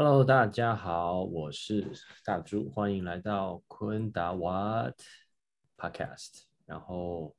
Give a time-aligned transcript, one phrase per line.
[0.00, 1.90] Hello，大家好，我是
[2.24, 4.94] 大猪，欢迎来到昆达 What
[5.76, 6.44] Podcast。
[6.66, 7.34] 然后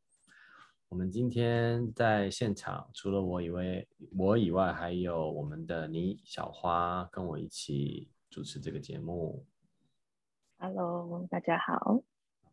[0.90, 9.46] 我们今天在现场，除了我以外，我以外还有我们的倪小花跟我一起主持这个节目。
[10.58, 12.04] Hello，大家好。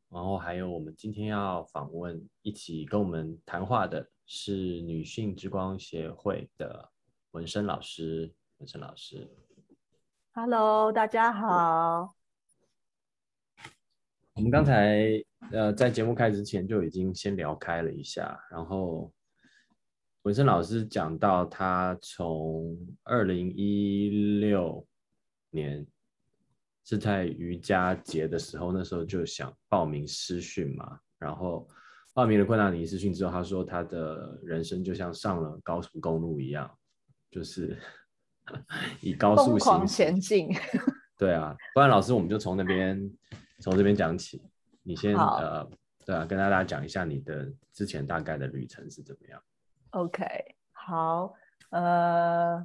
[0.09, 6.93] 然后还有我们今天要访问，一起跟我们谈话的是女性之光协会的
[7.33, 9.29] 文生老师，文生老师。
[10.39, 12.15] Hello，大家好。
[14.35, 15.09] 我们刚才
[15.51, 19.11] 呃在节目开始之前就已经先聊开了一下，然后
[20.25, 24.87] 文生老师讲到他从二零一六
[25.49, 25.87] 年
[26.85, 31.67] 是在瑜伽节的时候，那时候就想报名师训嘛，然后
[32.13, 36.71] 报名了昆达尼师训之后，他说他的人生就像上了高速公路一样，
[37.31, 37.75] 就是。
[39.01, 40.49] 以高速行前进，
[41.19, 43.11] 对啊，不然老师我们就从那边
[43.61, 44.43] 从这边讲起。
[44.83, 45.69] 你先呃，
[46.05, 49.43] 对啊，跟大家讲一下你的之前大概的旅程是怎么样。
[49.91, 50.25] OK，
[50.73, 51.35] 好，
[51.71, 52.65] 呃，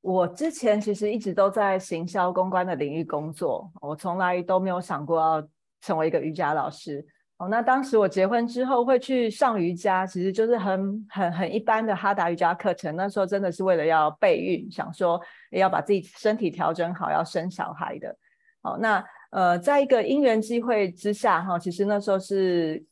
[0.00, 5.48] 我之前其实一直都在行销公关的领域工作，我从来都没有想过要
[5.82, 7.06] 成为一个瑜伽老师。
[7.38, 12.96] 哦，那当时我结婚之后会去上瑜伽，其实就是很很很一般的哈达瑜伽课程。
[12.96, 15.20] 那时候真的是为了要备孕，想说
[15.52, 18.12] 要把自己身体调整好，要生小孩的。
[18.60, 22.84] 好，那呃，在一个因缘机会之下，哈，其实那时候是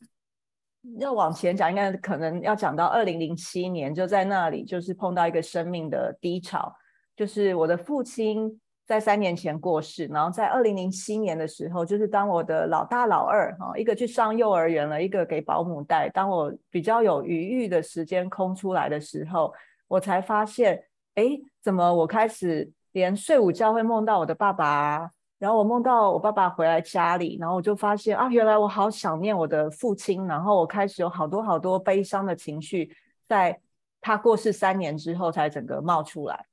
[0.97, 6.73] 要往前讲，应该可能要讲到二零零七年，就在那里就是碰到一个生命的低潮，
[7.17, 8.61] 就是我的父亲。
[8.87, 16.07] 在三年前过世，然后在二零零七年的时候，就是当我的老大老二哈，一个去上幼儿园了，一个给保姆带。
[16.07, 19.53] 当我比较有余裕的时间空出来的时候，
[19.89, 20.81] 我才发现，
[21.15, 32.89] 哎，怎么我开始连睡午觉会梦到我的爸爸，然后我梦到我爸爸回来家里，然后我就发现啊，原来我好想念我的父亲，然后我开始有好多好多悲伤的情绪，
[33.27, 33.59] 在
[33.99, 36.46] 他过世三年之后才整个冒出来。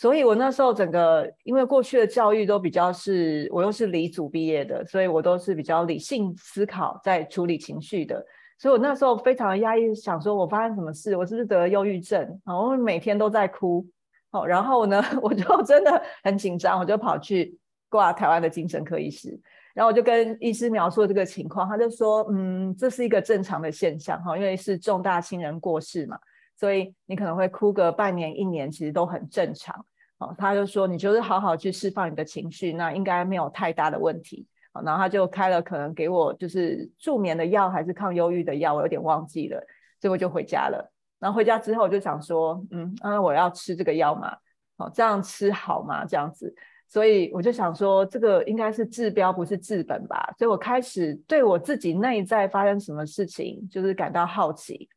[0.00, 8.24] 所以，我那时候整个，因为过去的教育都比较是，我又是理组毕业的，所以我都是比较理性思考，在处理情绪的。
[8.60, 12.20] 所以我那时候非常压抑，想说我发生什么事，我是不是得了忧郁症？
[12.46, 13.84] 然后每天都在哭。
[14.30, 19.36] 好，然后呢， 我就真的很紧张，我就跑去挂台湾的精神科医师，
[19.74, 26.16] 然后我就跟医师描述这个情况，他就说，嗯，这是一个正常的现象，哈，因为是重大亲人过世嘛。
[26.58, 29.86] 所以你可能会哭个半年一年，其实都很正常。
[30.18, 34.46] 哦，他就说你就是好好去释放你的情绪，那应该没有太大的问题。
[34.84, 39.64] 然后他就开了可能给我就是助眠的药，还是抗忧郁的药，我有点忘记了。
[40.00, 40.92] 所以我就回家了。
[41.20, 44.36] 然后回家之后我就想说，嗯，那我要吃这个药嘛？
[44.76, 46.04] 哦，这样吃好吗？
[46.04, 46.52] 这样子。
[46.88, 50.32] 所以我就想说，这个应该是治标不是治本吧？
[50.38, 54.88] 所以我开始对我自己内在发生什么事情，就是感到好奇。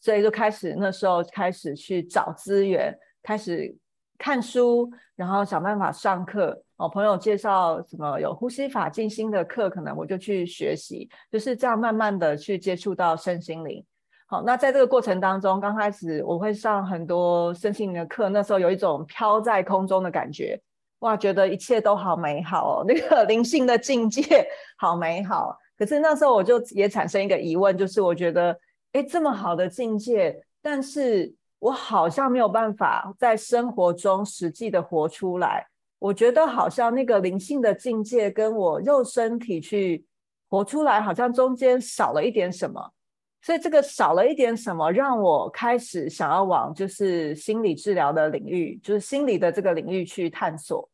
[0.00, 3.74] 所以就开始那时候开始去找资源，开始
[4.18, 6.62] 看书，然后想办法上课。
[6.76, 13.82] 哦，朋友介绍什么有呼吸法静心的课，可能我就去学习，就是这样慢慢的去接触到身心灵。
[14.26, 20.60] 好，那在这个过程当中，刚开始我会上很多身心灵的课，那时候有一种飘在空中的感觉，
[20.98, 24.46] 哇，觉得一切都好美好哦，那个灵性的境界
[24.76, 25.58] 好美好。
[25.78, 28.56] 可是那时候我就也产生一个疑问，就是我觉得。
[28.96, 35.66] 哎，这么好的境界，但是我好像没有办法在生活中实际的活出来。
[35.98, 40.02] 我觉得好像那个灵性的境界跟我肉身体去
[40.48, 42.90] 活出来，好像中间少了一点什么。
[43.42, 50.88] 所以这个少了一点什么，让我开始想要往就是心理治疗的领域，就是心理的这个领域去探索。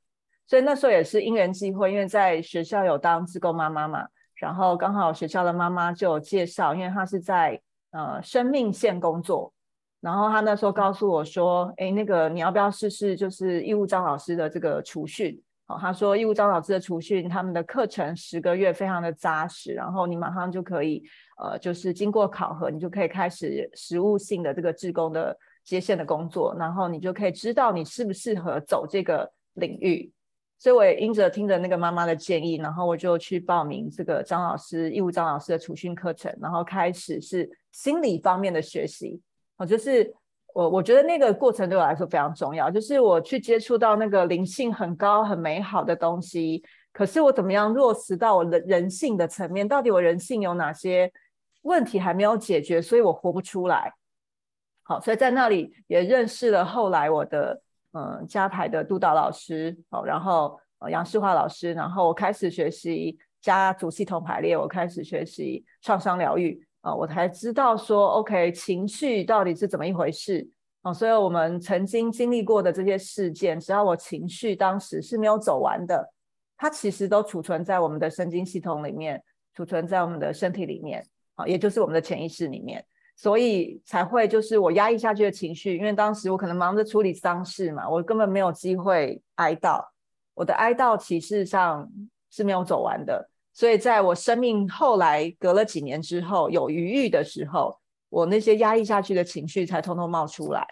[0.45, 7.61] 所以那时候也是因缘际会，因为在学校有当志工妈妈嘛，然后刚好学校的妈妈就有介绍，因为她是在。
[7.93, 9.53] 呃，生命线工作，
[10.01, 13.15] 然后他那时候告诉我说：“哎，那个你要不要试试？
[13.15, 15.41] 就是义务张老师的这个储训。
[15.67, 21.03] 哦，他说义务张老师的储训，他们的课程十个月非常的扎实，然后你马上就可以，
[21.39, 30.11] 呃，就是经过考核，你就可以开始实务性的这个志工的接线的工作，然后你就可以知道你适不适合走这个领域。
[30.63, 39.21] 所以我也因着听着那个妈妈的建议，然后我就去报名这个张老师义务张老师的储训课程，然后开始是心理方面的学习。
[39.57, 40.15] 哦，就是
[40.55, 46.63] 我我觉得那个过程对我来说非常重要，就是我去接触到那个灵性很高很美好的东西，
[46.93, 49.67] 可是我怎么样落实到我的人性的层面？
[49.67, 51.11] 到底我人性有哪些
[51.63, 52.81] 问题还没有解决？
[52.81, 53.93] 所以我活不出来。
[54.85, 57.61] 好，所以在那里也认识了后来我的。
[57.93, 70.49] 嗯，加排的督导老师哦，然后呃杨世华老师，然后我开始学习家族系统排列，我开始学习创伤疗愈啊，我才知道说，OK，情绪到底是怎么一回事
[70.83, 70.95] 哦。
[70.95, 76.13] 所以我们曾经经历过的这些事件，只要我情绪当时是没有走完的，
[76.57, 79.23] 它其实都储存在我们的神经系统里面，
[79.55, 81.05] 储存在我们的身体里面
[81.35, 82.83] 啊，也就是我们的潜意识里面。
[83.23, 89.81] 所以才会就是我压抑下去的情绪，因为当时我可能忙着处理丧事嘛，我根本没有机会哀悼。
[90.35, 91.89] 我的哀悼其实上
[92.33, 97.79] 是没有走完的，所以在我生命后来隔了几年之后有余裕的时候，
[98.09, 100.67] 我那些压抑下去的情绪才通通冒出来。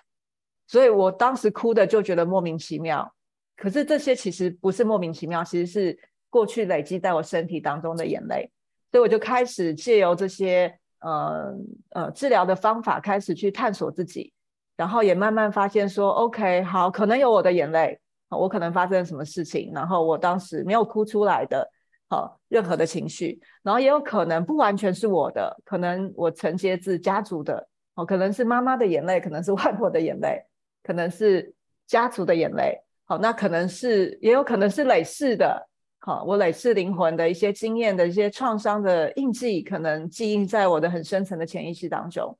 [0.66, 3.14] 所以我当时哭的就觉得莫名其妙，
[3.56, 5.96] 可是这些其实不是莫名其妙，其实是
[6.28, 8.50] 过去累积在我身体当中的眼泪。
[8.90, 10.79] 所以我就开始借由这些。
[11.00, 11.54] 呃
[11.90, 14.32] 呃，治疗的方法开始去探索自己，
[14.76, 17.98] 然后也慢慢发现说，OK，好，可能有我的眼泪，
[18.28, 21.68] 我可能发生什么事情，然后我当时没有哭出来的，
[22.08, 30.42] 好，任何的情绪，然后也有可能不完全是我的，可能我承接自家族的，哦，可能是妈妈的眼泪，可能是外婆的眼泪，
[30.82, 31.54] 可能是
[31.86, 35.69] 家族的眼泪，好，那可能是，也有可能是累世的。
[36.02, 42.34] 好，我累世灵魂的一些经验的一些创伤的印记，可能记印在我的很深层的潜意识当中。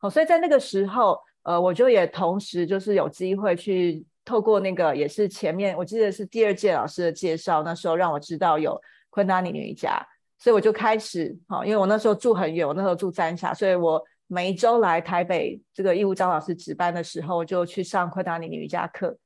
[0.00, 8.76] 好，所以在那个时候，呃，我就也同时就是有机会去透过那个，也是前面我记得是第二届老师的介绍，那时候让我知道有
[9.10, 10.04] 昆达尼瑜伽，
[10.36, 19.16] 所以我就开始，好，因为我那时候住很远，我那时候住三峡，所以我每一周来台北这个义务张老师值班的时候，就去上昆达尼瑜伽课，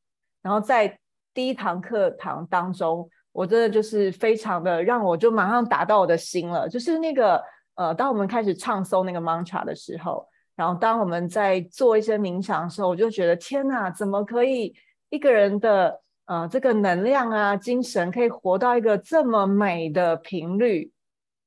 [0.42, 0.98] 然后在
[1.32, 3.08] 第一堂课堂当中。
[3.32, 7.42] 我真的就是非常的让我就马上打到我的心了，就是那个
[7.74, 14.74] 呃，当我们开始唱诵那个 mantra 的时候，然后当我们在做一些冥想的时候，我就觉得天哪，怎么可以
[15.08, 20.92] 一个人的呃这个能量啊精神可以活到一个这么美的频率，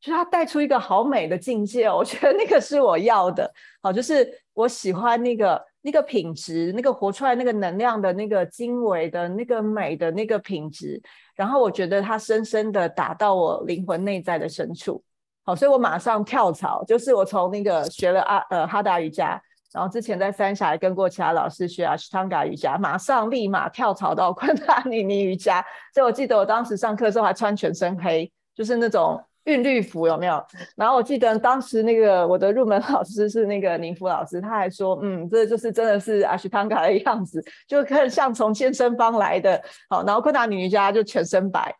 [0.01, 10.99] 就是它带出一个好美的境界，我觉得那个是我要的，好，就是我喜欢那个那个品质，那个活出来那个能量的那个精微的那个美的那个品质。
[11.35, 15.03] 然后我觉得它深深的打到我灵魂内在的深处，
[15.43, 19.39] 好，所以我马上跳槽，就是我从那个学了阿呃哈达瑜伽，
[19.71, 25.63] 然后之前在三峡跟过其他老师学阿斯汤嘎瑜伽，马上立马跳槽到 昆达尼尼瑜伽。
[25.93, 29.23] 所以我记得我当时上课的时候还穿全身黑，就是那种。
[29.45, 30.43] 韵律服有没有？
[30.75, 39.61] 然后我记得当时那个我的入门老师是那个宁福老师，他还说，嗯，这就是真的是阿许汤卡的样子，就很像从健身房来的。
[39.89, 41.75] 好，然后昆达女瑜伽就全身白，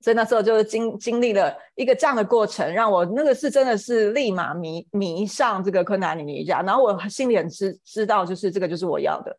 [0.00, 9.36] 所以那时候就是经经历了一个这样的过程，让我那个是真的是立马迷迷上这个昆达女瑜伽，然后我心里很知知道，就是这个就是我要的。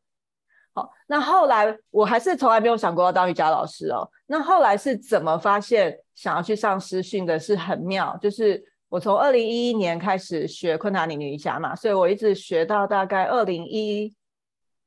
[0.77, 4.07] 好，那后来我还是从来没有想过要当瑜伽老师哦。
[4.27, 7.39] 那后来是怎么发现想要去上师训的？
[7.39, 14.13] 是很妙，就是我从二零一一年开始学昆达里尼瑜伽嘛，所以我一直学到大概二零一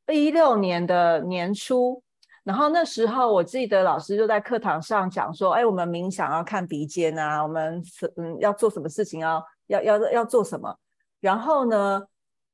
[0.07, 2.01] 一六年的年初。
[2.45, 7.83] 然后那时候我记得老师就在课堂上讲说：“哎，我们冥想要看鼻尖啊，我们
[8.17, 10.73] 嗯要做什么事情要要要要做什么。”
[11.21, 12.01] 然后呢？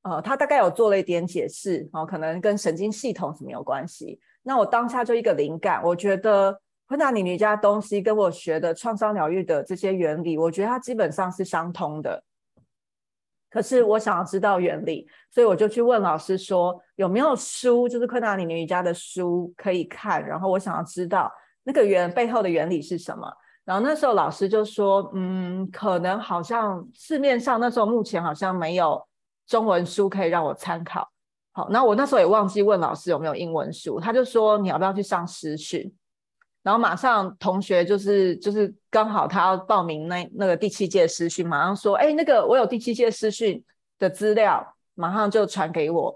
[0.08, 4.20] 呃，他大概有做了一点解释，哦，可能跟神经系统什么有关系。
[4.44, 12.22] 那我当下就一个灵感，我觉得昆达里尼家东西跟我学的创伤疗愈的这些原理，我觉得它基本上是相通的。
[13.50, 20.24] 可是我想要知道原理，所以我就去问老师说有没有书，就是昆达里尼瑜伽的书可以看。
[20.24, 21.28] 然后我想要知道
[21.64, 23.28] 那个原背后的原理是什么。
[23.64, 29.04] 然后那时候老师就说，嗯，可能好像市面上那时候目前好像没有。
[29.46, 31.08] 中文书可以让我参考，
[31.52, 35.94] 好，那我那时候也忘记问老师有没有英文书，他就说你要不要去上实训，
[36.64, 43.64] 然后马上同学就是就是刚好他要报名那那个第七届实训，马上说，哎，那个我有第七届实训
[44.00, 46.12] 的资料，马上就传给我，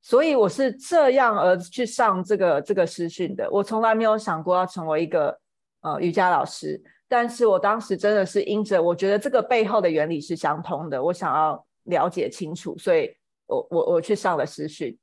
[0.00, 5.38] 所以我是这样而去上这个这个实训的，我从来没有想过要成为一个
[5.82, 11.62] 呃瑜伽老师，但是我当时真的是因着我觉得这个背后的原理是相通的，我想要。
[11.90, 13.14] 了解清楚，所以
[13.46, 14.96] 我我我去上了私训，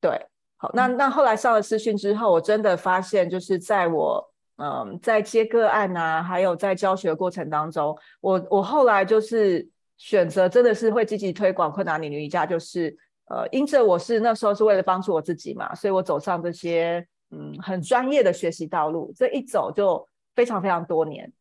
[0.00, 0.20] 对，
[0.56, 9.66] 好，那那后来上了私训之后，我真的发现，就是在我嗯，在接个案啊，还有在教学过程当中，我我后来就是
[9.96, 12.94] 选择真的是会积极推广困难里瑜伽，就是
[13.30, 21.32] 呃，因着我是那时候是为了帮助我自己嘛，所以我走上这些嗯很专业的学习道路，这一走就非常非常多年。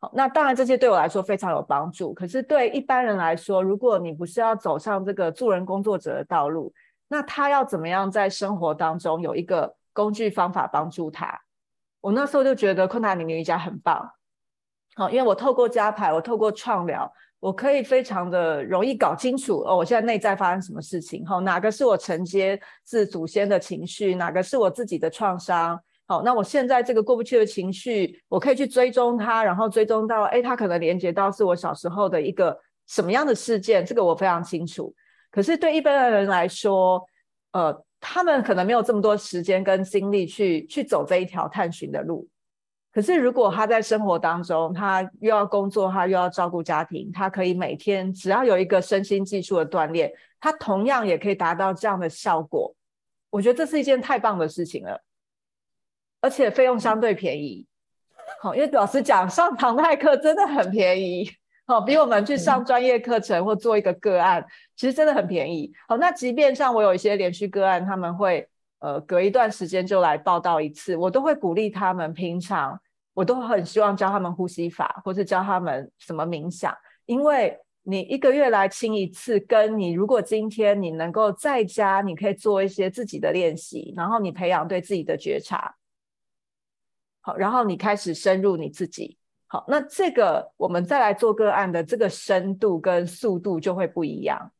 [0.00, 6.72] 好，那当然这些对我来说非常有帮助，可是对一般人来说，如果你不是要走上这个助人工作者的道路，
[7.08, 11.40] 那他要怎么样在生活当中有一个工具方法帮助他？
[12.00, 14.08] 我那时候就觉得昆达里尼瑜伽很棒，
[14.94, 34.92] 好，因为我透过加牌，我透过创疗，我可以非常的容易搞清楚哦，我现在内在发生什么事情，好，哪个是我承接自祖先的情绪，哪个是我自己的创伤，好，那我现在这个过不去的情绪，我可以去追踪它，然后追踪到，哎，它可能连接到是我小时候的一个什么样的事件，这个我非常清楚。
[35.30, 37.06] 可是对一般的人来说，
[37.52, 37.84] 呃。
[38.00, 42.28] 他们可能没有这么多时间跟精力去去走这一条探寻的路，
[42.92, 52.72] 可是如果他在生活当中，他又要工作，他又要照顾家庭，他可以每天只要有一个身心技术的锻炼，他同样也可以达到这样的效果。
[53.30, 55.02] 我觉得这是一件太棒的事情了，
[56.20, 57.66] 而且费用相对便宜。
[58.40, 61.30] 好，因为老师讲上堂泰课真的很便宜。
[61.66, 64.44] 好，比我们去上专业课程或做一个个案，
[64.74, 65.70] 其实真的很便宜。
[65.86, 68.48] 好，那即便像我有一些连续个案，他们会
[68.78, 72.12] 呃隔一段时间就来报道一次，我都会鼓励他们。
[72.14, 72.80] 平常
[73.12, 85.74] 我都很希望教他们呼吸法，或是教他们什么冥想，因为你一个月来清一次，跟你如果今天你能够在家，你可以做一些自己的练习，然后你培养对自己的觉察，
[87.20, 89.18] 好，然后你开始深入你自己。
[89.46, 94.52] 好，那这个我们再来做个案的这个深度跟速度就会不一样。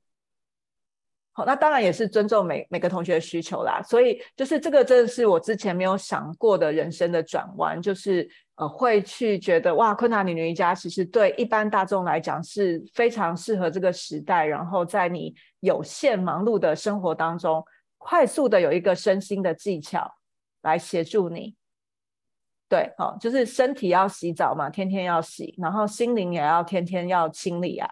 [1.32, 3.82] 好，那当然也是尊重每每个同学的需求啦。
[3.82, 17.62] 所以就是这个真的是我之前没有想过的人生的转弯，就是呃会去觉得哇，昆塔尼瑜伽其实对一般大众来讲是非常适合这个时代，然后在你有限忙碌的生活当中，
[17.98, 20.10] 快速的有一个身心的技巧
[20.62, 21.57] 来协助你。
[22.68, 27.88] 对，好，就是身体要洗澡嘛，天天要洗，然后心灵也要天天要清理啊。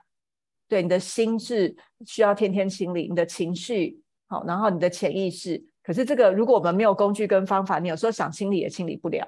[0.68, 5.64] 对，你的心智需要天天清理，你的情绪好，然后你的潜意识。
[5.82, 9.26] 可是这个如果我们没有工具跟方法，你有时候想清理也清理不了。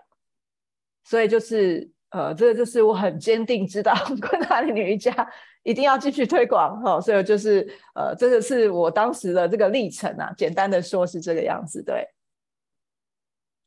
[1.05, 5.26] 所以就是呃，这个就是我很坚定知道，昆达里瑜伽
[5.62, 7.00] 一定要继续推广哈。
[7.00, 12.07] 所以就是呃，这个是我当时的这个历程啊，简单的说是这个样子，对。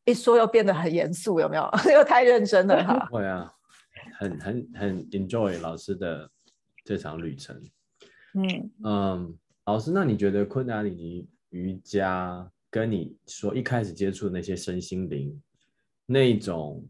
[0.06, 1.70] 一说又变得很严肃，有没有？
[1.94, 3.06] 又太认真了哈。
[3.12, 3.54] 会啊，
[4.18, 6.30] 很很很 enjoy 老师的
[6.84, 7.62] 这场旅程。
[8.34, 15.40] 嗯嗯，老师，那你觉得昆达里尼瑜伽跟你说一开始接触的那些身心灵
[16.06, 16.88] 那种，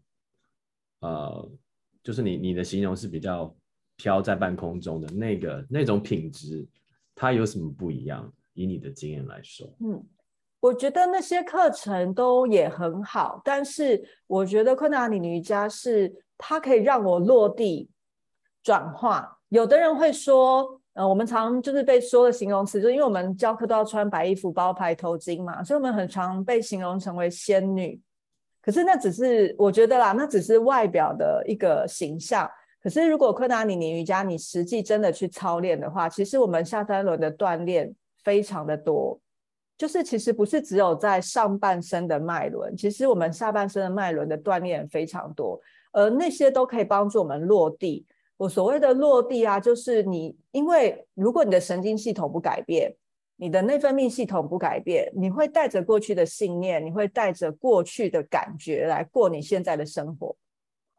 [0.99, 1.51] 呃，
[2.03, 3.53] 就是你你的形容是比较
[3.97, 6.65] 飘在半空中的那个那种品质，
[7.15, 8.31] 它有什么不一样？
[8.53, 10.03] 以你的经验来说，嗯。
[10.61, 17.89] 我觉得那些课程都也很好，但是我觉得昆达里尼瑜伽是它可以让我落地
[18.63, 19.39] 转化。
[19.49, 27.99] 有的人会说，呃，我们常就是被说的形容词，就因为我们教课都要穿白衣服、包牌头巾嘛，所以我们很常被形容成为仙女。
[28.61, 32.47] 可是那只是我觉得啦，那只是外表的一个形象。
[32.83, 37.91] 可是如果昆达里尼瑜伽你实际真的去操练的话，其实我们下三轮的锻炼
[38.23, 39.19] 非常的多。
[39.81, 45.59] 就是其实不是只有在上半身的脉轮，其实我们下半身的脉轮的锻炼非常多，
[45.91, 48.05] 而那些都可以帮助我们落地。
[48.37, 52.95] 我所谓的落地啊，就是你因为如果你的神经系统不改变，
[53.37, 60.37] 你的内分泌系统不改变，你会带着过去的信念，你会带着过去的感觉来过你现在的生活。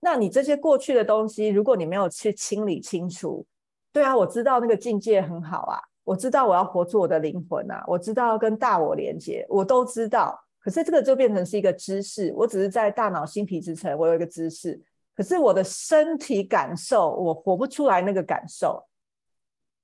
[0.00, 3.46] 那你这些过去的东西，如果你没有去清理清楚，
[3.92, 5.78] 对啊，我知道那个境界很好啊。
[6.04, 7.84] 我知道我要活出我的灵魂啊！
[7.86, 10.38] 我知道要跟大我连接，我都知道。
[10.58, 14.80] 可是这个就变成是一个知识，我只是在大脑新皮质层，我有一个知识。
[15.14, 18.84] 可是我的身体感受，我活不出来那个感受。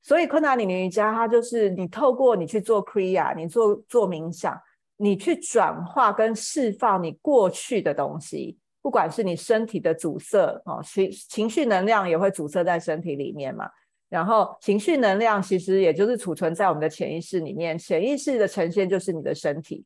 [0.00, 4.58] 所以昆达里尼瑜伽，它就是你透过你去做 Kriya，你做做冥想，
[4.96, 13.68] 你去转化跟释放你过去的东西，不管是你身体的阻塞哦，情情绪能量也会阻塞在身体里面嘛。
[14.08, 19.84] 然后情绪能量其实也就是储存在我们的潜意识里面，潜意识的呈现就是你的身体。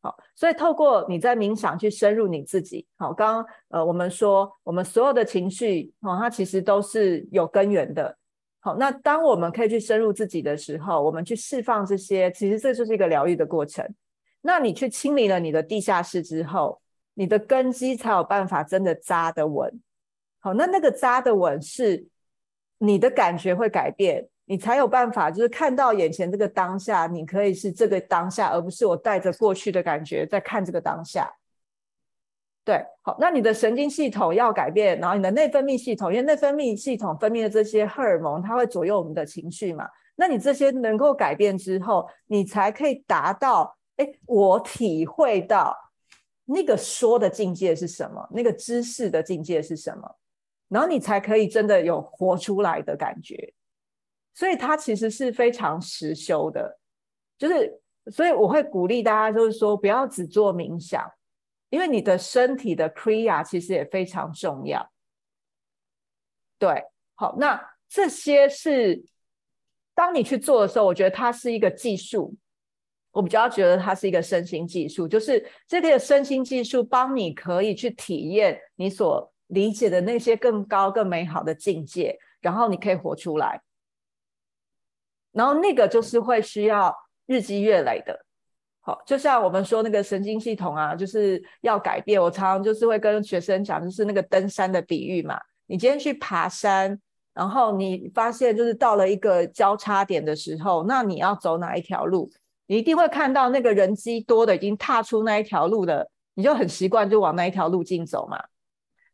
[0.00, 2.84] 好，所以透过你在冥想去深入你自己。
[2.96, 8.16] 好，刚刚呃我们说我们所有的情绪哦，它其实都是有根源的。
[8.58, 13.88] 好，那当我们可以去深入自己的时候，我们去释放这些，其实这就是一个疗愈的过程。
[14.40, 16.80] 那你去清理了你的地下室之后，
[17.14, 19.80] 你的根基才有办法真的扎得稳。
[20.40, 22.04] 好，那那个扎得稳是
[22.84, 31.32] 你的感觉会改变，你才有办法就是看到眼前这个当下，你可以是这个当下，而不是我带着过去的感觉在看这个当下。
[32.64, 39.88] 对，好，那你的神经系统要改变，然后你的内分泌系统，因为内分泌系统分泌的这些荷尔蒙，它会左右我们的情绪嘛。
[40.16, 45.76] 那你这些能够改变之后，你才可以达到，哎，我体会到
[46.46, 50.16] 那个说的境界是什么，那个知识的境界是什么，
[50.72, 53.52] 然后你才可以真的有活出来的感觉。
[54.32, 56.78] 所以它其实是非常实修的，
[57.36, 61.06] 就是所以我会鼓励大家，就是说不要只做冥想。
[61.70, 64.92] 因为你的身体的 kriya 其实也非常重要，
[66.58, 69.02] 对，好，那这些是
[69.94, 72.36] 当你去做的时候，我觉得它是一个技术，
[73.10, 83.60] 我比较觉得它是一个身心技术，就是这个身心技术帮你可以去体验你所理解的那些更高更美好的境界，然后你可以活出来，
[85.32, 86.94] 然后那个就是会需要
[87.26, 88.24] 日积月累的。
[88.84, 92.20] 好，就像我们说那个神经系统啊，就是要改变。
[92.20, 95.38] 我常常就是会跟学生讲，就是那个登山的比喻嘛。
[95.66, 97.00] 你今天去爬山，
[97.32, 102.28] 然后你发现就是到了一个交叉点的时候，那你要走哪一条路？
[102.66, 108.42] 你一定会看到那个人机多的已经踏出那一条路的，你就很习惯就往那一条路径走嘛。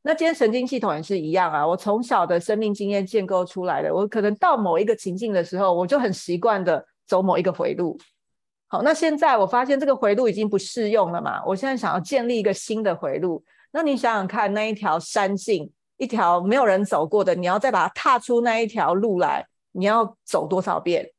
[0.02, 1.66] 那今天神经系统也是一样啊。
[1.66, 7.98] 我从小的生命经验建构出来的，我可能到某一个情境的时候，我就很习惯的走某一个回路。
[8.68, 11.42] 好，那现在我发现这个回路已经不适用了嘛？
[11.44, 13.42] 我现在想要建立一个新的回路。
[13.72, 21.10] 那你想想看，那一条山径，一条没有人走过的，你要再把它踏出那一条路来，你要走多少遍？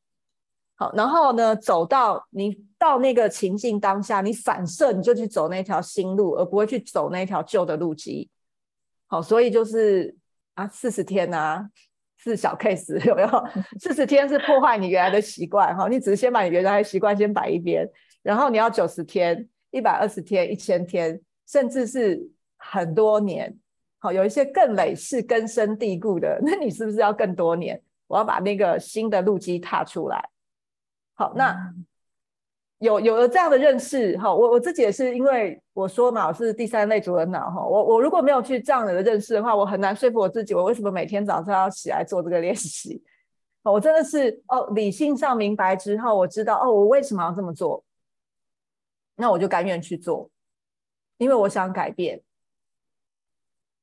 [0.75, 8.29] 好，然后呢，走到你到那个情境当下，你反射你就去走那条新路，而不会去走那条旧的路基。
[9.09, 10.15] 好，所以就是
[10.53, 11.69] 啊，四十天啊。
[12.21, 13.29] 是小 case 有没有？
[13.79, 17.89] 四十天是破坏你原来的习惯哈，你只是先把你原来的习惯先摆一边，
[18.21, 21.17] 然后你要九十天、一百二十天、一千天，
[21.47, 23.57] 甚至是很多年。
[23.99, 27.81] 好，有一些更累是根深蒂固的，那你是不是要更多年？
[28.07, 30.21] 我要把那个新的路基踏出来。
[31.13, 31.73] 好，那。
[32.79, 43.03] 有有了这样的认识哈，我我自己也是因为我说嘛，我是第三类主人脑哈，我我如果没有去这样的认识的话，我很难说服我自己，我为什么每天早上要起来做这个练习？
[43.63, 47.83] 我真的是哦，理性上明白之后，我知道哦，我为什么要这么做，
[49.17, 50.29] 那我就甘愿去做，
[51.17, 52.21] 因为我想改变。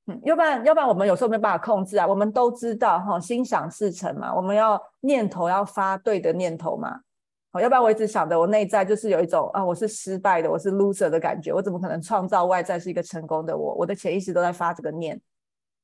[0.07, 7.03] 嗯，要不然要不然我们有时候没办法控制啊，我们都知道哈，心想事成嘛，我们要念头要发对的念头嘛。
[7.61, 13.75] 要不然我一直想着，我内在就是有一种啊，我是失败的，我是 loser 的感觉，我怎么可能创造外在是一个成功的我？
[13.75, 15.21] 我的潜意识都在发这个念，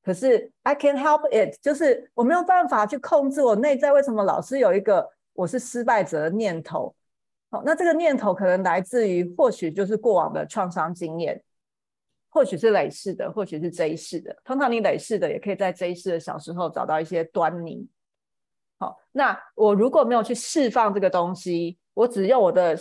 [0.03, 6.93] 可是 I can't help it，就是我没有办法去控制我内在为什么老是有一个我是失败者的念头。
[7.49, 11.43] 好，那这个念头可能来自于或许就是过往的创伤经验，
[12.29, 14.35] 或许是累世的，或许是这一世的。
[14.43, 17.87] 通常你累世的，也可以在这一世的小时候找到一些端倪。
[18.79, 22.77] 好那我如果没有去释放这个东西，我只用我的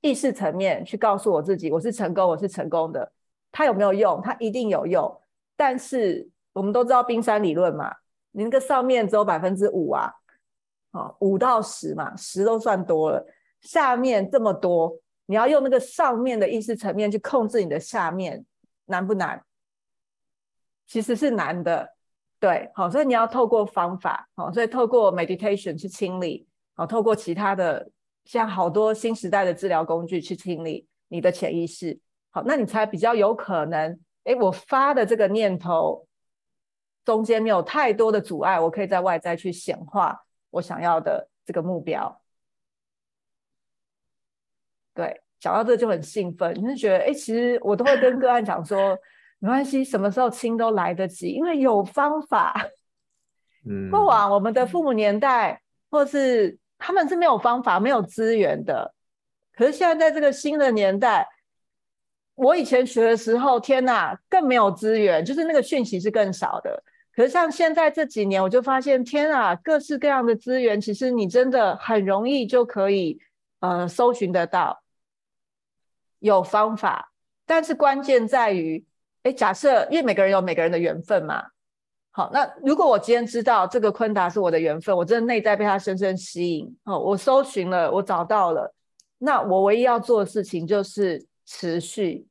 [0.00, 3.12] 意识层面去告诉我自己，我是成功，我是成功的。
[3.52, 4.20] 它有没有用？
[4.22, 5.20] 它一定有用。
[5.56, 7.94] 但是我们都知道冰山理论嘛，
[8.30, 10.10] 你那个上面只有百分之五啊，
[10.92, 13.26] 哦，五到十嘛，十都算多了，
[13.60, 18.44] 下面这么多，你要用那个上面的意识层面去控制你的下面，
[18.86, 19.44] 难不难？
[20.86, 21.90] 其实是难的。
[22.40, 27.90] 对，好，所以你要透过方法，好，所以透过 meditation 去清理，好，透过其他的
[28.24, 32.00] 像好多新时代的治疗工具去清理你的潜意识，
[32.30, 36.08] 好，那你才比较有可能，哎，我发的这个念头
[37.04, 42.22] 中间没有太多的阻碍，我可以在外在去显化我想要的这个目标。
[44.94, 48.98] 对，讲到这就很兴奋，你是觉得，哎，其实我都会跟个案讲说。
[49.40, 52.54] 没关系，什么时候清都来得及，因为有方法。
[53.66, 58.94] 嗯，过往我们的父母年代，或是他们是没有方法、没有资源的。
[59.54, 61.28] 可是现在在这个新的年代，
[62.34, 66.82] 我以前学的时候，天哪，更没有资源，就是那个讯息是更少的。
[67.14, 73.20] 可是像现在这几年，我就发现，天啊，各式各样的资源，其实你真的很容易就可以
[73.60, 74.82] 呃搜寻得到，
[76.18, 77.12] 有方法。
[77.46, 78.84] 但是关键在于。
[79.22, 81.44] 哎，假设因为每个人有每个人的缘分嘛，
[82.10, 88.74] 好，那如果我今天知道这个昆达是我的缘分，我真的内在被他深深吸引，哦，我搜寻了，我找到了，
[89.18, 92.26] 那我唯一要做的事情就是持续，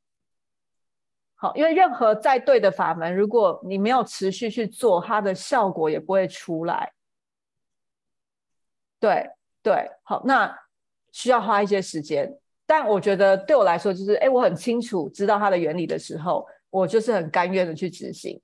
[1.36, 6.92] 好，因为任何再对的法门，如果你没有持续去做，它的效果也不会出来。
[9.00, 9.30] 对
[9.64, 10.54] 对，好，那
[11.12, 12.38] 需要花一些时间。
[12.66, 18.40] 但我觉得对我来说，就是哎，我很清楚知道它的原理的时候，我就是很甘愿的去执行，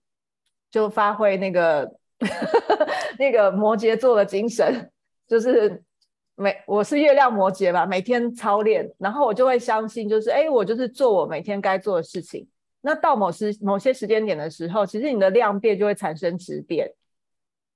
[0.70, 1.92] 就发挥那个
[3.20, 4.92] 那个摩羯座的精神，
[5.28, 5.84] 就是
[6.36, 12.48] 每我是月亮摩羯吧，每天操练，然后我就会相信，就是哎，我就是做我每天该做的事情。
[12.82, 16.92] 那到某时某些时间点的时候，其实你的量变就会产生质变，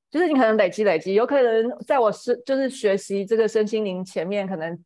[0.10, 4.78] 就是你可能累积累积，有可能在我是就是学习这个身心灵前面可能。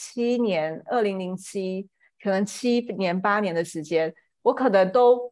[0.00, 1.88] 七年，二零零七，
[2.22, 4.14] 可能七年八年的时间，
[4.48, 5.30] 我可能都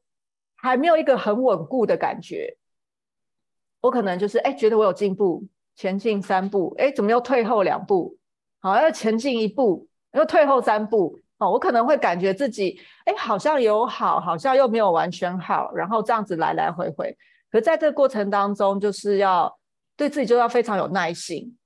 [0.56, 2.56] 还没有一个很稳固的感觉。
[3.80, 5.42] 我可能就是哎，觉得我有进步，
[5.74, 8.16] 前进三步，哎，怎么又退后两步？
[8.60, 11.18] 好，要前进一步，又退后三步。
[11.38, 17.16] 哦，我可能会感觉自己哎，好像有好，好像又没有完全好，然后这样子来来回回。
[17.50, 19.58] 可在这个过程当中，就是要
[19.96, 21.56] 对自己就要非常有耐心。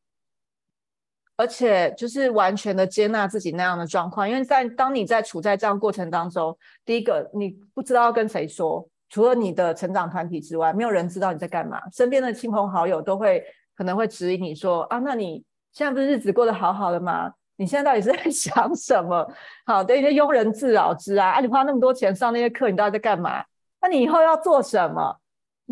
[1.40, 11.80] 而且就是完全的接纳自己那样的状况，因为在当你在处在这样过程当中，第一个你不知道跟谁说，除了你的成长团体之外，没有人知道你在干嘛。
[11.90, 13.42] 身边的亲朋好友都会
[13.74, 17.32] 可能会指引你说啊，那你现在不是日子过得好好的吗？
[17.56, 19.26] 你现在到底是在 想什么？
[19.64, 23.42] 好的一些庸人自扰之啊，啊，你花那么多钱上那些课，你到底在干嘛？
[23.80, 25.16] 那你以后要做什么？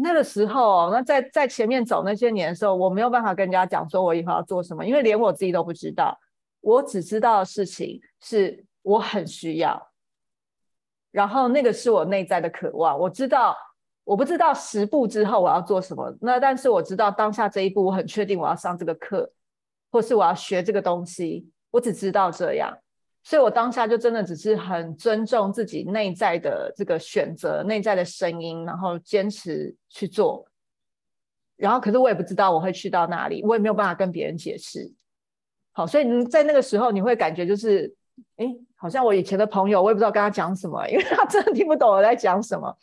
[0.00, 6.18] 那个时候，那在在前面走那些年的时候，我没有办法跟人家讲说我以后要做什么，因为连我自己都不知道。
[6.60, 9.90] 我只知道的事情是我很需要，
[11.10, 12.98] 然后那个是我内在的渴望。
[12.98, 13.56] 我知道，
[14.04, 19.30] 我不知道十步之后我要做什么，那但是我知道当下这一步，我很确定我要上这个课，
[19.90, 21.48] 或是我要学这个东西。
[21.70, 22.76] 我只知道这样。
[23.28, 30.46] 所以我当下就真的只是很尊重自己内在的这个选择、内在的声音，然后坚持去做。
[31.54, 34.90] 然后，可是我也不知道我会去到哪里，我也没有办法跟别人解释。
[35.72, 37.94] 好，所以你在那个时候，你会感觉就是，
[38.38, 42.74] 哎，好像我以前的朋友，我也不知道跟他讲什么，因为他真的听不懂我在讲什么。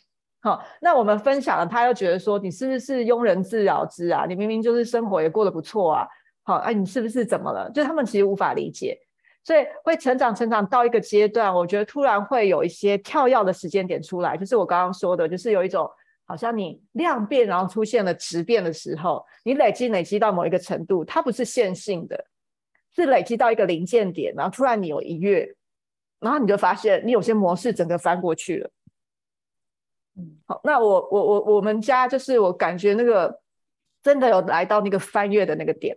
[0.42, 4.26] 好，那我们分享了，他又觉得说，你是不是庸人自扰之啊？
[4.26, 6.06] 你明明就是生活也过得不错啊。
[6.44, 7.68] 好，哎，你是不是怎么了？
[7.72, 8.96] 就他们其实无法理解。
[9.46, 15.88] 所以会成长，成长到一个阶段，我觉得突然会有一些跳跃的时间点出来，就是我刚刚说的，就是有一种
[16.24, 22.26] 好像你量变，然后出现了质变的时候，你累积累积到某一个程度，它不是线性的，
[22.92, 25.54] 是累积到一个临界点，然后突然你有一跃，
[26.18, 28.70] 然后你就发现你有些模式整个翻过去了。
[30.16, 33.40] 嗯，好，那我我我我们家就是我感觉那个
[34.02, 35.96] 真的有来到那个翻越的那个点。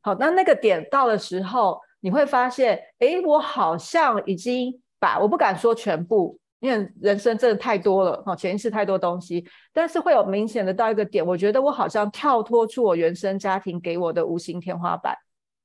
[0.00, 1.78] 好，那那个点到的时候。
[2.00, 15.14] 你会发现，哎，我好像已经把我不敢说全部，因为人生真的太多了，哈，潜意识太多东西，但是会有明显的到一个点，我觉得我好像跳脱出我原生家庭给我的无形天花板，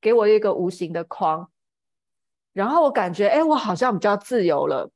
[0.02, 1.50] 给我一个无形的框，
[2.52, 4.92] 然后我感觉，哎，我好像比较自由了，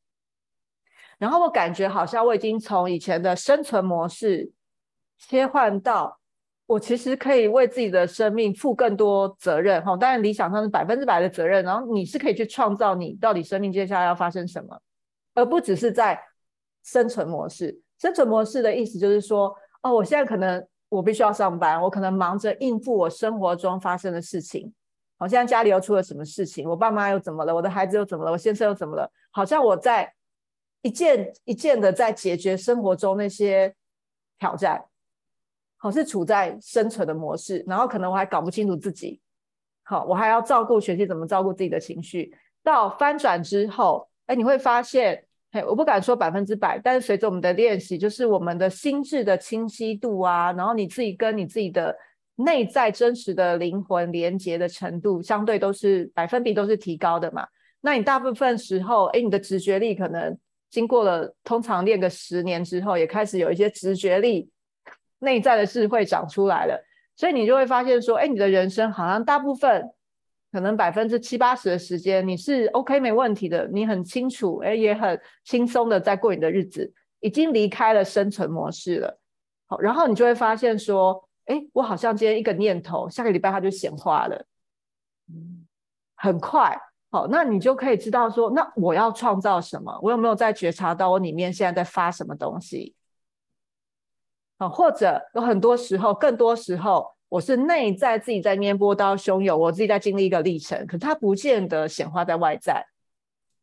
[1.18, 4.52] 然后我感觉好像我已经从以前的生存模式
[5.18, 6.19] 切换到。
[6.70, 11.66] 我其实可以为自己的生命负更多责任，哈，当然理想上是百分之百的责任。
[11.66, 14.80] 然后你是可以去创造你到底生命接下来要发生什么，
[15.34, 16.22] 而不只是在
[16.84, 17.82] 生存模式。
[17.98, 19.52] 生存模式的意思就是说，
[19.82, 24.72] 哦，我现在可能我必须要上班，我可能忙着应付我生活中发生的事情。
[25.18, 26.70] 好，现在家里又出了什么事情？
[26.70, 27.56] 我爸妈又怎么了？
[27.56, 28.32] 我的孩子又怎么了？
[28.32, 29.12] 我先生又怎么了？
[29.32, 30.14] 好像我在
[30.84, 33.74] 一件一件的在解决生活中那些
[34.38, 34.86] 挑战。
[35.82, 39.22] 好，是处在生存的模式，然后可能我还搞不清楚自己。
[39.84, 42.36] 好，我还要照顾学习怎么照顾自己的情绪。
[42.62, 51.96] 到翻转之后，哎，你会发现，嘿，我不敢说百分之百，但是随着我们的练习，就是我们的心智的清晰度啊，然后你自己跟你自己的
[52.36, 57.48] 内在真实的灵魂连接的程度，相对都是百分比都是提高的嘛。
[57.80, 60.38] 那你大部分时候，哎，你的直觉力可能
[60.70, 64.50] 经过了通常练个十年之后，也开始有一些直觉力。
[65.20, 66.84] 内在的智慧长出来了，
[67.16, 69.90] 所以你就会发现说，哎，你的人生好像大部分
[70.52, 79.20] 可能百分之七八十的时间你是 OK 没问题的，你很清楚，哎，也很轻松的在过你的日子，已经离开了生存模式了。
[79.68, 84.46] 好，然后你就会发现说，哎，我好像今天一个念头，下个礼拜它就显化了，
[85.32, 85.68] 嗯，
[86.16, 86.80] 很快。
[87.12, 90.00] 好，那你就可以知道说，那我要创造什么？
[90.02, 92.96] 我有没有在觉察到我里面现在在发什么东西？
[94.60, 102.86] 啊，或者有很多时候，更多时候，我是内在自己在念波刀汹涌，我自己在经历一个历程，可它不见得显化在外在。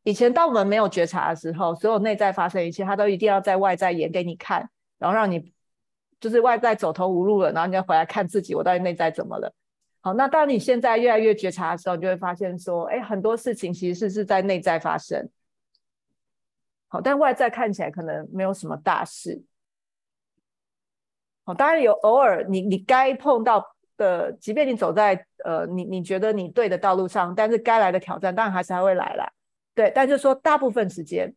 [0.04, 5.52] 以前当我们没有觉察的时候，所有内在发生一切，它都一定要在外在演给你看，然后让你
[6.18, 9.52] 就是外在走投无路了，然后你要回来看自己，我到底内在怎么了？
[10.00, 15.28] 好，那当你现在越来越觉察的时候，你就会发现说，哎，很多事情其实是是在内在发生。
[16.88, 19.42] 好，但外在看起来可能没有什么大事。
[21.46, 23.64] 哦，当然有偶尔你你该碰到
[23.96, 29.32] 的，即便你走在呃你你觉得你对的道路上，但是该来的挑战当然还是还会来啦。
[29.74, 31.34] 对，但是说大部分时间，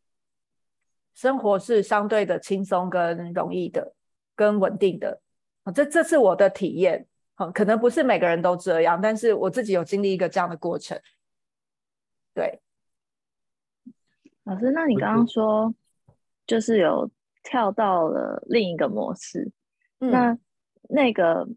[1.14, 3.94] 生活是相对的轻松跟容易的，
[4.36, 5.22] 跟稳定的。
[5.64, 7.06] 哦这这是我的体验。
[7.36, 11.00] 好，可能不是每个人都这样，但是我自己有经历一个这样的过程。
[12.34, 12.60] 对，
[14.44, 15.74] 老师，那你刚刚说
[16.46, 17.10] 就是有
[17.44, 19.50] 跳到了另一个模式，
[20.00, 20.38] 那
[20.90, 21.48] 那个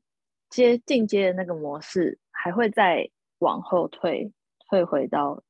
[0.51, 4.33] 接进阶的那个模式还会再往后退，
[4.69, 5.43] 退回到。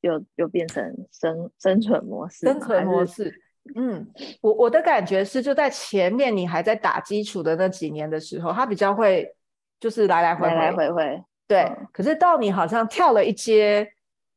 [0.00, 3.34] 又又变成生生存模式，生存模式。
[3.74, 4.06] 嗯，
[4.42, 9.34] 我我的感觉是，就在前面你还在打基础的那几年的时候，它比较会
[9.80, 11.24] 就是来来回来来回回。
[11.48, 13.90] 对，可是到你好像跳了一阶，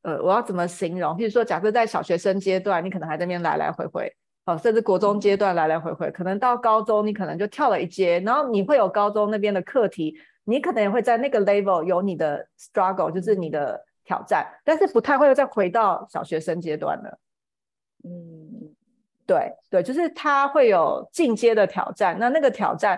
[0.03, 1.13] 呃，我要怎么形容？
[1.17, 4.15] 譬如说，假设在小学生阶段，你可能还在那边来来回回，
[4.47, 13.85] 哦，甚至国中阶段来来回回，可能到高中你可能就跳了一阶，然后你会有高中那边的课题，你可能也会在那个 level 有你的 struggle，就是你的。
[14.07, 17.19] 挑战，但是不太会再回到小学生阶段了。
[18.05, 18.73] 嗯，
[19.25, 22.97] 对对，就是他会有进阶的挑战，那那个挑战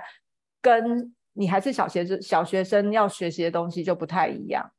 [0.61, 4.71] 跟你还是小学生小学生要学习的东西就不太一样。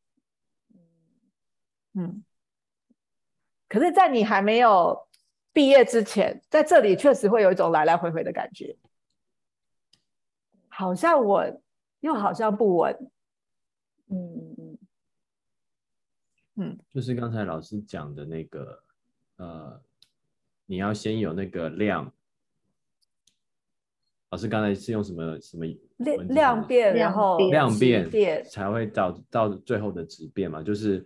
[1.94, 2.22] 嗯，
[3.68, 5.08] 可是，在你还没有
[5.52, 8.76] 毕业之前，在这里确实会有一种来来回回的感觉，
[10.68, 11.60] 好像稳，
[12.00, 13.10] 又好像不稳。
[14.08, 14.78] 嗯。
[16.56, 18.82] 嗯，就是刚才老师讲的那个，
[19.36, 19.80] 呃，
[20.66, 22.12] 你要先有那个量。
[24.28, 25.64] 老师刚才是用什么什么
[25.96, 30.62] 量量变，然后量变才会到到最后的质变嘛？
[30.62, 31.04] 就是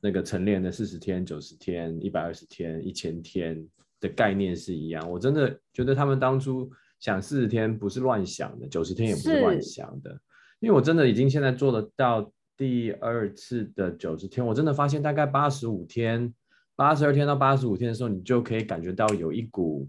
[0.00, 3.66] 那个晨练的四十天、九十天、一百二十天、一千天
[4.00, 5.10] 的概念是一样。
[5.10, 10.10] 我真的觉得他们当初想四十天不是乱想的，九十天也不是乱想的，
[10.58, 12.32] 因为我真的已经现在做得到。
[12.56, 16.30] 第二次的九十天，我真的发现大概八十五天、
[16.76, 19.88] 八十二天到八十五天的时候，你就可以感觉到有一股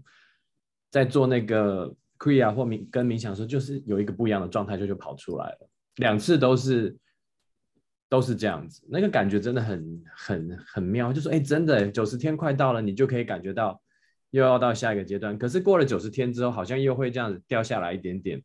[0.90, 5.68] 在做那个 Kriya 或冥跟冥想的时候，就是有一个不一样的状态就就跑出来了。
[5.96, 6.96] 两次都是
[8.12, 11.10] 都是这样子，那个感觉真的很很很妙。
[11.10, 13.80] 就说哎，真的九十天快到了，你就可以感觉到
[14.32, 15.38] 又要到下一个阶段。
[15.38, 18.42] 可是过了九十天之后，好像又会这样子掉下来一点点。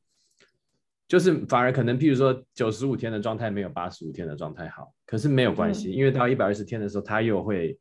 [1.06, 7.77] 就是反而可能，譬如说九十五天的状态没有八十五天的状态好，可是没有关系，因为到一百二十天的时候，它又会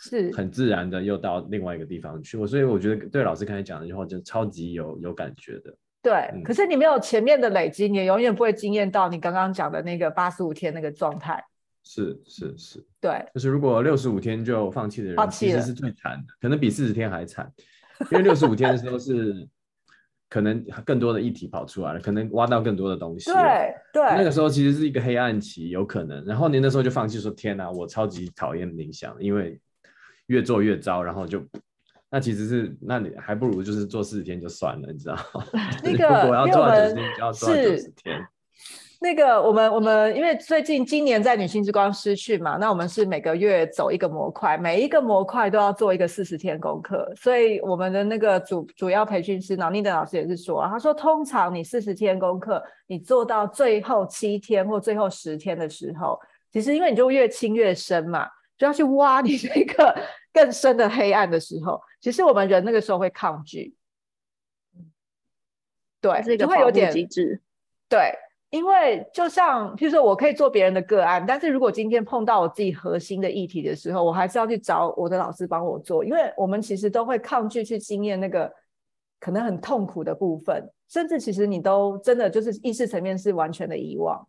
[0.00, 2.38] 是很自然的又到另外一个地方去。
[2.38, 5.76] 我所以我觉得对老师刚才讲的句话就超级有有感觉的。
[6.06, 11.44] 对，可是你没有前面的累积，你永远不会惊艳到你刚刚讲的那个八十五天那个状态。
[11.82, 17.52] 是是是，对，就是如果六十五天就放弃的人，其实是最惨的，可能比四十天还惨，
[18.10, 19.46] 因为六十五天的时候是。
[20.28, 23.30] 可能更多的议题跑出来了，可能挖到更多的东西。
[23.30, 26.24] 对对，那个时候其实是一个黑暗期，有可能。
[26.24, 29.56] 然后你那时候就放弃说：“天哪，我超级讨厌冥想，因为
[30.26, 31.40] 越做越糟。”然后就
[32.10, 35.16] 那其实是，那你还不如就是做四十天就算了，你知道
[35.82, 38.26] 那个如果要做到九十天，就要做到九十天。
[38.98, 47.12] 那个我们我们因为最近今年在女性之光失去嘛，那我们是每个月走一个模块，每一个模块都要做一个四十天功课。
[47.14, 56.18] 所以我们的那个主主要培训师脑力的老师也是说，他说通常你四十天功课，你做到最后七天或最后十天的时候，
[56.50, 59.94] 其实因为你就越清越深嘛，就要去挖你这个
[60.32, 63.74] 更深的黑暗的时候，其实我们人那个时候会抗拒，
[66.00, 67.42] 对，就会有点机制，
[67.88, 68.14] 对。
[68.50, 76.04] 因为就像，譬如说我可以做别人的个案，但是如果今天碰到我自己核心的议题的时候，我还是要去找我的老师帮我做。
[76.04, 78.54] 因为我们其实都会抗拒去经验那个
[79.18, 84.24] 可能很痛苦的部分，甚至其实你都真的就是意识层面是完全的遗忘。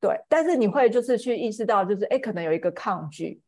[0.00, 3.42] 对，但是你会就是去意识到，就是哎，可能有一个抗拒。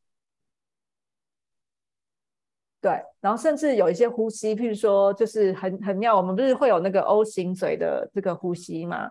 [2.80, 9.10] 对，然后甚至有一些呼吸，譬如说，就是很很妙，我们不是会有那个 O 型嘴的这个呼吸吗？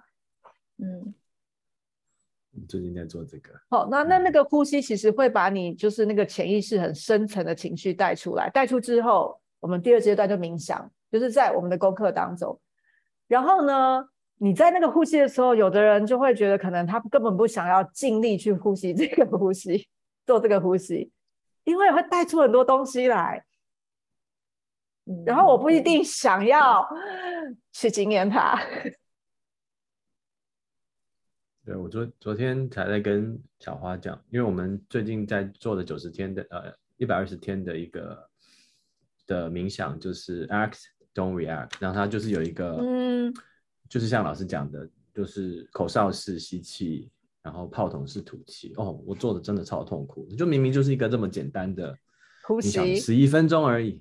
[0.77, 1.13] 嗯，
[2.67, 3.53] 最近在做这个。
[3.69, 12.59] 好，那那那个呼吸其实会把你就是那个潜意识很深层的情绪带出来，带出之后，我们第二阶段就冥想，就是在我们的功课当中。
[13.27, 14.03] 然后呢，
[14.39, 19.87] 你在那个呼吸的时候，有的人就会觉得可能他根本不想要尽力去呼吸这个呼吸，
[20.25, 21.11] 做这个呼吸。
[21.65, 23.45] 因为会带出很多东西来，
[25.25, 26.87] 然后我不一定想要
[27.73, 28.59] 去经验它。
[31.65, 38.29] 对我昨昨天才在跟小花讲，因为我们最近在做的九十天的呃一百二十天的一个
[39.27, 40.79] 的冥想，就是 act
[41.13, 43.33] don't react，然后它就是有一个嗯，
[43.87, 47.11] 就是像老师讲的，就是口哨式吸气。
[47.41, 50.27] 然后炮筒式吐气哦，我做的真的超痛苦。
[50.37, 51.97] 就明明就是一个这么简单的
[52.43, 53.99] 呼吸，十一分钟而已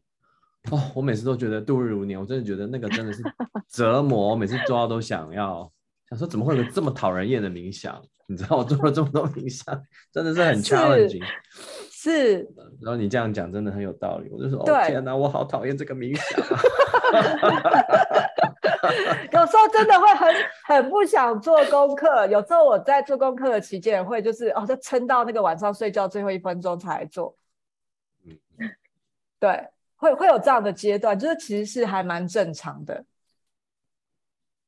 [0.70, 0.80] 哦。
[0.94, 3.22] 我每次都觉得度日如年，我真的觉得那个真的是
[3.68, 4.34] 折磨。
[4.34, 5.70] 每次做到都想要
[6.08, 8.00] 想说，怎么会有这么讨人厌的冥想？
[8.26, 11.24] 你知道我做了这么多冥想，真的是很 challenging。
[11.90, 12.46] 是。
[12.80, 16.40] 然后你这样讲真的很有道理，我就说哦天哪，我好讨厌这个冥想。
[19.32, 20.34] 有时候真的会很
[20.66, 27.34] 很不想做功课，有时候我在做功课的期间会就是哦，就撑到那个晚上睡觉最后一分钟才做。
[28.26, 28.36] 嗯
[29.40, 29.68] 对，
[29.98, 33.04] 会会有这样的阶段，就是其实是还蛮正常的。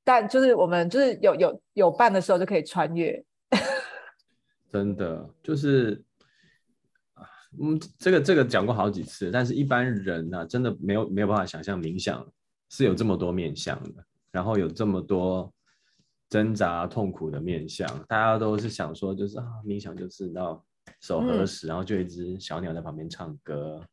[0.04, 3.24] 但就是我们就是有有有伴的时候就可以穿越。
[4.70, 6.04] 真的就是
[7.14, 7.24] 啊，
[7.58, 12.30] 嗯，这个这个讲过好几次，但是一般人呢，真的没有没有办法想象冥想。
[12.72, 15.52] 是有这么多面相的，然后有这么多
[16.28, 20.64] 挣扎痛苦的面相，大家都是想说，就是啊，冥想就是到
[21.00, 23.84] 手合十，然后就一只小鸟在旁边唱歌，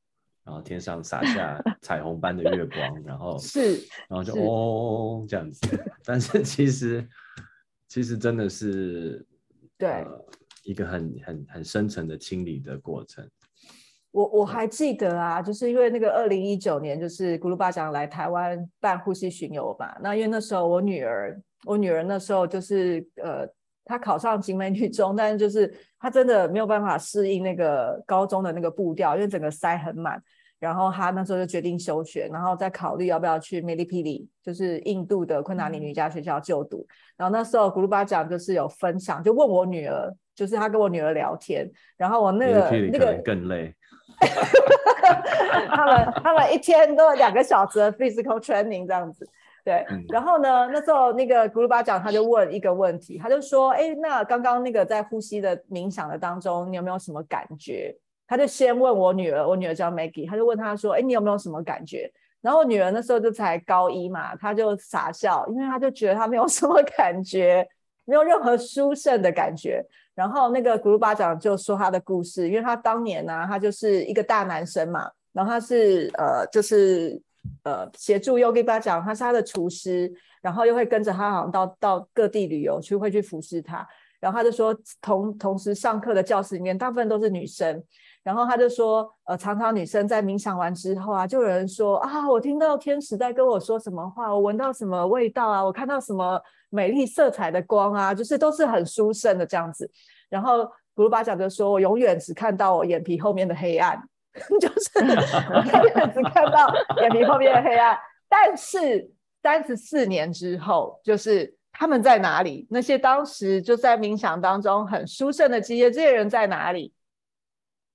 [0.47, 3.73] 然后天上洒下 彩虹般的月光，然后是，
[4.07, 5.67] 然后就哦这样子，
[6.05, 7.05] 但是其实
[7.89, 9.25] 其实真的是
[9.77, 10.05] 对
[10.63, 13.29] 一个很很很深层的清理的过程。
[14.11, 19.99] 我我还记得啊，就是因为那个二零一九年，就是咕噜巴讲来台湾办呼吸巡游吧。
[20.01, 23.45] 那因为那时候我女儿，我女儿那时候就是呃，
[23.83, 30.23] 她考上景美女中，但是就是她真的没有办法适应那个高中的那个步调，因为整个塞很满。
[30.59, 36.85] 然后他那时候就决定休学，然后再考虑要不要去 Milipili，就是印度的昆达尼瑜伽学校就读。
[37.15, 43.73] 然后那时候古鲁巴讲就是有分享，就问我女儿，就是她跟我女儿聊天，然后我那个那个更累。
[45.69, 49.29] 他们他们一天都有两个小时的 physical training 这样子，
[49.63, 49.85] 对。
[50.09, 57.95] 然后呢，那时候那个古鲁巴讲他就问一个问题，他就说：“哎，那刚刚那个在呼吸的冥想的当中，你有没有什么感觉？”
[58.27, 62.11] 他就先问我女儿，我女儿叫 Maggie，他就问他说：“哎，你有没有什么感觉？”
[62.41, 67.67] 然后女儿那时候就才高一嘛，她就傻笑，因为她就觉得她没有什么感觉，
[68.05, 69.83] 没有任何殊胜的感觉。
[70.13, 77.21] 然后那个古鲁巴长就说他的故事，因为他当年呢，他就是一个大男生嘛，然后他是呃，就是
[77.63, 80.11] 呃，协助 Yogi 巴讲，他是他的厨师，
[80.41, 83.87] 然后又会跟着他好像到到各地旅游去，会去服侍他。
[84.19, 87.83] 然后他就说，同同时上课的教室里面大部分都是女生，
[88.27, 96.41] 然后他就说，呃，常常女生在冥想完之后啊，就有人说啊，我听到天使在跟我说什么话，我闻到什么味道啊，我看到什么。
[96.69, 99.89] 美丽色彩的光啊，就是都是很殊胜的这样子。
[100.27, 103.97] 然后古鲁巴讲就说：“我永远只看到我眼皮后面的黑暗，
[104.59, 106.69] 就是我永远只看到
[107.01, 109.09] 眼皮后面的黑暗。”但是
[109.41, 112.67] 三十四年之后，就是他们在哪里？
[112.69, 116.93] 那些当时就在冥想当中很殊胜的基业，这些人在哪里？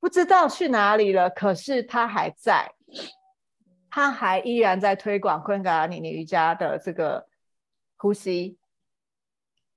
[0.03, 1.31] 不知道去哪里了。
[1.31, 2.69] 可是他还在，
[3.89, 7.29] 他还依然在推广昆嘎尼尼瑜伽的这个
[7.97, 8.59] 呼吸。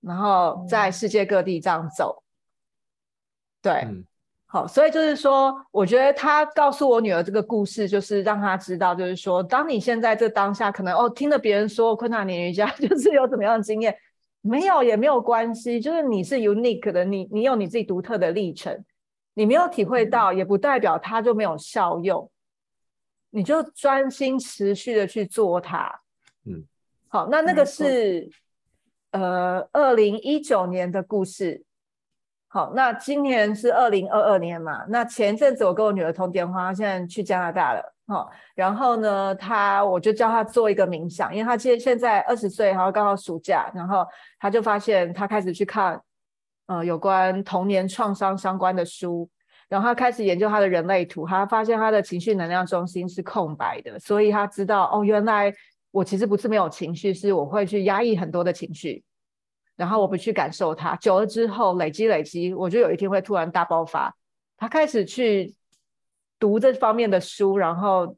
[0.02, 2.22] 然后在世界各地这样走，
[3.60, 3.88] 对，
[4.46, 13.98] 好，所以就是说，我觉得他告诉我女儿这个故事，就是让她知道，就是说，当你现在这当下，可能哦，听了别人说昆塔尼瑜伽 就是有怎么样的经验，
[14.42, 18.86] 没有也没有关系，就是你是 unique 的，你你有你自己独特的历程，
[19.36, 22.28] 你没有体会到，也不代表它就没有效用，
[23.30, 26.02] 你就专心持续的去做它，
[26.46, 26.66] 嗯，
[27.08, 28.28] 好，那那个是。
[29.12, 31.64] 呃，二零一九年的故事，
[32.50, 34.84] 好，那今年是二零二二年嘛？
[34.90, 44.06] 那前阵子我跟我女儿通电话，现在去加拿大了，好，然后呢，她我就教她做一个冥想，因为她现现在二十岁，然后刚好暑假，然后
[44.38, 46.02] 她就发现她开始去看，
[46.68, 49.30] 呃，有关童年创伤相关的书，
[49.70, 55.54] 然后他开始研究他的人类图，他发现他的情绪能量中心是空白的，所以他知道哦，原来。
[55.92, 59.02] 我其实不是没有情绪，是我会去压抑很多的情绪，
[59.78, 64.14] 然后我不去感受它，久了之后累积累积，我就有一天会突然大爆发。
[64.58, 65.56] 他开始去
[66.38, 68.14] 读这方面的书，然后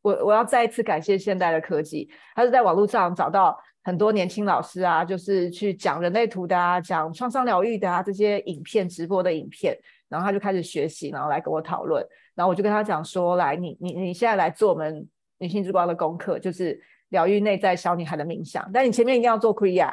[0.00, 3.54] 我我要再一次感谢现代的科技，他是在网络上找到
[3.84, 9.78] 很多年轻老师啊，就是去讲人类图的啊，讲创伤疗愈的啊这些影片直播的影片，
[10.08, 12.04] 然后他就开始学习，然后来跟我讨论。
[12.34, 15.06] 然后我就跟他讲说，来，你你你现在来做我们
[15.38, 16.80] 女性之光的功课，就是
[17.10, 18.68] 疗愈内在小女孩的冥想。
[18.72, 19.92] 但你前面一定要做 Kriya，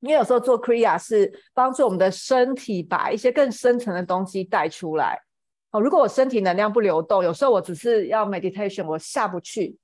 [0.00, 5.18] 因为有时候做 Kriya 是帮助我们的身体把一些更深层的东西带出来。
[5.70, 9.76] 哦，如果我身体能量不流动，有时候我只是要 meditation，我下不去。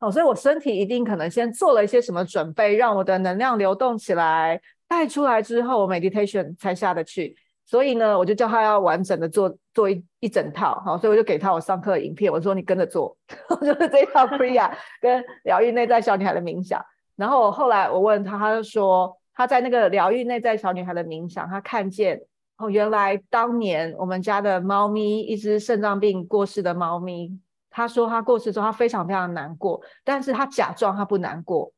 [0.00, 7.34] 哦，所以我身体一定可能先做了一些什么准备，让我的能量流动起来，带出来之后，我 meditation 才下得去。
[7.66, 10.80] 所以呢，我就叫他要完整的做做一一整套。
[10.84, 13.14] 好，所以我就给他我上课的影片，我说你跟着做，
[13.60, 14.70] 就是这套 Priya
[15.00, 16.80] 跟疗愈内在小女孩的冥想。
[17.16, 22.18] 然后我后来我问他，他就说他在那个疗愈内在小女孩的冥想，他看见
[22.56, 27.38] 哦，原来当年我们家的猫咪，一只肾脏病过世的猫咪。
[27.70, 31.72] 他说他过世之后，他非常非常难过，但是他假装他不难过。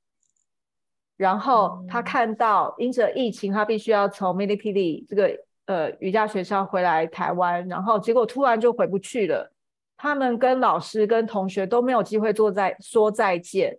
[1.16, 5.30] 然后他看到因着疫情，他必须要从 m i l i p i l i 这个
[5.66, 9.52] 呃瑜伽学校回来台湾，然后结果突然就回不去了。
[9.98, 13.78] 他们跟老师跟同学都没有机会坐在说再见，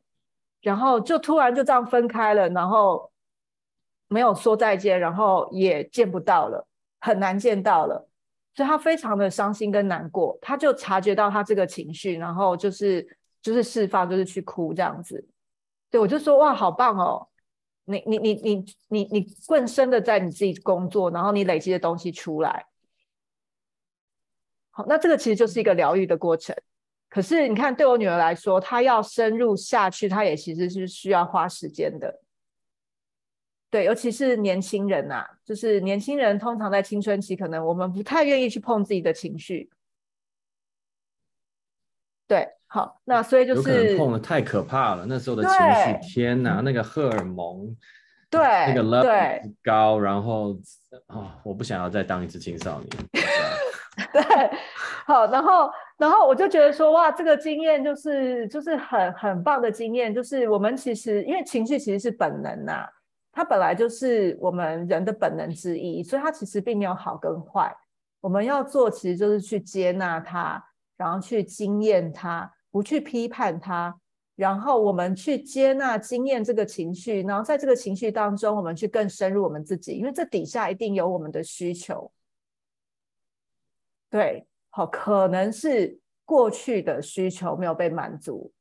[0.61, 3.11] 然后就突然就这样分开了，然后
[4.07, 6.67] 没有说再见，然后也见不到了，
[6.99, 8.07] 很难见到了。
[8.53, 15.25] 所以他非常的伤心跟难过，他就察觉到他这个情绪，然后就是就是释放，就是去哭这样子。
[15.89, 17.27] 对我就说哇，好棒哦！
[17.85, 22.65] 你你你你你你更深的在你自己工作，然后你累积的东西出来。
[24.69, 26.55] 好，那这个其实就是一个疗愈的过程。
[27.09, 32.21] 可是你看，对我女儿来说，她要深入下去，她也其实是需要花时间的。
[33.71, 39.69] 对，尤其是年轻人呐，就是年轻人通常在青春期，可能我们不太愿意去碰自己的情绪。
[42.27, 47.73] 对，好，那所以就是碰的太可怕了，那时候的情绪，天哪，那个荷尔蒙，
[48.29, 50.53] 对，那个 love 高，然后
[51.07, 52.89] 啊，我不想要再当一次青少年。
[54.11, 54.21] 对，
[55.05, 62.85] 好，然后，然后我就觉得说，哇，这个经验就是就是很很棒的经验，就是我们其实因为情绪其实是本能呐。
[63.31, 67.73] 它本来就是我们人的本能之一，所以它其实并没有好跟坏。
[68.19, 70.63] 我们要做，其实就是去接纳它，
[70.97, 73.97] 然后去经验它，不去批判它，
[74.35, 82.11] 然后我们去接纳、经验这个情绪，然后在这个情绪当中，我们去更深入我们自己，因为这底下一定有我们的需求。
[84.09, 88.51] 对，好，可能是过去的需求没有被满足，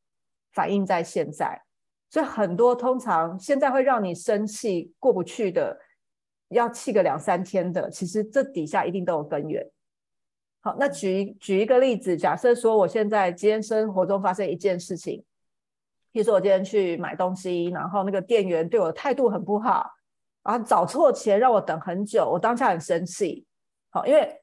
[0.52, 1.60] 反映在现在。
[2.11, 5.78] 所以很多通常现在会让你生气过不去的，
[6.48, 9.64] 要气个两三天的，其实这底下一定都有根源。
[10.61, 15.24] 好，那举举一个例子，假设说我现在今天生活中发生一件事情，
[16.12, 19.88] 比如说我今天去买东西，然后那个店员对我的态度很不好，
[20.42, 23.46] 然后找错钱让我等很久，我当下很生气。
[23.90, 24.36] 好，因为。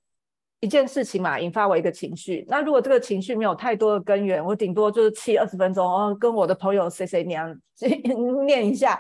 [0.60, 2.44] 一件事情嘛，引发我一个情绪。
[2.48, 7.56] 那如果这个情绪没有太多的根源，我顶多就是气二十分钟，哦，跟我的朋友谁谁娘
[8.48, 9.00] 念一下，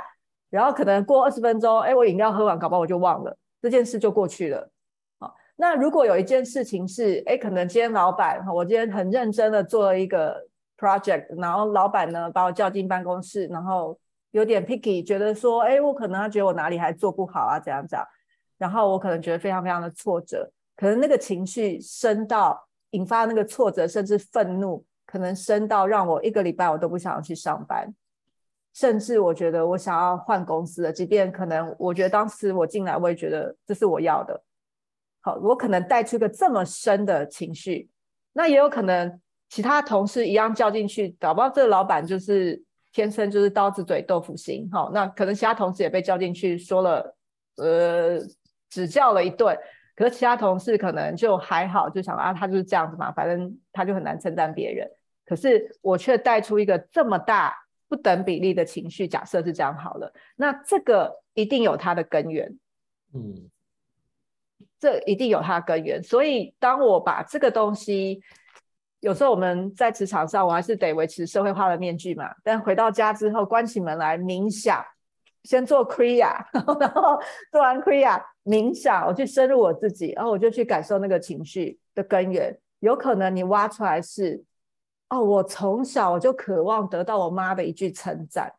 [0.51, 4.69] 然后可能过二十分钟，哎，我饮料喝完，搞不好我就忘了这件事就过去了。
[5.19, 10.39] 好，那如果有一件事情是，哎，可能今天老板，我今天很认真的做了一个
[10.77, 13.97] project，然后老板呢把我叫进办公室，然后
[14.29, 18.07] 有点 picky，觉得说，哎，我可能他觉得我哪里还做不好啊，怎样怎样，
[18.59, 20.51] 然后我可能觉得非常非常的挫折。
[20.77, 27.91] 可能那个情绪升到引发那个挫折，甚至愤怒，可能升到让我一个礼拜我都不想要去上班，
[28.73, 30.93] 甚至我觉得我想要换公司了。
[30.93, 34.39] 即便可能我觉得当时我进来，我也觉得这是我要的。
[35.21, 37.89] 好，我可能带出个这么深的情绪，
[38.33, 39.19] 那也有可能
[39.49, 42.63] 其他同事一样叫进去，搞不好这个老板就是
[42.93, 44.69] 天生就是刀子嘴豆腐心。
[44.71, 47.17] 好，那可能其他同事也被叫进去说了，
[47.57, 48.19] 呃，
[48.69, 49.57] 指教了一顿。
[49.97, 54.87] 可是其他同事可能就还好，就想啊，他就是这样子嘛，反正他就很难称赞别人。
[55.25, 57.57] 可是我却带出一个这么大
[57.89, 62.55] 不等比例的情绪，假设是这样好了，那这个一定有它的根源，
[63.15, 63.49] 嗯，
[64.79, 66.03] 这一定有它的根源。
[66.03, 68.21] 所以当我把这个东西，
[68.99, 74.85] 有时候我们在职场上，我还是得维持社会化的面具嘛，但回到家之后，关起门来冥想。
[75.43, 77.17] 先做 Kriya， 然后
[77.49, 82.57] 做完 Kriya 冥想，我去深入我自己，然后我就去感受那个情绪的根源。
[82.79, 84.41] 有可能你挖出来是，
[85.09, 88.53] 哦，我从小我就渴望得到我妈的一句称赞，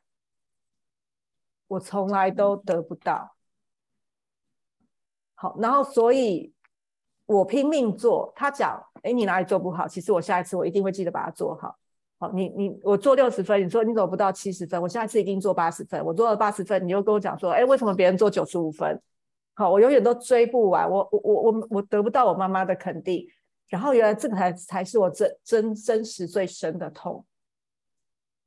[1.69, 3.35] 我从来都得不到。
[5.35, 6.53] 好，然后所以
[7.25, 8.31] 我拼命做。
[8.37, 9.89] 他讲，哎，你哪里做不好？
[9.89, 11.79] 其实我下一次我一定会记得把它做好。
[12.19, 14.83] 好，你你我做六十分，你说你怎么不到七十分？
[14.83, 16.05] 我下一次一定做八十分。
[16.05, 19.01] 我做了八十分，你又跟我讲说，哎，为什么别人做九十五分？
[19.59, 23.27] 好，我永远都追不完，我我我我得不到我妈妈的肯定。
[23.67, 27.27] 然后原来这个才才是我真真真实最深的痛。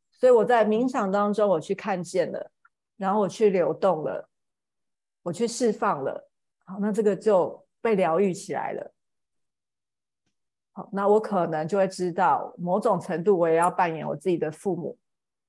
[0.10, 2.50] 所以我在冥想当中，我去看见了，
[2.96, 4.30] 然后我去流动了，
[5.24, 6.30] 我去释放了，
[6.64, 8.94] 好，那这个就被疗愈起来了。
[10.72, 14.98] 好，那我可能就会知道，某种程度我也要扮演我自己的父母。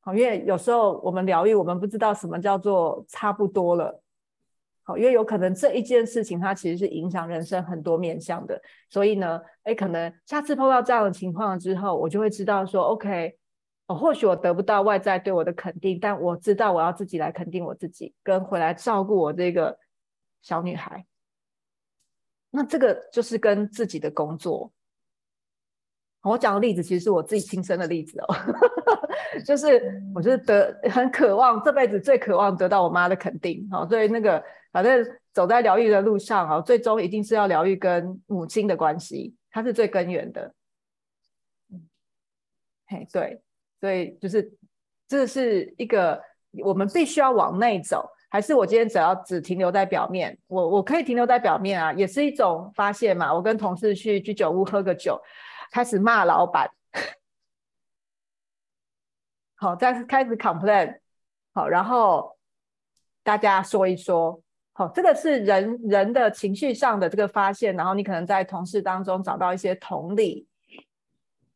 [0.01, 4.03] 好，因为有时候我们疗愈，我们不知道什么叫做差不多了。
[4.85, 8.61] 好，因为有可能这一件事情它其实是影响人生很多面向的，
[8.91, 13.39] 所以呢，哎，可能下次碰到这样的情况之后，我就会知道说，OK，
[13.87, 19.79] 哦，或许我得不到外在对我的肯定，但我知道我要自己来肯定我自己，跟回来照顾我这个
[20.43, 21.07] 小女孩。
[22.51, 24.73] 那这个就是跟自己的工作。
[26.23, 28.27] 我讲的例子其实是我自己亲身的例子哦，
[29.45, 34.43] 就是我就是得 很渴望这辈子最渴望得到我妈的肯定，好，所以那个
[34.73, 40.53] 反正走在疗愈的路上，哈，最终一定是要疗愈跟母亲的关系，它是最根源的。
[42.87, 43.41] 嘿，对，
[43.81, 44.53] 所以就是
[45.09, 46.23] 这是一个
[46.65, 50.39] 我们必须要往内走，还是我今天只要只停留在表面？
[50.47, 53.33] 我我可以停留在表面啊，也是一种发现嘛。
[53.33, 55.21] 我跟同事去居酒屋喝个酒。
[55.75, 56.71] 开始骂老板，
[59.63, 60.99] 好，再开始 complain，
[61.55, 62.37] 好，然后
[63.23, 64.43] 大家说一说，
[64.73, 70.49] 好，这个是人人的情绪上的这个发现，然后你可能在同事当中找到一些同理，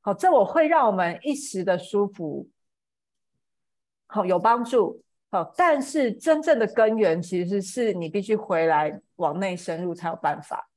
[0.03, 2.49] 好，这我会让我们一时的舒服，
[4.07, 5.03] 好，有帮助，
[5.33, 10.71] 好，但是真正的根源其实是你必须回来往内深入才有办法。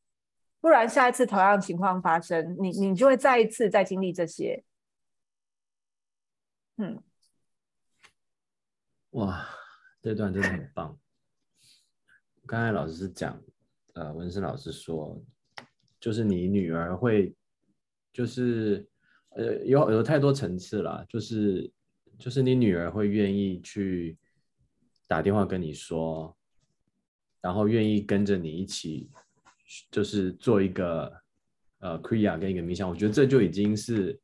[0.59, 4.63] 不然下一次同样情况发生，你你就会再一次再经历这些。
[6.77, 7.03] 嗯，
[9.11, 9.45] 哇，
[10.01, 10.97] 这段真的很棒。
[12.45, 13.41] 刚才老师是讲，
[13.93, 15.21] 呃，文生老师说，
[15.99, 17.35] 就是你女儿会，
[18.13, 18.87] 就是
[19.29, 21.71] 呃，有有太多层次了，就是
[22.17, 24.17] 就是你女儿会愿意去
[25.07, 26.35] 打电话跟你说，
[27.41, 29.09] 然后愿意跟着你一起。
[29.91, 31.21] 就是做一个
[31.77, 34.19] 呃 kriya 跟一个冥想，我觉得这就已经是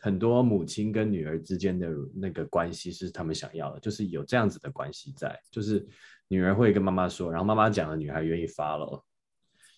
[0.00, 5.86] 很多母亲跟女儿之间的那个关系是他们想要的，就是有这样子的关系在，就是
[6.28, 9.02] 女儿会跟妈妈说，然后妈妈讲了，女孩愿意 follow。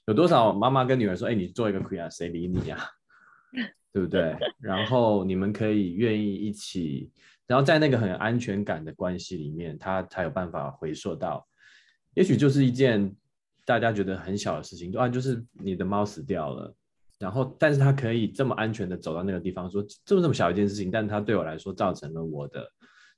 [0.06, 2.80] 有多少妈妈跟女儿说，哎，你做一个 kriya，谁理你啊？
[3.92, 4.36] 对不对？
[4.58, 7.10] 然后你们可以愿意一起，
[7.46, 11.46] 然后在那个很安全感的关系里面，他才有办法回溯到，
[12.14, 13.14] 也许就是一件。
[13.64, 16.74] 大家觉得很小的事情，啊，就是你的猫死掉了，
[17.18, 22.64] 然后，但是他可以这么安全的走到那个地方，说这么这么小一件事情，但他对我来说造成了我的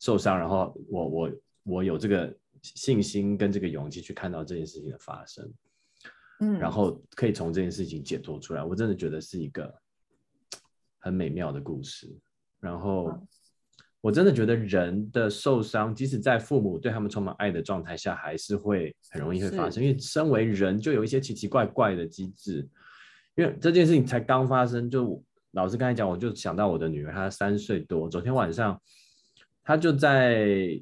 [0.01, 1.31] 受伤，然后我我
[1.65, 5.53] 我有这个信心跟这个勇气去看到这件事情的发生，
[6.41, 9.75] 嗯，然后可以从这件事情解脱出来，我真的觉得是一个
[10.99, 12.11] 很美妙的故事，
[12.61, 13.13] 然后。
[14.03, 19.85] 我真的觉得人的受伤，即使在父母对他们充满爱的状态下，还是会很容易会发生。
[19.85, 22.67] 因为身为人，就有一些奇奇怪怪的机制。
[23.35, 25.23] 因为这件事情才刚发生，就
[25.53, 28.81] 老师刚才讲，我就想到我的女儿，她三岁多，昨天晚上
[29.63, 30.81] 她就在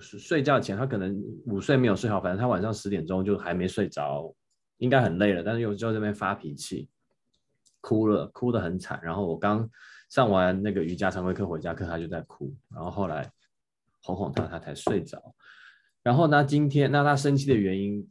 [0.00, 1.14] 睡觉前，她可能
[1.46, 4.34] 午睡没有睡好，反正她晚上十点钟就还没睡着，
[4.78, 6.88] 应该很累了，但是又就在这边发脾气，
[7.80, 9.00] 哭了，哭得很惨。
[9.02, 9.68] 然后我刚。
[10.12, 13.32] 上完那个瑜伽常规课回家课，他就在哭，然后后来
[14.02, 15.34] 哄哄他，他才睡着。
[16.02, 18.06] 然后呢，今天那他生气的原因，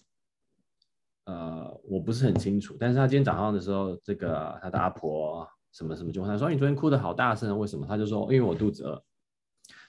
[1.26, 2.76] 呃，我不是很清楚。
[2.80, 9.04] 但是他今天早上的时候，这个他的阿婆什么什么就问他说：“你昨天哭的好大声，为什么？”他就说：“因为我肚子饿。”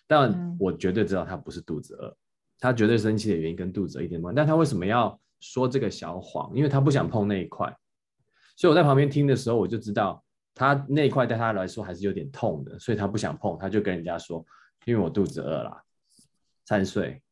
[0.07, 2.17] 但我绝对知道他不是肚子饿，
[2.59, 4.35] 他绝对生气的原因跟肚子饿一点关。
[4.35, 6.55] 但他为什么要说这个小谎？
[6.55, 7.67] 因为他不想碰那一块。
[8.57, 10.23] 所以我在旁边听的时候，我就知道。
[10.55, 14.45] 他那一块对他来说还是有点痛的，所以他不想碰，他就跟人家说
[14.85, 15.83] ：“因为我肚子饿了。”
[16.69, 17.23] 三岁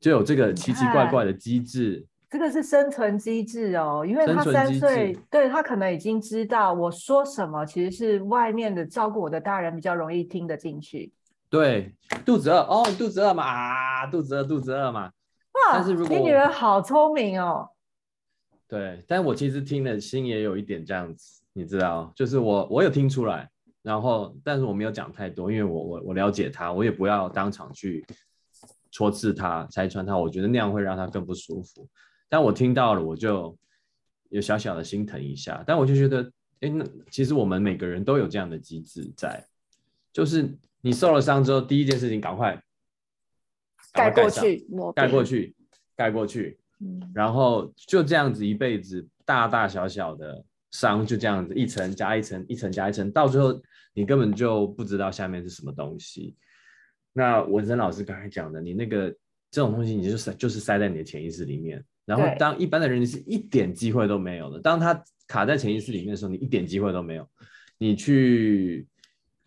[0.00, 4.04] 就有这个奇奇怪怪的机制，这个是生存机制哦。
[4.06, 11.12] 因为他三岁，对他可能已经知道我说什么，其实是外面的照顾我的大人比较容易听得进去。
[11.48, 15.04] 对，肚子饿哦，肚子饿嘛，啊，肚子饿，肚子饿嘛。
[15.52, 17.68] 哇，但是如果你女儿好聪明哦。
[18.68, 21.40] 对，但我其实听了心也有一点这样子。
[21.52, 23.48] 你知道，就是我，我有听出来，
[23.80, 28.04] 然后，但是我没有讲太多，因为我，我，我了解他，我也不要当场去
[28.90, 31.88] 戳刺他、拆穿他，我觉得那样会让他更不舒服。
[32.28, 33.56] 但我听到了，我就
[34.28, 35.62] 有小小的心疼一下。
[35.66, 39.44] 但我就觉得，哎，那其实我们每个人都有这样的机制在，
[40.12, 40.48] 就是
[40.80, 42.62] 你受了伤之后，第一件事情赶快
[43.92, 45.56] 盖过去，盖过去，
[45.96, 46.58] 盖过去，
[47.14, 50.44] 然后就这样子一辈子，大大小小的。
[50.72, 53.58] 伤就这样子一层加一层，一层加一层，到最后
[53.94, 56.36] 你根本就不知道下面是什么东西。
[57.14, 59.08] 那文森老师刚才讲的，你那个
[59.50, 61.82] 这种东西，你就塞就是塞在你的潜意识里面。
[62.06, 67.28] 然后当一般的人你是一点机会都没有的，当他卡在潜意识里面的时候，你一点机会都没有。
[67.78, 68.86] 你去，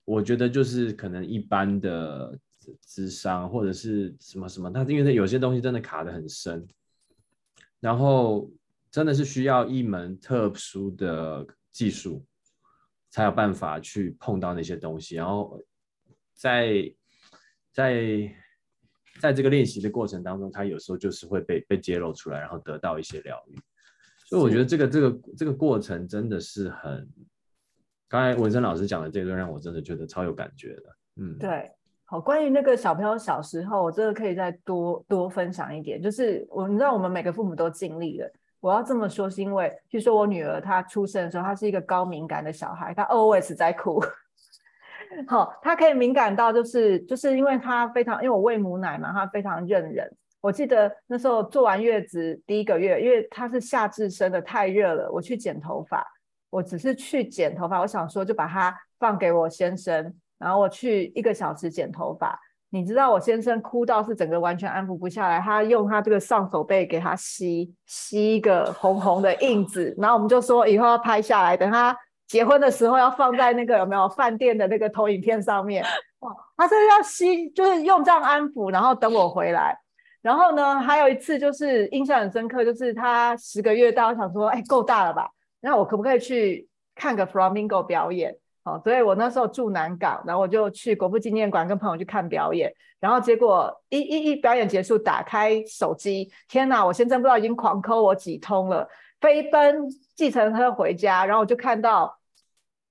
[0.05, 2.37] 我觉得就是可能一般的
[2.85, 6.67] 智商或者是什么什么，他因为他有些东西真的卡的很深，
[7.79, 8.51] 然后
[8.91, 12.23] 真的是需要一门特殊的技术
[13.09, 15.59] 才有办法去碰到那些东西，然后
[16.35, 16.93] 在
[17.71, 18.31] 在
[19.19, 23.59] 在这个练习的过程当中，他有时候就是会被被揭露出来，然后得到一些疗愈。
[24.25, 27.07] 所以我觉得这个这个这个过程真的是很。
[28.07, 30.83] 刚才文森老师讲的这段，让我真的觉得超有感觉的。
[31.17, 31.69] 嗯，对，
[32.05, 36.01] 好，关于那个小朋友小时候，我真的可以再多多分享一点。
[36.01, 38.27] 就是我，你知道，我们每个父母都尽力了。
[38.61, 44.03] 我要这么说，是因为，据说我女儿她出生的时候，她是一个高敏感的小孩，她 always 在哭。
[45.27, 50.09] 好，她可以敏感到，就是就是因为她非常，因为我喂母奶嘛，她非常认人。
[50.41, 56.05] 我记得那时候做完月子第一个月，因为她是夏至生的，太热了，我去剪头发。
[56.49, 62.39] 我只是去剪头发，我想说就把它放给我先生，然后我去一个小时剪头发。
[62.71, 71.95] 你知道我先生哭到是整个完全安抚不下来，他用他这个上手背给他吸吸一个红红的印子，然后我们就说以后要拍下来，等他
[72.29, 75.83] 结婚的时候要放在那个有没有饭店的那个投影片上面。
[76.19, 79.77] 哇，他这要吸就是用这样安抚，然后等我回来。
[80.21, 85.29] 然后呢，还有一次就是印象很深刻，就是他十个月大，我想说哎够大了吧。
[85.59, 88.35] 那我可不可以去看个 Flamingo 表演？
[88.65, 92.71] 哦，所以我那时候住南港，然后我就去国父纪念馆跟朋友去看表演。
[92.99, 96.85] 然后结果一一一表演结束，打开手机，天哪！
[96.85, 98.85] 我先生不知道已经狂扣我几通了，
[99.21, 101.25] 飞奔计程车回家。
[101.25, 102.13] 然后我就看到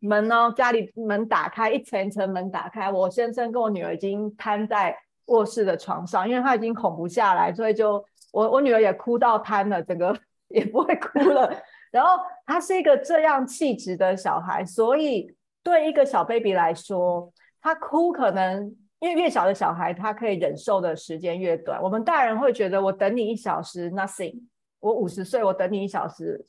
[0.00, 4.96] 门呢，家里门打开，一层一层门打开，我先生跟我女儿已经瘫在
[5.26, 10.16] 卧室的床上，因为他已经哄不下来，所以就我我女儿也哭到瘫了，整个
[10.48, 11.52] 也不会哭了。
[11.90, 21.82] 然后他是一个这样气质的小孩，所以对一个小 baby 来说，他哭可能因为越小的小孩，他可以忍受的时间越短。
[21.82, 24.34] 我们大人会觉得，我等你一小时，nothing；
[24.80, 26.44] 我五十岁，我等你一小时，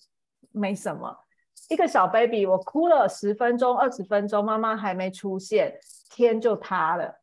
[0.51, 1.17] 没什么。
[1.69, 7.21] 一个小 baby，我哭了十分钟、二十分钟，妈妈还没出现，天就塌了。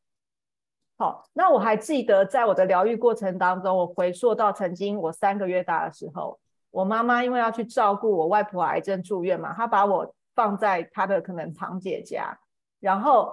[0.97, 6.40] 好，那我还记得，在我的疗愈过程当中，我回溯到曾经我三个月大的时候。
[6.70, 12.38] 我妈妈因为要去照顾我外婆癌症住院嘛，她把我放在她的可能堂姐家，
[12.80, 13.32] 然后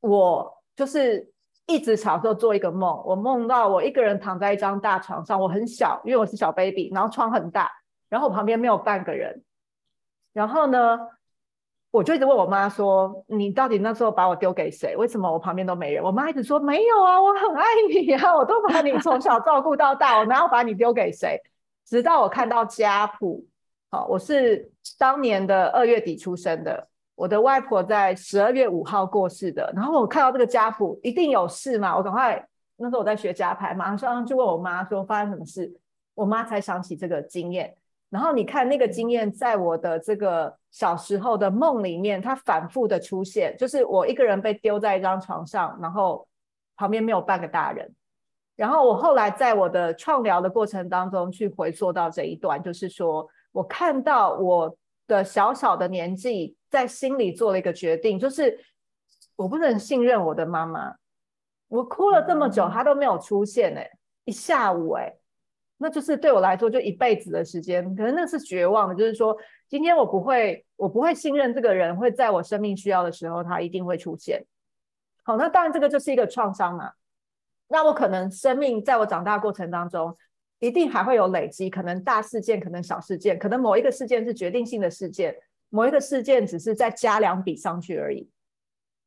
[0.00, 1.32] 我就是
[1.66, 7.70] 一直小时候做一个梦，我梦到我一个人躺在一张大床上，我很小，因为我是小 baby，然后床很大，
[8.10, 9.42] 然后我旁边没有半个人，
[10.36, 10.98] 然后呢，
[11.90, 14.94] 我就一直问我妈说：“你到底那时候把我丢给谁？
[14.94, 21.40] 为什么我旁边都没人？”我妈一直说：“没有啊，我很爱你啊，我都把你从小照顾到大，我哪有把你丢给谁？”
[21.88, 23.46] 直到我看到家谱，
[23.90, 29.72] 好，我是当年的二月底出生的，我的外婆在十二月五号过世的。
[29.74, 35.72] 然后我看到这个家谱，一定有事嘛，我赶快那时候我在学家牌，马上就问我妈说发生什么事，
[36.14, 37.74] 我妈才想起这个经验。
[38.16, 46.26] 然后你看那个经验，在我的这个小时候的梦里面，它反复的出现，就是我一个人被丢在一张床上，然后
[46.76, 47.94] 旁边没有半个大人。
[48.54, 54.74] 然后我后来在我的创疗的过程当中去回溯到这一段，就是说我看到我
[55.06, 58.58] 的小小的年纪在心里做了一个决定，就是
[59.36, 60.94] 我不能信任我的妈妈。
[61.68, 63.90] 我哭了这么久，她都没有出现，哎，
[64.24, 65.12] 一下午，哎，
[65.78, 69.36] 那就是对我来说就一辈子的时间，可能那是绝望的，就是说
[69.68, 74.44] 今天我不会，我不会信任这个人会在我生命需要的时候他一定会出现。
[75.22, 76.92] 好，那当然这个就是一个创伤嘛。
[77.68, 80.16] 那我可能生命在我长大过程当中，
[80.60, 85.36] 一定还会有累积，可能大事件，可能小事件，可能某一个事件是决定性的事件，
[85.68, 88.30] 某一个事件只是再加两笔上去而已。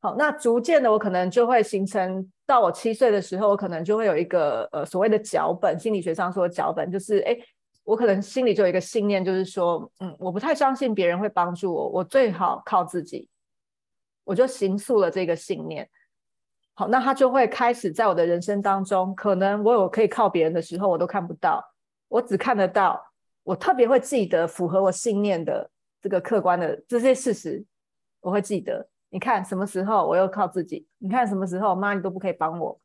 [0.01, 7.37] 好，那逐渐的，我可能就会形成，到我七岁的时候，我可能就会有一个呃所谓的脚本，心理学上说的脚本，就是哎，
[7.83, 13.27] 我可能心里就有一个信念，就是说，嗯，我不太相信别人会帮助我，我最好靠自己，
[14.23, 15.89] 我就形塑了这个信念。
[16.75, 21.61] 好，那他就会开始在我的人生当中，可能我有可以靠别人的时候，我都看不到，
[22.07, 23.05] 我只看得到，
[23.43, 25.69] 我特别会记得符合我信念的
[26.01, 27.65] 这个客观的这些事实，
[28.21, 28.87] 我会记得。
[29.09, 30.87] 你看什么时候我又靠自己？
[30.97, 32.79] 你看什么时候妈你都不可以帮我？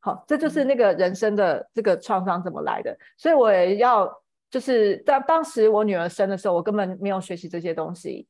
[0.00, 2.96] 好，这就是那个人生的这个创伤怎么来的。
[3.16, 4.10] 所以我也要
[4.50, 8.26] 就是在当时我女儿生的时候，我根本没有学习这些东西，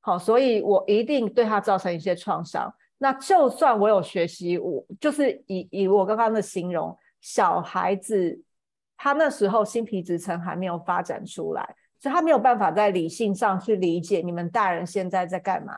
[0.00, 2.72] 好，所以我一定对她造成一些创伤。
[2.98, 8.42] 那就算我有学习，我就是以以我刚刚的形容，小孩子
[8.96, 15.74] 他那时候新皮质层还没有发展出来，所以他没有办法在理性上去理解你们大人现在在干嘛。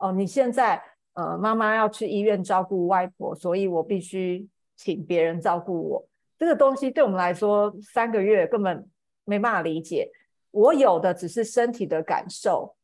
[0.00, 0.82] 哦，你现在
[1.12, 6.08] 呃，妈妈要去医院照顾外婆，所以我必须请别人照顾我。
[6.38, 8.88] 这个东西对我们来说，三个月根本
[9.24, 10.10] 没办法理解。
[10.52, 12.74] 我有的只是身体的感受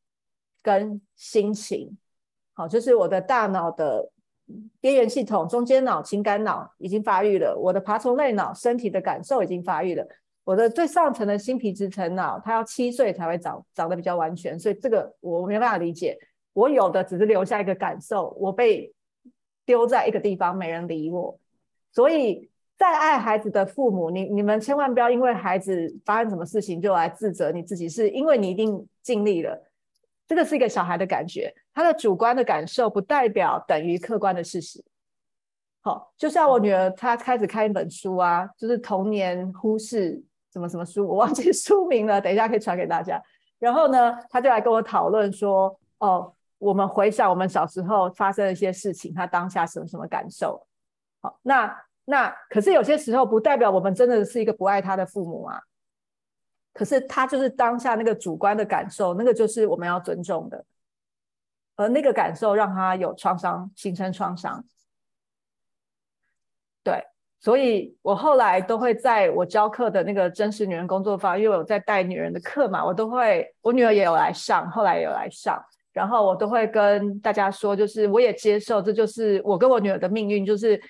[0.63, 1.97] 跟心情，
[2.53, 4.11] 好，就是我的大脑的
[4.81, 10.07] 边缘系统、中间脑、情感脑已经发育了，我的爬虫类脑身体的感受已经发育了，
[10.45, 16.19] 我的最上层的新皮质层脑，它要七岁才会长长得比较完全，所以这个我没办法理解。
[16.57, 18.93] 我有的只是留下一个感受，我被
[19.65, 21.39] 丢在一个地方，没人理我，
[21.93, 22.51] 所以。
[22.79, 29.59] 再爱孩子的父母，你你们千万不要因为孩子发生什么事情就来自责你自己，是因为你一定尽力了。
[30.27, 34.85] 这个是一个小孩的感觉，他的主观的感受不代表等于客观的事实。
[35.81, 43.19] 好，就像我女儿，她开始看一本书啊，就是童年忽视什么什么书，我忘记书名了，等一下可以传给大家。
[43.59, 50.67] 然后呢，她就来跟我讨论说：“哦，我们回想我们小时候发生的一些事情，她当下什么什么感受？”
[51.23, 51.83] 好，那。
[52.09, 55.61] 那可是有些时候不代表我们真的是一个不爱他的父母啊。
[56.73, 60.65] 可是他就是当下那个主观的感受，那个就是我们要尊重的。
[61.75, 64.65] 而那个感受让他有创伤，形成创伤。
[66.85, 67.05] 对，
[67.41, 75.61] 所以我后来都会在我教课的那个真实女人工作坊，因为我在带女人的课嘛，我都会，我女儿也有来上，后来也有来上，
[75.97, 80.81] 然后我都会跟大家说，就是我也接受，这就是我跟我女儿的命运，就是。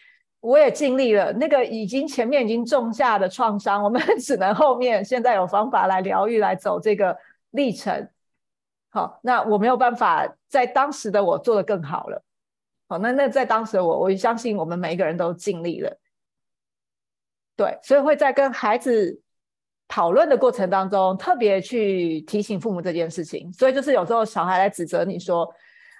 [0.41, 7.17] 我也尽力了，那个已经前面已经种下的创伤，我们 只能后面现在有方法来疗愈，来走这个
[7.51, 8.09] 历程。
[8.91, 12.23] 好，那我没有办法在当时的我做的更好了。
[12.87, 15.99] 好，那那在当时的我，我相信我们每一个人都尽力了。
[17.57, 19.21] 对，所以会在跟孩子
[19.89, 23.53] 讨论的过程当中，特别去提醒父母这件事情。
[23.53, 25.45] 所以就是有时候小孩来指责你说：“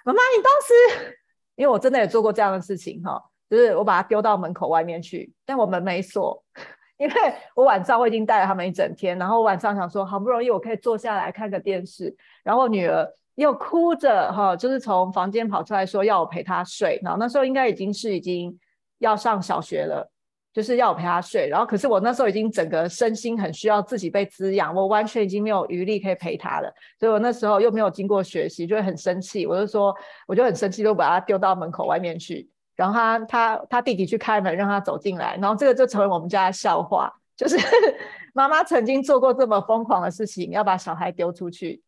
[0.05, 1.13] 妈妈，你当时……”
[1.55, 3.21] 因为我真的也做过这样的事情，哈。
[3.49, 6.43] 就是我把它丢到门口外面去，但我们没锁，
[6.99, 7.13] 因为
[7.55, 12.13] 我晚上我已经带了他们一整天，然后晚上想说好不容易我可以坐下来看个电视，
[12.43, 18.59] 然后女儿又哭着哈，就是从房间跑出来说要我陪她睡，然后那时候应该已经是已经
[18.97, 20.11] 要上小学了，
[20.57, 29.95] 就是要我陪他睡，然后可是我那时候已经整个身心很需要自己被滋养，我完全已经没有余力可以陪他了，所以我那时候又没有经过学习，就会很生气，我就说
[30.25, 32.49] 我就很生气，就把他丢到门口外面去。
[32.75, 37.55] 然后他他他弟弟去开门让他走进来，然后这个就成为我们家的笑话，就是
[38.33, 41.83] 妈妈曾经做过这么疯狂的事情，要把小孩丢出去。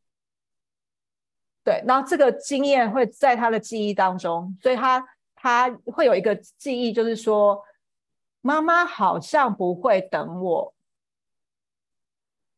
[1.64, 5.04] 对，然后这个经验会在他的记忆当中，所以他
[5.36, 7.60] 他会有一个记忆，就是说
[8.42, 10.74] 妈妈好像不会等我，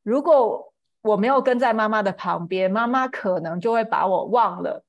[0.03, 4.83] 如果我没有跟在妈妈的旁边，妈妈可能就会把我忘了。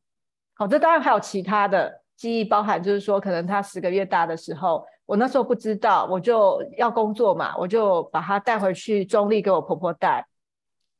[0.54, 2.00] 好，这当然还有其他的。
[2.14, 10.24] 记忆包含就是说，可能他十个月大的时候，我那时候不知道，我就要工作嘛，我就把他带回去中立给我婆婆带，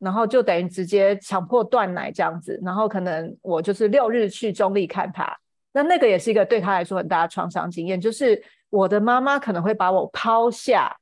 [0.01, 5.39] 然后就等于直接强迫断奶这样子，然后可能我就是六日去中立看他，
[5.71, 8.43] 那那个也是一个对他来说很大的创伤经验，就是
[8.73, 10.97] 我的妈妈可能会把我抛下，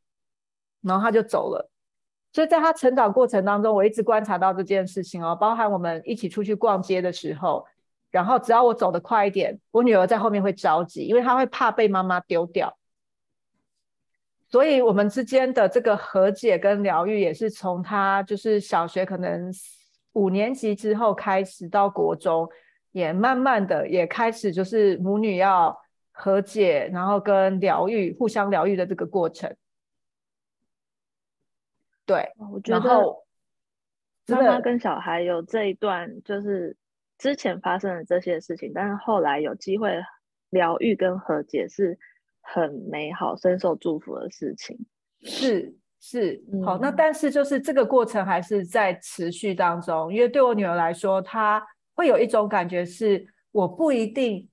[0.83, 1.71] 然后他就走了，
[2.33, 7.64] 所以在他成长过程当中，我一直观察到这件事情哦，包含我们一起出去逛街的时候。
[8.11, 12.77] 然后只要我走得快一点，我女儿在后面会着急，因为她会怕被妈妈丢掉。
[14.49, 19.49] 所以，我们之间的这个和解跟疗愈，也是从她就是小学可能
[20.14, 22.49] 五年级之后开始，到国中，
[22.91, 25.81] 也慢慢的也开始就是母女要
[26.21, 29.57] 和解，然后跟疗愈互相疗愈的这个过程。
[32.05, 33.01] 对，我觉得
[34.29, 36.77] 妈妈跟小孩有这一段就是。
[37.23, 40.03] 之前发生的这些事情，但是后来有机会
[40.49, 41.99] 疗愈跟和解，是
[42.41, 44.87] 很美好、深受祝福的事情。
[45.21, 51.62] 是是，好，那但是就是这个过程还是在持续当中，因为对我女儿来说，她
[51.93, 54.49] 会有一种感觉是，我不一定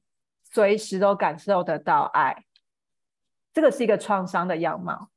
[0.57, 2.45] 随时都感受得到爱，
[3.53, 5.09] 这个是一个创伤的样貌。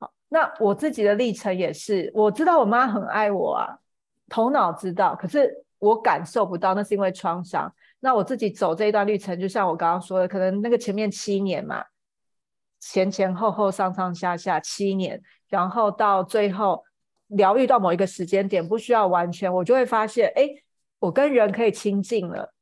[0.00, 3.78] 好，那我自己的历程也是，我知道我妈很爱我啊，
[4.28, 5.62] 头脑知道，可是。
[5.80, 7.70] 我感受不到，那是因为创伤。
[8.00, 11.84] 那我自己走这一段历程，就像我刚刚说的，可能那个前面七年嘛，
[12.80, 15.20] 前前后后、上上下下七年，
[15.50, 16.82] 然后到最后
[17.26, 20.48] 疗愈到某一个时间点，不需要完全，我就会发现，哎，
[21.00, 22.54] 我跟人可以亲近了，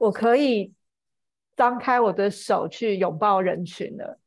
[0.00, 0.72] 我可以
[1.54, 4.18] 张开我的手去拥抱人群了。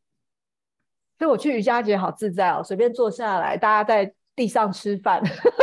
[1.17, 5.19] 所以我去瑜伽节好自在哦，随便坐下来，大家在地上吃饭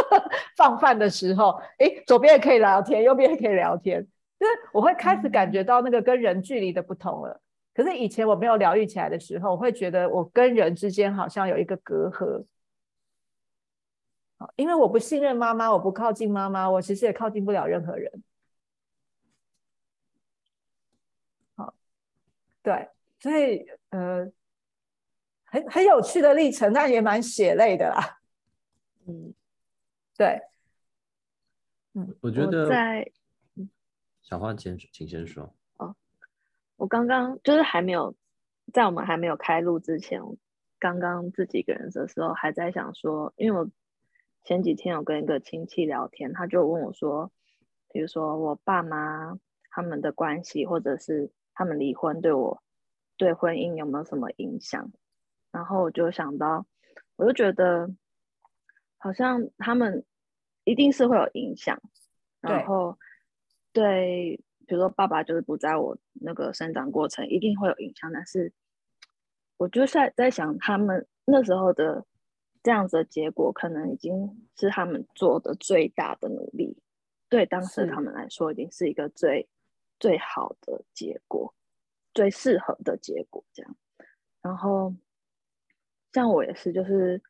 [0.57, 4.05] 放饭的时候，哎，左边也可以聊天，右边也可以聊天，
[4.39, 7.41] 就是我会开始感觉到那个跟人距离的不同了。
[7.73, 12.45] 可是以前我没有疗愈起来的时候，我会觉得我跟人之间好像有一个隔阂，
[14.57, 18.11] 因为我不信任妈妈，我不靠近妈妈，我其实也靠近不了任何人。
[22.63, 22.89] 对，
[23.19, 24.31] 所以呃，
[25.45, 28.21] 很很有趣的历程，但也蛮血泪的啦。
[29.07, 29.35] 嗯，
[30.17, 30.41] 对，
[31.95, 33.11] 嗯，我觉得在
[34.23, 35.55] 小花先请先说。
[35.79, 35.97] 哦
[36.77, 38.15] 我刚刚就是还没有
[38.73, 40.23] 在我们还没有开录之前，
[40.79, 43.71] 刚刚自己一个人的时候，还在想说，因为我
[44.45, 47.31] 前几天有跟一个亲戚聊天，他就问我说，
[47.93, 49.39] 比如说我爸妈
[49.69, 51.31] 他们的关系，或者是
[51.61, 52.63] 他们离婚对我
[53.19, 54.91] 对婚姻有没有什么影响？
[55.53, 56.65] 然后我就想到，
[57.17, 57.91] 我就觉得
[58.97, 60.07] 好像他们
[60.65, 61.79] 一定是会有影响，
[62.41, 62.99] 然后
[63.75, 64.43] 对。
[64.67, 68.09] 比如说，爸爸就是不在我那个生长过程，一定会有影响。
[68.13, 68.53] 但是，
[69.57, 72.07] 我就在在想，他们那时候的
[72.63, 76.81] 这样子的结果，可能已经是他们做的最大的努力，
[77.29, 79.49] 对当时他们来说，已经是一个最
[80.01, 81.55] 最好的结果，
[82.13, 83.45] 最适合的结果。
[83.53, 83.77] 这样，
[84.43, 84.93] 然后
[86.13, 87.23] 像我也是，就是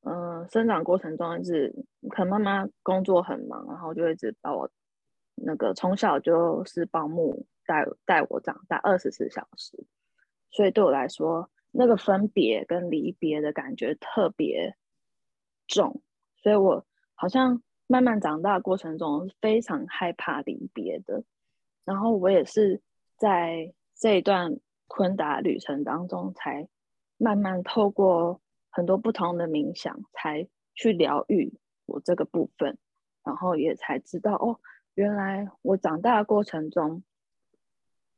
[0.00, 1.72] 嗯，生长过程中一直
[2.10, 4.68] 可能妈妈工作很忙，然后就一直把我。
[5.40, 9.86] 那个从小就是保姆带带我长大二十四小时，
[10.50, 14.74] 所以对我来说，那个分别跟离别的感觉特别
[15.68, 16.02] 重，
[16.42, 16.84] 所以我
[17.14, 21.22] 好像慢慢长大过程中非常害怕离别的。
[21.88, 22.82] 然后我也是
[23.16, 24.58] 在这一段
[24.88, 26.68] 昆达旅程当中，才
[27.16, 32.76] 慢慢透过很多不同的冥想，才去疗愈我这个部分，
[33.24, 34.60] 然后也才知道哦。
[34.92, 37.02] 原来我长大的过程中，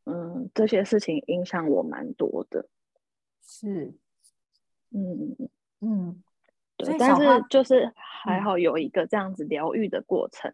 [0.05, 2.69] 嗯，这些事情影响我蛮多的，
[3.41, 3.95] 是，
[4.91, 5.37] 嗯
[5.81, 6.25] 嗯，
[6.77, 10.53] 对，但是就是还好有一个这样子疗愈的过程，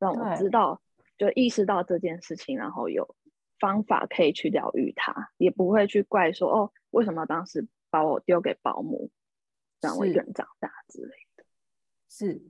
[0.00, 0.80] 让我知道，
[1.16, 3.16] 就意识到这件事情，然后有
[3.58, 9.10] 方法可以去疗愈它，也不会去怪说哦，为什么当时把我丢给保姆，
[9.80, 11.44] 让我一个人长大之类的，
[12.08, 12.42] 是。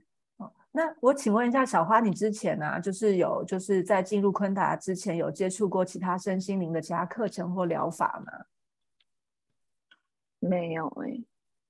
[0.73, 8.45] 那我请问一下小花，你之前呢，就是有就是在进入昆达之前，有接触过其他身心灵的其他课程或疗法吗？
[10.37, 11.23] 没有哎，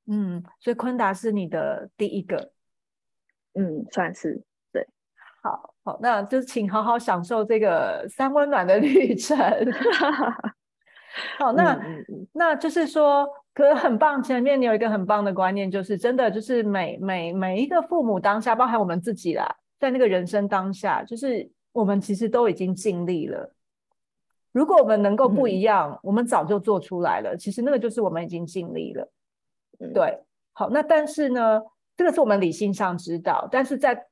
[0.08, 2.52] 嗯，所以昆达是你的第一个，
[3.54, 4.47] 嗯，算是对。
[5.42, 9.38] 好好，那就请好好享受这个三温暖的旅程。
[11.40, 11.80] 好，那
[12.34, 14.22] 那就是说，可很棒。
[14.22, 23.54] 前面你有一个很棒的观念，就是真的，就是每每每一个父母当下，包含我们自己啦，在那个人生当下，就是我们其实都已经尽力了。
[24.52, 27.36] 如果我们能够不一样，我们早就做出来了。
[27.38, 29.10] 其实那个就是我们已经尽力了。
[29.94, 30.20] 对，
[30.54, 31.62] 好，那但是呢，
[31.96, 34.08] 这个是我们理性上知道，但是在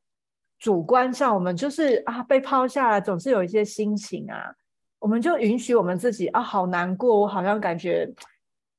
[0.66, 4.52] 主观上，我们就是啊，被抛下来，总是有一些心情啊。
[4.98, 8.12] 我们就允许我们自己啊，好难过，我好像感觉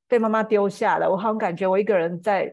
[0.09, 2.53] 被妈妈丢下了，我好像感觉我一个人在，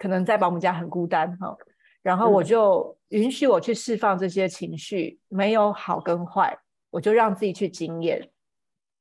[0.00, 1.56] 可能在保姆家很孤单哈。
[2.02, 6.58] 然后我就允许我去释放这些情绪，没有好跟坏，
[6.90, 8.28] 我就让自己去经验。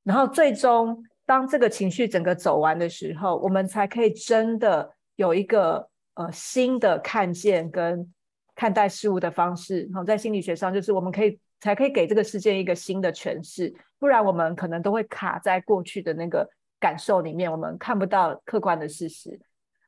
[0.03, 8.13] 然后最终，当这个情绪整个走完的时候，我们才可以真的有一个呃新的看见跟
[8.61, 9.89] 看待事物的方式。
[9.91, 11.39] 然后在心理学上，就是我们可以。
[11.63, 16.49] 才可以给这个世界一个新的诠释，不然我们可能都会卡在过去的那个
[16.79, 19.39] 感受里面，我们看不到客观的事实。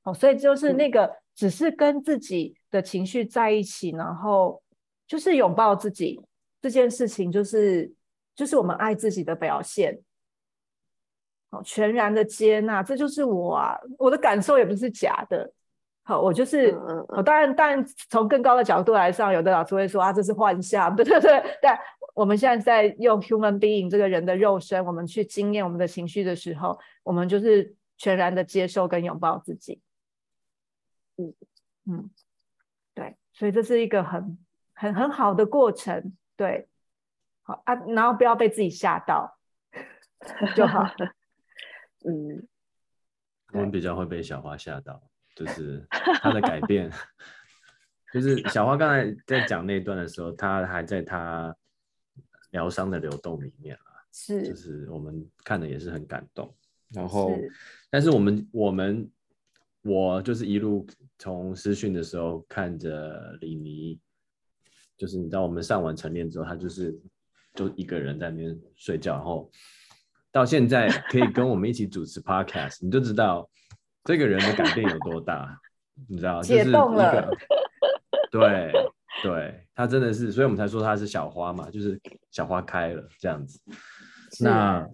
[0.03, 4.61] 哦，所以就是那个只是跟自己的情绪在一起，然后
[5.07, 6.21] 就是拥抱自己
[6.61, 7.91] 这件事情，就是
[8.35, 9.99] 就是我们爱自己的表现。
[11.49, 15.51] 哦，全然的接纳，这就是我啊，我的感受也不是假的。
[16.05, 16.75] 好，我就是，
[17.07, 21.57] 我当然，当然从更高的角度来上，有的老师会说啊，这是幻象， 对对对。
[21.61, 21.79] 但
[22.13, 29.81] 我们现在在用 human being 这个人的肉身，我们去经验我们的情绪的时候，我们就是全然的接受跟拥抱自己。
[31.15, 31.33] 嗯
[31.85, 32.09] 嗯，
[32.93, 34.37] 对，所以这是一个很
[34.73, 36.67] 很很好的过程，对。
[37.45, 39.37] 好啊，然后不要被自己吓到
[40.55, 40.85] 就好。
[42.05, 42.47] 嗯，
[43.53, 45.01] 我们比较会被小花吓到。
[45.35, 46.91] 就是他的改变。
[48.13, 51.55] 就是小花刚才在讲那段的时候，他还在他
[52.51, 56.55] 疗伤的流动里面啊，是，就是我们看的也是很感动。
[56.89, 57.35] 然后，
[57.89, 59.09] 但是我们我们
[59.81, 60.85] 我就是一路
[61.17, 63.99] 从私训的时候看着李妮，
[64.95, 66.95] 就是你知道我们上完晨练之后，他就是
[67.55, 69.49] 就一个人在那边睡觉，然后
[70.31, 73.49] 到现在可以跟我们一起主持 podcast，你就知道
[74.03, 75.59] 这个人的改变有多大，
[76.09, 77.29] 你知道，解冻了。
[78.31, 78.71] 对
[79.21, 81.99] 对，他真的是，所以我们才说他是小花嘛，就是
[82.31, 83.61] 小花开了这样子。
[84.39, 84.89] 那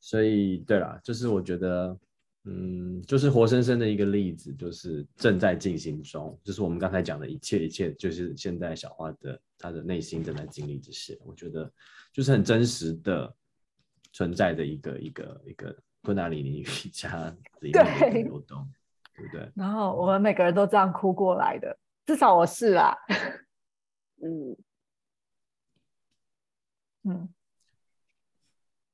[0.00, 1.96] 所以对啦，就是我觉得，
[2.44, 11.72] 嗯，就是活生生的一个例子，就是正在进行中，就是我们刚才讲的一切一切，就是现在小花的她的内心正在经历这些，我觉得
[12.12, 13.32] 就是很真实的
[14.12, 18.66] 存在的一个一个一个昆达里尼瑜伽里面的流动，
[19.14, 19.52] 对不对？
[19.54, 21.78] 然后我们每个人都这样哭过来的。
[22.06, 22.94] 至少我是啊，
[24.24, 24.56] 嗯
[27.04, 27.28] 嗯，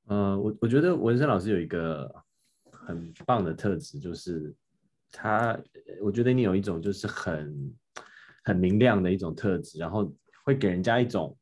[0.04, 2.24] 呃，我我觉得文生老师有一个
[2.70, 4.54] 很棒的特质，就是
[5.10, 5.58] 他，
[6.02, 7.74] 我觉得你有一种就是很
[8.44, 10.12] 很明亮的一种特质，然后
[10.44, 11.36] 会给人家一种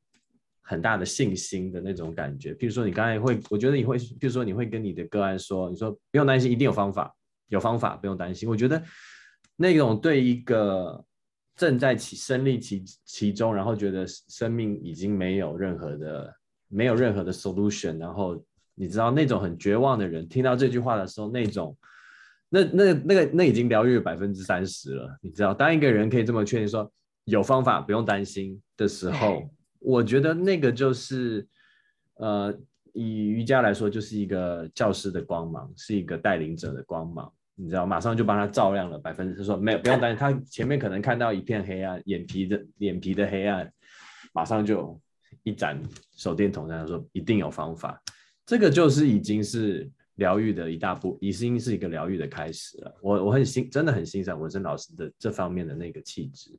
[0.64, 2.52] 很大的信心的那种感觉。
[2.54, 7.14] 譬如说，你刚才会，我觉得你会，譬如说，你会跟你的个案说，你说不用担心，一定有方法，
[7.48, 8.48] 有方法，不用担心。
[8.48, 8.82] 我觉得
[9.54, 11.04] 那种对一个。
[11.56, 16.34] 正在其身历其其中，然后觉得生命已经没有任何的
[16.66, 18.44] 没有任何的 solution，然后
[18.74, 21.78] 你知道那种很绝望的人，听到这句话的时候，那种
[22.48, 25.16] 那那那个那已经疗愈百分之三十了。
[25.22, 26.92] 你知道，当一个人可以这么确定说
[27.26, 29.48] 有方法，不用担心的时候，
[29.84, 31.46] 我觉得那个就是
[32.16, 32.52] 呃，
[32.92, 37.30] 以瑜伽来说，就是一个教师的光芒，是一个带领者的光芒。
[37.56, 43.72] 你知道，马上就帮他照亮了百分之，他说没有，不用担心，他前面可能看到一片黑暗，眼皮的眼皮的黑暗，
[44.32, 45.00] 马上就
[45.44, 45.80] 一盏
[46.16, 48.02] 手电筒，他说一定有方法，
[48.44, 52.92] 这个就是已经是疗愈的一大步，已经是一个疗愈的开始了。
[53.00, 56.50] 我我很欣，真的很欣赏文森老师的这方面的那个气质，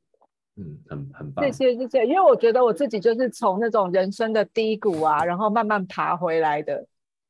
[0.56, 1.44] 嗯，很很棒。
[1.44, 6.86] 谢谢谢谢，因为我觉得我自己就是从那种人生的低谷啊，然后慢慢爬回来的。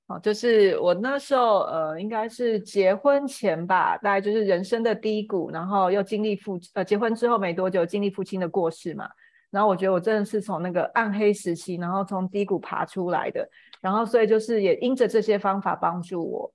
[0.06, 9.08] 哦，就是我那时候，呃，应该是结婚前吧，大概就是人生的低谷，然后又经历父，呃，结婚之后没多久经历父亲的过世嘛，
[9.50, 13.48] 然后我觉得我真的是从那个暗黑时期，然后从低谷爬出来的，
[13.80, 16.52] 然后所以就是也因着这些方法帮助我。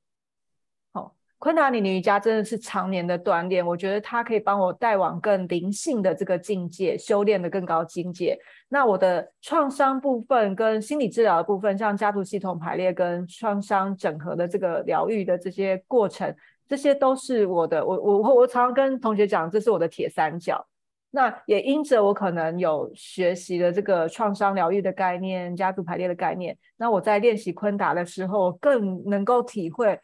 [1.42, 8.38] 昆达里尼瑜伽真的是常年的锻炼，我觉得它可以帮我带往更灵性的这个境界，修炼的更高境界。
[8.70, 16.32] 那我的创伤部分跟心理治疗的部分，像家族系统排列跟创伤整合的这个疗愈的这些过程，
[16.68, 17.84] 这些都是我的。
[17.84, 20.64] 我我我常常跟同学讲，这是我的铁三角。
[21.10, 30.00] 那也因着我可能有学习了这个创伤疗愈的概念、家族排列的概念，那我在练习昆达的时候，更能够体会。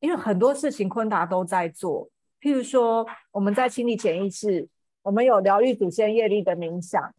[0.00, 2.08] 因为很多事情昆达都在做，
[2.40, 4.68] 譬如说我们在清理潜意识，
[5.02, 7.12] 我们有疗愈祖先业力的冥想。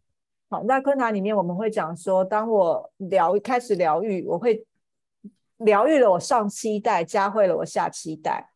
[0.49, 4.65] 好，在昆达里面我们会讲说，当我疗开始疗愈，我会
[5.57, 8.49] 疗愈了我上期代，加惠了我下期代。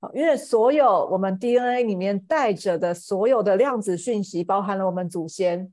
[0.00, 5.72] 好，因为所有我们 DNA 里面带着的所有的量子讯息，包含了我们祖先，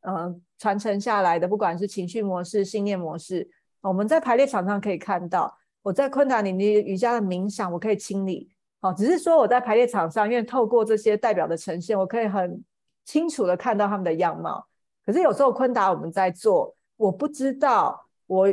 [0.00, 3.50] 嗯，传承下来的，不管是情绪模式、信念模式，
[3.82, 5.58] 我们在排列场上可以看到。
[5.86, 8.50] 我在昆达里尼瑜伽的冥想，我可以清理。
[8.80, 12.60] 好，只是说我在排列场上，因为透过这些代表的呈现，我可以很
[13.04, 14.66] 清楚的看到他们的样貌。
[15.04, 18.48] 可是有时候昆达我们在做，我不知道我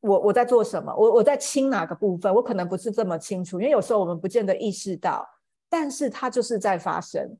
[0.00, 3.60] 我我在做什么，我我在清哪个部分，我可能不是这么清楚。
[3.60, 5.28] 因为有时候我们不见得意识到，
[5.68, 7.36] 但是它就是在发生，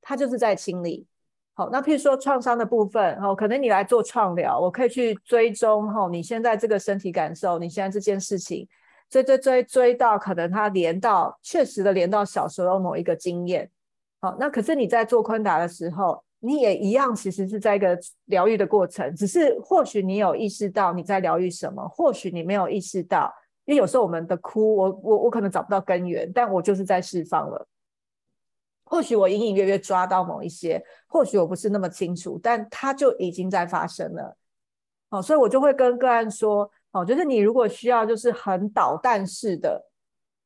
[0.00, 1.06] 它就是在清理。
[1.54, 8.66] 好，那譬如说创伤的部分，哦，可能你来做创疗，我可以去追踪，哈，你现在这个身体感受，你现在这件事情，
[9.10, 13.70] 追追追追到可能它连到确实的连到小时候某一个经验，
[14.22, 23.30] 好，那可是你在做昆达的时候，你也一样，其实是在一个疗愈的过程，只是或许你有意识到你在疗愈什么，或许你没有意识到，
[23.66, 27.68] 因为有时候我们的哭，我我我可能找不到根源，但我就是在释放了。
[28.92, 34.36] 或许我隐隐约约抓到某一些，或许我不是那么清楚，但它就已经在发生了。
[35.08, 39.82] 哦，所以我就会跟个案说，哦，就是你如果需要，就是很导弹式的，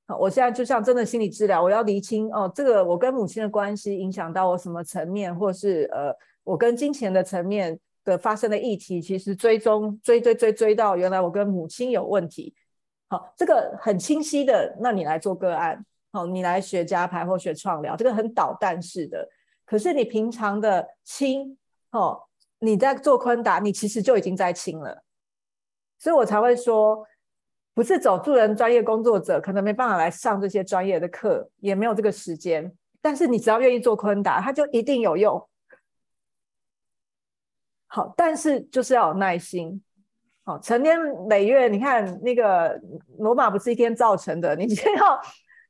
[0.06, 12.54] 好，我现在就像真的心理治疗，我要厘清哦，这个我跟母亲的关系影响到我什么层面，或是呃，我跟金钱的层面的发生的议题，其实追踪追追追追到原来我跟母亲有问题，
[13.08, 15.84] 好，这个很清晰的，那你来做个案。
[16.24, 19.28] 你来学加排或学创疗，这个很导弹式的。
[19.64, 21.58] 可是你平常的清，
[21.90, 22.22] 哦，
[22.60, 25.02] 你在做昆达，你其实就已经在清了。
[25.98, 27.04] 所以我才会说，
[27.74, 32.72] 不是走助人专业工作者，可能没办法来上这些专业的课，也没有这个时间。
[33.02, 35.48] 但是你只要愿意做昆达，它就一定有用。
[37.88, 39.82] 好，但是就是要有耐心。
[40.44, 40.96] 好，成年
[41.28, 42.80] 累月，你看那个
[43.18, 45.20] 罗马不是一天造成的，你就要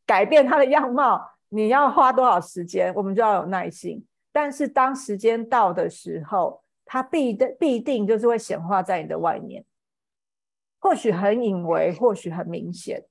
[0.07, 2.95] 改变它的样貌，你要花多少时间？
[2.95, 4.07] 我们就要有耐心。
[4.33, 9.65] 但是当时间到的时候，它必的必定就是会显化在你的外面，
[10.79, 13.05] 或许很隐微，或许很明显。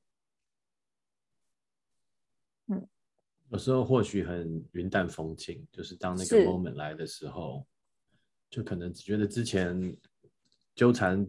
[2.67, 2.87] 嗯，
[3.49, 7.65] 有时候或许很云淡风轻，就是当那个 moment 来的时候，
[8.49, 9.95] 就可能只觉得之前
[10.73, 11.27] 纠缠。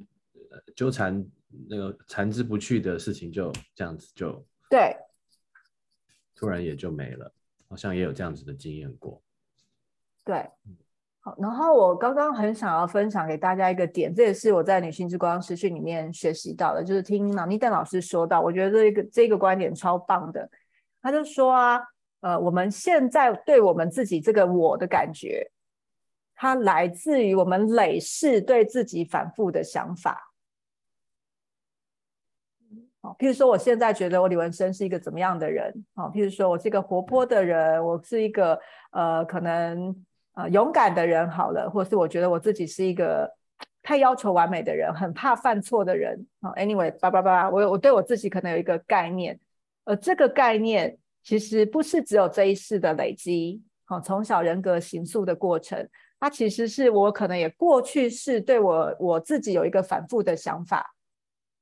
[0.75, 1.23] 纠缠
[1.69, 4.97] 那个缠之不去的事情，就这样子就对，
[6.37, 7.33] 突然也就没了，
[7.69, 9.21] 好像也有这样子的经验过。
[10.23, 10.49] 对，
[11.21, 20.49] 好，然后我刚刚很想要分享给大家一个点，这也是我在女性之光实训里面学习到的，就是听朗尼邓老师说到，我觉得这个这个观点超棒的。
[21.01, 21.81] 他就说啊，
[22.21, 25.51] 呃，我们现在对我们自己这个我的感觉，
[26.35, 30.26] 它来自于我们累世对自己反复的想法。
[33.19, 35.73] 譬如说，我现在觉得我李文生是一个怎么样的人？
[35.95, 38.59] 啊，譬如说我是一个活泼的人，我是一个
[38.93, 39.95] 呃，可能
[40.35, 43.31] 呃勇敢的人，好了，或是我觉得我自己是一个
[43.83, 46.27] 太要求完美的人，很怕犯错的人。
[46.41, 49.39] 哦，anyway，叭叭叭，我我对我自己可能有一个概念，
[49.85, 55.89] 而这个概念其实不是只有这一世的累积，好，从小人格形塑的过程，
[56.19, 60.93] 它其实是我可能也过去是对我我自己有一个反复的想法。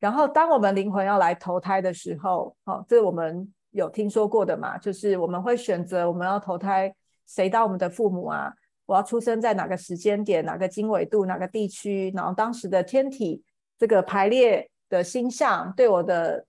[0.05, 4.77] 然后，当我们灵魂要来投胎的时候，哦，这我们有听说过的嘛？
[4.77, 6.95] 就是我们会选择我们要投胎
[7.27, 8.53] 谁当我们的父母啊？
[8.85, 12.13] 我要出生在哪个时间点、哪个经纬度、哪个地区？
[12.15, 13.43] 然后当时的天体
[13.79, 16.45] 这个排列的星象对我的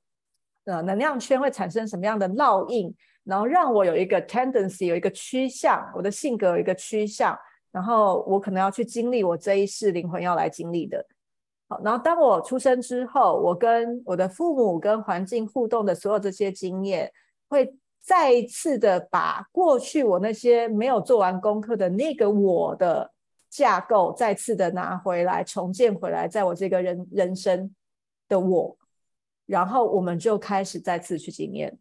[0.66, 2.94] 呃能量圈会产生什么样的烙印？
[3.24, 7.40] 然后让我有一个 tendency，有一个趋向，我的性格有一个趋向，
[7.72, 11.06] 然后我可能要去经历我这一世灵魂要来经历的。
[11.68, 17.12] 好，然后当我出生之后，我跟我的父母跟环境互动的所有这些经验，
[17.48, 23.12] 会再一次的把过去我那些没有做完功课的那个我的
[23.50, 27.74] 架构，再次的拿回来重建回来，在我这个人人生
[28.28, 28.78] 的我，
[29.48, 31.80] 然后我们就开始再次去经验。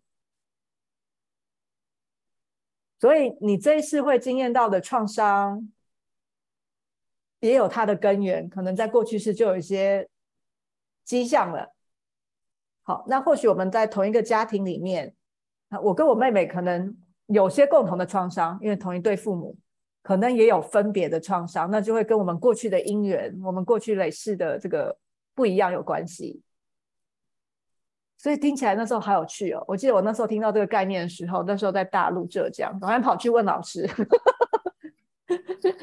[2.98, 5.70] 所以你这一次会经验到的创伤。
[7.44, 10.08] 也有它的根源，可能在过去式就有一些
[11.04, 11.74] 迹象了。
[12.82, 15.14] 好，那或许我们在同一个家庭里面，
[15.68, 19.56] 啊，我跟我妹妹可能有些共同的创伤，因为同一对父母，
[20.02, 24.96] 可能也有分别的创伤，那就会跟我们过去的姻缘，我们过去累世的这个
[25.34, 26.42] 不一样有关系。
[28.16, 29.62] 所以听起来那时候好有趣哦！
[29.68, 33.86] 我记得我那时候听到这个概念的时候，那时候在大陆浙江，赶快跑去问老师。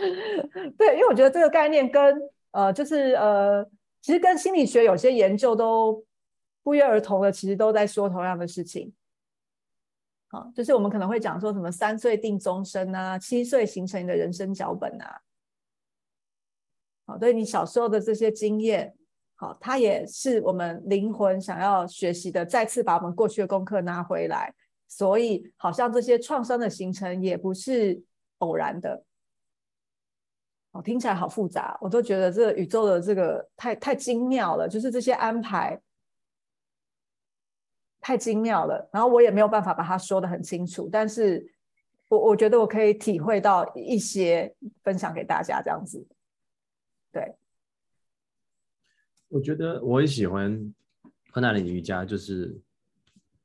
[0.78, 2.22] 对，因为我觉得这个概念跟
[2.52, 3.64] 呃，就是呃，
[4.02, 6.04] 其实跟心理学有些研究都
[6.64, 8.94] 不约而同的，其实都在说同样的事情。
[10.30, 15.22] 好，就是我们可能会讲说什么三岁定终身啊，七岁形成你的人生脚本啊。
[17.06, 18.96] 好，对你小时候的这些经验，
[19.36, 24.54] 好，它也是我们灵魂想要学习的，再次把我们过去的功课拿回来。
[24.88, 28.02] 所以，好像这些创伤的形成也不是
[28.40, 29.04] 偶然的。
[30.72, 35.78] 哦，听起来好复杂，我都觉得这个宇宙的这个太太精妙了，就是这些安排
[38.00, 38.90] 太精妙了。
[38.94, 41.46] 然后我也没有办法把它说的很清楚，但是
[42.08, 46.08] 我我觉得我可以体会到一些，分享给大家这样子。
[47.12, 47.36] 对，
[49.28, 50.74] 我觉得我也喜欢
[51.34, 52.58] 昆达里瑜伽，就是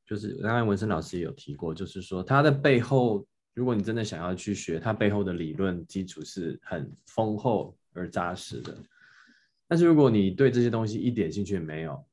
[0.07, 3.27] 就是刚才文森老师也有提过，就是说它的背后。
[3.57, 8.77] 如果你真的想要去学，它背后的理论基础是很丰厚而扎实的。
[9.67, 12.05] 但是如果你对这些东西一点兴趣没有，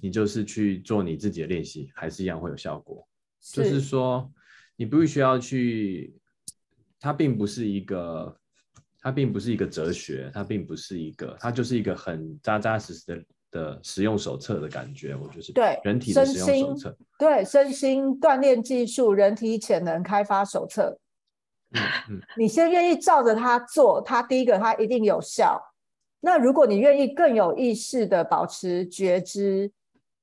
[0.00, 3.06] 你就是去做你自己的练习，还是一样会有效果。
[3.38, 4.32] 就是说，
[4.76, 6.16] 你不需要去，
[6.98, 8.40] 它并不是一个，
[8.98, 13.24] 它并不是一个哲学，它并不是一个，它就是一个很扎扎实实的。
[13.50, 20.98] 的使用手册的感觉，我就是对人体的使用手册，对身心锻炼技术、人体潜能开发手册。
[21.70, 21.80] 嗯
[22.10, 25.60] 嗯，你先愿意照着它做，它第一个它一定有效。
[26.20, 29.70] 那如果你愿意更有意识的保持觉知，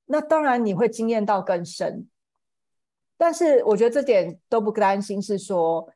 [0.06, 2.08] 那当然你会经验到更深。
[3.18, 5.88] 但是我觉得这点都不担心，是说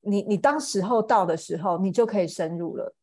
[0.00, 2.94] 你你当时候到的时候，你就可以深入了。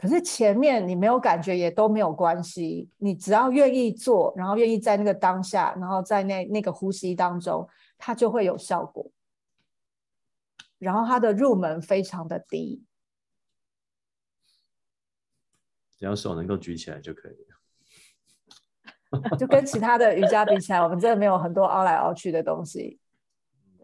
[0.00, 7.68] 可是前面你没有感觉也都没有关系，你只要愿意做，然后愿意在那个当下，然后在那那个呼吸当中，
[7.98, 9.10] 它就会有效果。
[10.78, 12.82] 然后它的入门非常的低，
[15.98, 17.36] 只要手能够举起来就可以
[19.12, 19.36] 了。
[19.36, 22.98] 就跟其他的瑜伽比起来，我们真的没有很多凹来凹去的东西。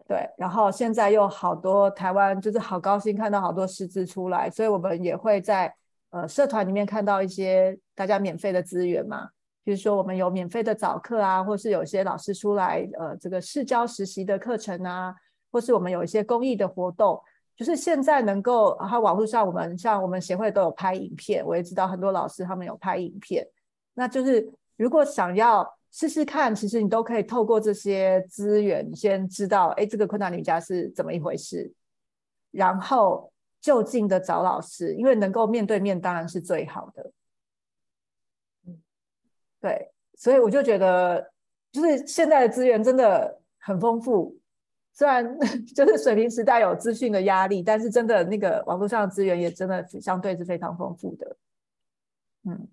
[0.07, 5.71] 对，然后现在又好多台湾，就是好高兴看到好多师资出来，所以我们也会在。
[6.09, 9.27] 呃，社团里面看到一些大家免费的资源嘛，
[9.65, 15.13] 比如说我们有免费的早课啊，或是有些老师出来呃这个试教实习的课程啊，
[15.51, 17.21] 或是我们有一些公益的活动，
[17.57, 23.45] 就是现在能够，然后网络上我们像我们协会都有拍影片，我也知道很多老师他们有拍影片，
[23.93, 31.69] 那就是如果想要试试看，其实你都可以透过这些资源先知道，哎，这个困难瑜伽是怎么一回事，
[32.51, 33.29] 然后。
[33.59, 37.11] 就近的找老师，因为能够面对面当然是最好的。
[39.59, 41.31] 对，所以我就觉得，
[41.71, 44.39] 就是现在的资源真的很丰富。
[44.93, 45.37] 虽然
[45.75, 51.37] 就是水平时代有资讯的压力，但是真的那个网络上的资源也真的相对是非常丰富的。
[52.43, 52.67] 嗯，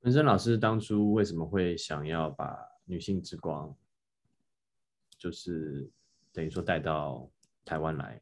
[0.00, 3.74] 文生老师当初为什么会想要把女性之光，
[5.16, 5.88] 就是
[6.32, 7.30] 等于说带到
[7.64, 8.20] 台湾来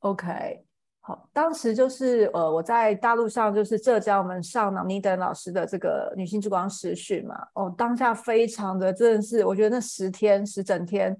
[0.00, 0.64] ？OK，
[1.00, 7.34] 好，当时就是呃，我在大陆上就是浙江，我们上脑尼等老师的这个女性之光实训嘛。
[7.54, 11.16] 哦，当下非常的真的是，我觉得那十天十整天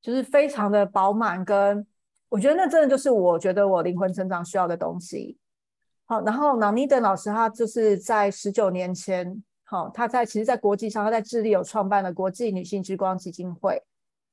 [0.00, 1.86] 就是非常的饱满，跟
[2.28, 5.38] 我觉得那真的就是我觉得我灵魂成长需要的东西。
[6.06, 13.82] 好，然后脑尼等老师他就是在十九年前，好，他在其实，在国际上他在智利有创办了国际女性之光基金会。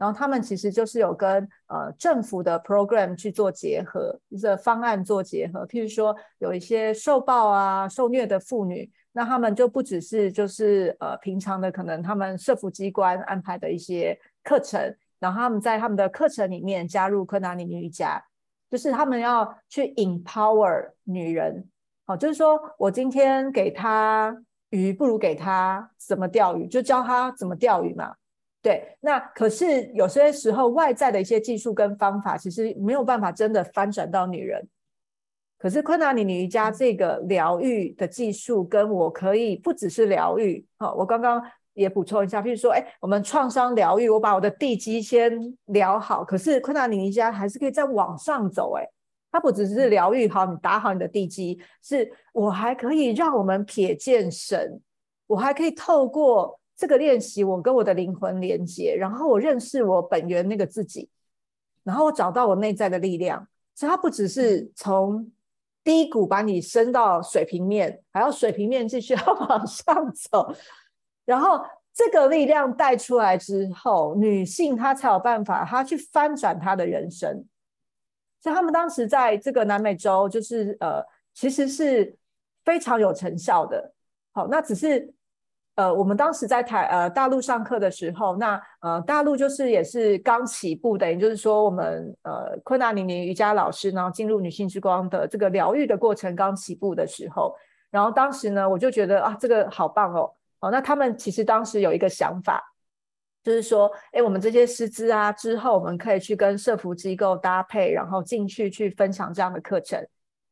[0.02, 5.64] 然后他们其实就是有跟呃政府的 program 去做结合，这方案做结合。
[5.68, 14.82] 譬如说有一些受暴啊、受虐的妇女，那他们就不只是就是呃平常的可能他们社福机关安排的一些课程，
[15.19, 18.19] 然后他们在他们的课程里面加入柯南尼瑜伽，
[18.72, 21.69] 就是他们要去 empower 女人。
[22.07, 24.36] 好，就是说我今天给他
[24.72, 28.15] 鱼，不如给他怎么钓鱼，就教他怎么钓鱼嘛。
[28.62, 34.68] 对，那可是有些时候外在的一些技术跟方法，其实没有办法真的翻转到女人。
[35.58, 40.64] 可是昆达里瑜伽这个疗愈的技术，跟我可以不只是疗愈。
[40.78, 41.42] 好，我刚刚
[41.74, 45.32] 也补充一下，譬如说，哎，我们创伤疗愈，我把我的地基先
[45.66, 46.24] 疗好。
[46.24, 48.88] 可是昆达里瑜伽还是可以再往上走，哎，
[49.32, 54.80] 它不只是疗愈好，你打好你的地基，是我还可以让我们瞥见神，
[55.26, 56.61] 我还可以透过。
[56.82, 61.08] 这个练习，我跟我的灵魂连接，然后我认识我本源那个自己，
[61.84, 63.48] 然后我找到我内在的力量。
[63.76, 65.32] 所以它不只是从
[65.84, 70.52] 低谷把你升到水平面，还要水平面继续 要往上走。
[71.24, 71.64] 然后
[71.94, 77.45] 这个力量带出来之后，女性她才有办法，她去翻转她的人生。
[78.41, 81.06] 所以他们当时在这个南美洲，就是呃，
[81.36, 82.18] 其实是
[82.66, 83.94] 非常有成效的。
[84.32, 85.14] 好，那只是。
[85.82, 97.56] 呃，我们当时在台呃大陆上课的时候，那呃大陆就是也是刚起步等于就是说我们呃昆达里尼瑜伽老师呢进入女性之光的这个疗愈的过程刚起步的时候，
[97.90, 102.62] 然后当时呢我就觉得啊这个好棒哦，哦那他们其实当时有一个想法，
[103.44, 109.99] 就是说，哎我们这些师资啊之后我们可以去跟社服机构搭配，然后进去去分享这样的课程。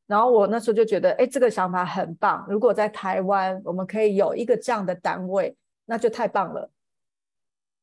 [0.09, 2.43] 然后我那时候就觉得，哎，这个想法很棒。
[2.49, 5.55] 如果在台湾，我们可以有一个这样的单位，
[5.85, 6.67] 那就太棒了。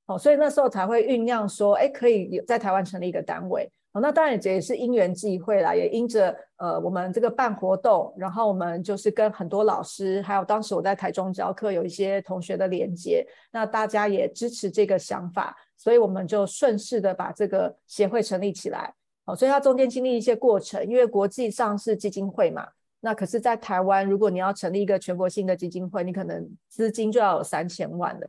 [0.07, 3.70] 哦，所以那时候才会酝酿说，哎，可以有在台湾成立一个单位。
[3.93, 18.93] 哦，那当然这也是因缘际会啦，也因着呃我们这个办活动，然后我们就是跟很多老师，还有当时我在台中教课，有一些同学的连接，那大家也支持这个想法，所以我们就顺势的把这个协会成立起来。
[19.27, 22.66] 哦，所以它中间经历一些过程，因为国际上是基金会嘛，
[23.01, 28.28] 那可是，在台湾，如果你要成立一个全国性的基金会，你可能资金就要有三千万了。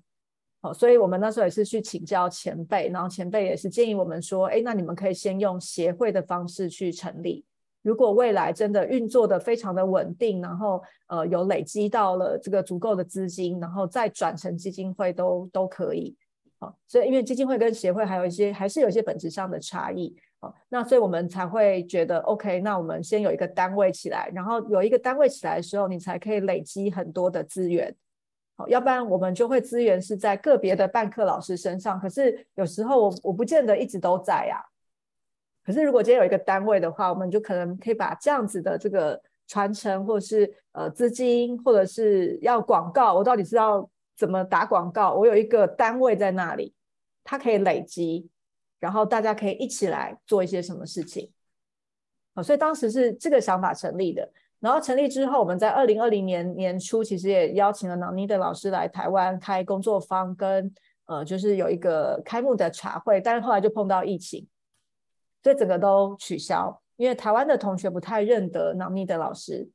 [0.61, 7.45] 哦，所以我们那时候也是去请教前辈，然后前辈也是建议我们说，哎，那你们可以先用协会的方式去成立，
[7.83, 16.15] 如果未来真的运作的非常的稳定，然后呃有累积到了这个足够的资金，然后再转成基金会都都可以。
[16.59, 20.15] 好，所以因为基金会跟协会还有一些还是有一些本质上的差异。
[20.39, 27.95] 好，那所以我们才会觉得 OK，那我们先有一个单位起来，然后有一个单位起来的时候，你才可以累积很多的资源。
[28.55, 34.63] 好，要不然我们就会资源是在个别的办课老师身上，可是有时候我我不见得一直都在呀。
[35.63, 45.13] 可是如果今天有一个单位的话，我们就可能可以把这样子的这个传承，或者是呃资金，或者是要广告，我到底是要怎么打广告？
[45.13, 46.73] 我有一个单位在那里，
[47.23, 48.29] 它可以累积，
[48.79, 51.31] 然后大家可以一起来做一些什么事情。
[52.35, 54.29] 好，所以当时是这个想法成立的。
[54.59, 60.73] 然后成立之后，我们在二零二零年年初，其实也邀请了囊尼的老师来台湾开工作坊，跟
[61.05, 63.21] 呃，就是有一个开幕的茶会。
[63.21, 64.47] 但是后来就碰到疫情，
[65.43, 66.81] 所以整个都取消。
[66.95, 69.69] 因为台湾的同学不太认得囊尼的老师，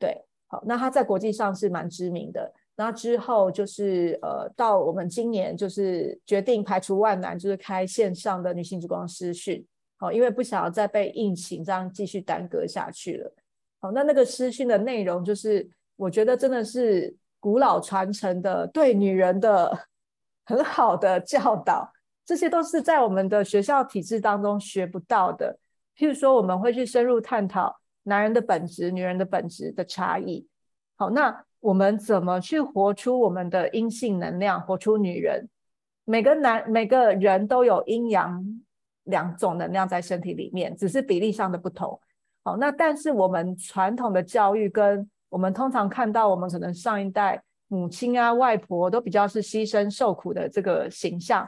[0.00, 2.52] 对，好，那他在国际上是蛮知名的。
[2.80, 13.34] 那之后就是呃，到我们今年就是决定排除万难，就是开线上的女性之光师训，好，因为不想要再被疫情这样继续耽搁下去了。
[13.80, 19.76] 好，那那个私训的内容，就是我觉得真的是古老传承的对女人的
[20.44, 21.92] 很好的教导，
[22.24, 25.58] 这些都是在我们的学校体制当中学不到的。
[25.96, 30.46] 譬如说，我们会去深入探讨男人的本质、女人的本质的差异。
[30.94, 35.48] 好，那我们怎么去活出我们的阴性能量，活出女人？
[36.04, 38.42] 每个男每个人都有阴阳
[39.04, 42.00] 两种能量在身体里面，只是比例上的不同。
[42.44, 51.46] 好，那但是我们传统的教育跟我们通常看到，我们可能上一代母亲啊、外婆都比较是牺牲受苦的这个形象。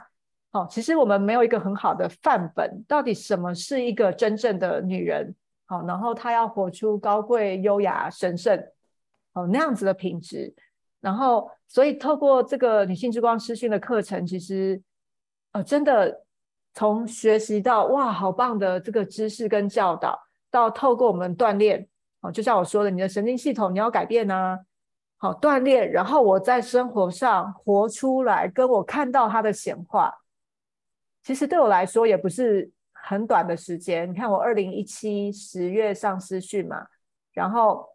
[0.51, 5.33] 好，其实我们没有一个很好的范本，到底什么是一个真正的女人？
[5.65, 8.61] 好，然后她要活出高贵、优雅、神圣，
[9.33, 10.53] 哦那样子的品质。
[10.99, 14.81] 然后，所以透过这个女性之光师训的课程，其实
[15.51, 16.23] 呃真的
[16.73, 20.19] 从学习到哇，好棒的这个知识跟教导。
[20.51, 21.87] 到透过我们锻炼，
[22.19, 24.59] 哦，就像我说的，你的神经系统你要改变呐，
[25.15, 30.13] 好锻炼，然后我在生活上活出来，跟我看到它的显化，
[31.23, 34.11] 其实对我来说也不是很短的时间。
[34.11, 36.85] 你看，我二零一七十月上私训嘛，
[37.31, 37.87] 然后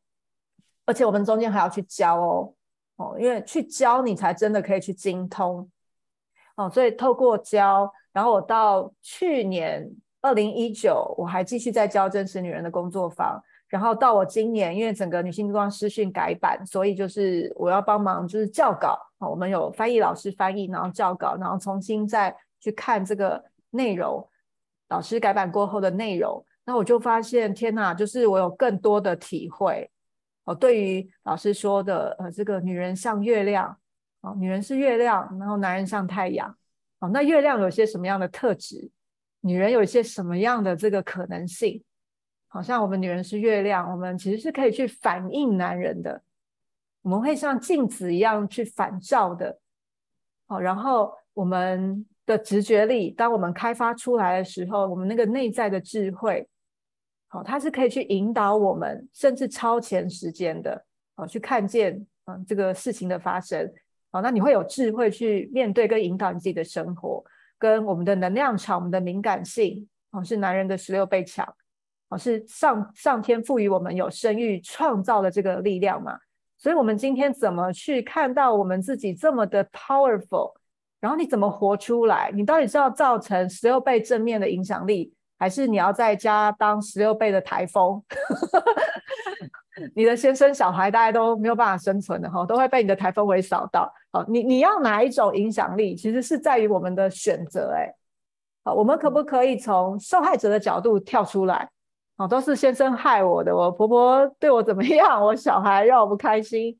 [0.86, 2.54] 而且我们中间还要去教哦，
[2.96, 5.70] 哦，因为去教你才真的可以去精通，
[6.56, 9.86] 哦，所以透过教，然后我到去年。
[10.22, 18.98] 二零一九，我还继续在教真实女人的工作坊，然后到我今年，因为整个女性光师训改版，所以就是我要帮忙，就是教稿。
[19.18, 23.40] 啊，我们有翻译老师翻译，然后教稿，然后重新再去看这个
[23.70, 24.28] 内容，
[24.88, 29.88] 老师改版过后的内容，那我就发现，天哪，就是我有更多的体会。
[30.46, 33.78] 哦，对于老师说的，呃，这个女人像月亮，
[34.22, 36.56] 哦，女人是月亮，然后男人像太阳，
[37.00, 38.90] 哦，那月亮有些什么样的特质？
[39.40, 41.82] 女人有一些什么样的这个可能性？
[42.48, 46.22] 好像我们女人是月亮，我们其实是可以去反映男人的，
[47.02, 49.58] 我们会像镜子一样去反照的。
[50.46, 56.48] 哦，然后我们的直觉力，当我们开发出来的时候，我们那个内在的智慧，
[57.28, 60.84] 好，它是可以去引导我们，甚至超前时间的，
[61.16, 63.72] 哦，去看见嗯这个事情的发生。
[64.10, 67.24] 好，那你会有智慧去面对跟引导你自己的生活。
[67.58, 71.46] 跟我们的能量场、我们的敏感性，哦，是男人的十六倍强，
[72.10, 76.18] 哦，是上上天赋予我们有生育创造的这个力量嘛？
[76.58, 80.54] 所以，我们今天怎么去看到我们自己这么的 powerful？
[81.00, 82.30] 然后你怎么活出来？
[82.34, 88.02] 你到底是要造成十六倍正面的影响力，还是你要在家当十六倍的台风？
[89.94, 93.92] 你的先生、小孩大家都没有办法生存的哈，都会被你的台风尾扫到。
[94.10, 97.74] 好，你你要哪一种影响力，其实是在于我们的选择。
[97.74, 97.94] 哎，
[98.64, 101.68] 好，我们可不可以从受害者的角度跳出来？
[102.16, 106.78] 好，都是先生害我的，我婆婆对我怎么样，我小孩让我不开心。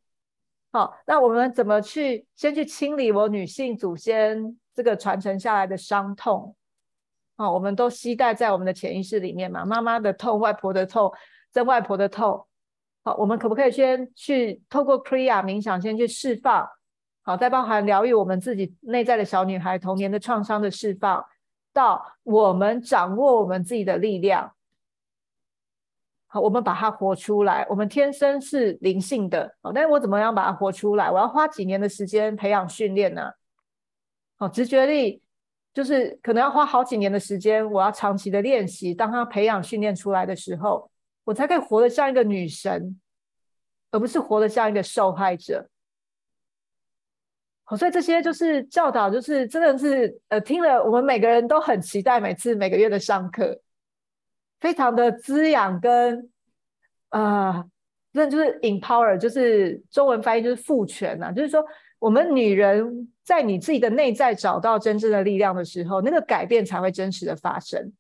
[0.72, 6.56] 好，那我们怎么去先去清理我女性祖先这个传承下来的伤痛？
[7.36, 11.12] 好，我们都期待在我们的潜意识里面嘛，妈妈的痛，外婆的痛，
[11.52, 12.46] 曾外婆的痛。
[13.04, 16.66] 好，我们可不可以先去透过 Kriya 冥想，先去释放？
[17.22, 21.24] 好，再包含疗愈我们自己内在的小女孩童年的创伤的释放，
[21.72, 24.52] 到我们掌握我们自己的力量。
[26.28, 27.66] 好，我们把它活出来。
[27.68, 31.10] 我们天生是灵性的，好，但是我怎么样把它活出来？
[31.10, 33.30] 我要花几年的时间培养训练呢？
[34.38, 35.22] 好，直觉力
[35.76, 38.92] 就是可能要花好几年的时间，我要长期的练习。
[38.92, 40.90] 当他培养训练出来的时候。
[41.26, 43.00] 我才可以活得像一个女神，
[43.90, 45.68] 而不是活得像一个受害者。
[47.76, 53.60] 所以这些就是教导，就是真的是呃，听了我们每个人都很期待每次每个月的上课，
[54.60, 56.30] 非常的滋养跟
[57.08, 57.64] 啊
[58.12, 61.66] 那就是 empower，就是中文翻译就是赋权呐，就是说
[61.98, 67.92] 我们女人在你自己的内在找到真正的力量的时候，那个改变才会真实的发生。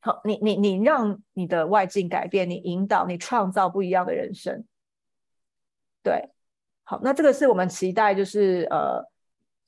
[0.00, 4.64] 好，你你你让你的外境改变，你引导，你创造不一样的人生。
[6.02, 6.30] 对，
[6.84, 9.04] 好，那这个是我们期待，就是呃，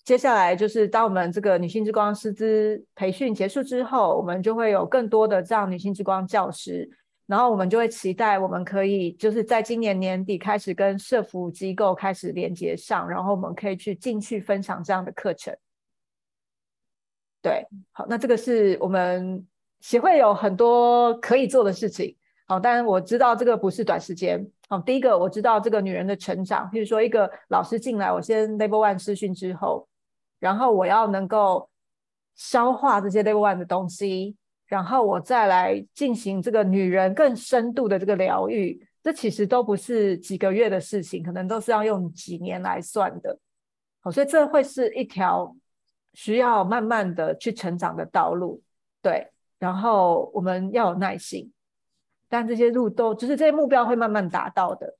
[0.05, 6.89] 接下来就是当我们这个女性之光师资培训结束之后，我们就会有更多的这样女性之光教师，
[7.33, 15.57] 然后我们就会期待我们可以就是在今年年底开始跟社服机构开始连接上，然后我们可以去进去分享这样的课程。
[17.41, 19.47] 对，好，那这个是我们。
[19.81, 24.49] 协会有很多可以做的事情，好，当然我知道这个不是短时间。
[24.69, 29.89] 好，第一个我知道这个女人的成长，譬如说一个老师进来，我先 Level One 试训之后，
[30.39, 31.69] 然后我要能够
[32.37, 34.37] 消化这些 Level One 的东西，
[34.73, 43.39] 然后我再来进行这个女人更深度的这个疗愈，这其实都不是几个月的事情，可能都是要用几年来算的。
[44.01, 45.55] 好，所以这会是一条
[46.15, 48.62] 需要慢慢的去成长的道路，
[49.03, 49.28] 对。
[49.59, 51.53] 然后我们要有耐心，
[52.31, 54.97] 但这些路都就是这些目标会慢慢达到的。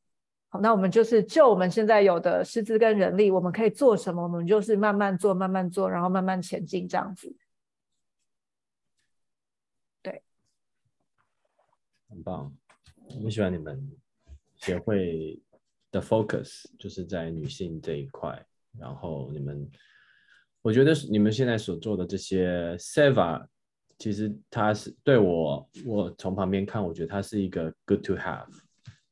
[0.51, 4.23] 好，那我们就是就我们现在有的师资跟人力，我们可以做什么？
[4.23, 7.35] 我们就是慢慢做，慢慢做，然后慢慢前进这样子。
[10.03, 10.21] 对，
[12.13, 12.55] 很棒，
[13.25, 13.91] 我喜欢你们
[14.57, 15.41] 协会
[15.91, 18.47] 的 focus，就是在女性这一块。
[18.79, 19.67] 然后你们，
[20.61, 23.47] 我觉得你们现在所做的这些 Seva。
[23.99, 28.49] 其实它是对我，我从旁边看，我觉得它是一个 good to have，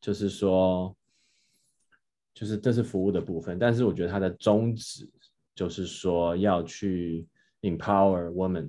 [0.01, 0.95] 就是说，
[2.35, 3.57] 就是这是服务的部分。
[3.57, 5.09] 但是我觉得它的宗旨
[5.55, 7.25] 就是说要去
[7.61, 8.69] empower woman，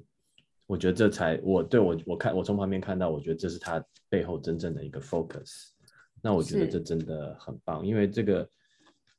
[0.68, 5.70] 我觉得这才我对我我看我从旁边看到，我觉得这是他背后真正的一个 focus。
[6.22, 8.48] 那我觉得这真的很棒，因为这个。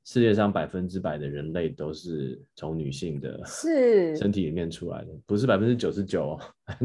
[0.04, 6.36] 世界上百分之百的人类都是从女性的是身体里面出来的，不是百分之九十九，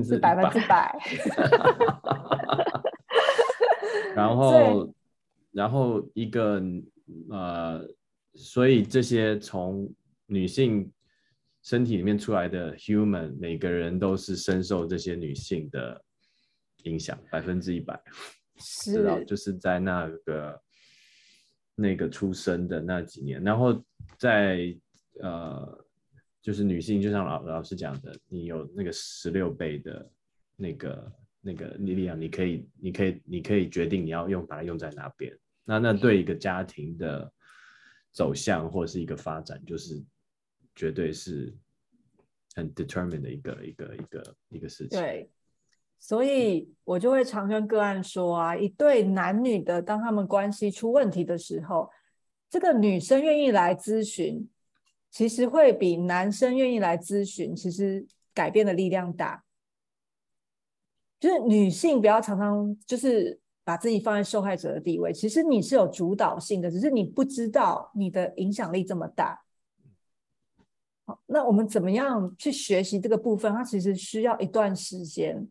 [0.04, 0.96] 是百分之百。
[4.14, 4.94] 然后，
[5.52, 6.62] 然后一个
[7.32, 7.88] 呃，
[8.36, 9.92] 所以这些从
[10.28, 10.88] 女性
[11.64, 16.00] 身体里面出来的 human，每个人都是深受这些女性的
[16.88, 18.02] 影响，百分之一百，
[18.84, 20.62] 知道就是在那个。
[21.80, 23.86] 那个出生的那几年，然后
[24.18, 24.76] 在
[25.22, 25.86] 呃，
[26.42, 30.12] 就是女性，就像老老师讲的，你有那个十六倍的
[30.56, 35.32] 那个那个力量，你可以，你可以，你可以决定你要用把它用在哪边。
[35.64, 37.32] 那那对一个家庭的
[38.12, 40.04] 走向或是一个发展，就是
[40.74, 41.56] 绝对是
[42.56, 45.00] 很 determined 的一个一个一个一个事情。
[45.00, 45.30] 对。
[46.00, 51.90] 所以我就会常跟个案说啊，一对男女的，当他们关系出问题的时候，
[52.50, 54.48] 这个女生愿意来咨询，
[55.12, 59.44] 其实会比男生愿意来咨询，其实改变的力量大。
[61.20, 69.42] 就是女性不要常常就是把自己放在受害者的地位，其实你是有主导性的，只是你不知道你的影响力这么大。
[71.06, 73.52] 好，那我们怎么样去学习这个部分？
[73.52, 75.50] 它其实需要一段时间。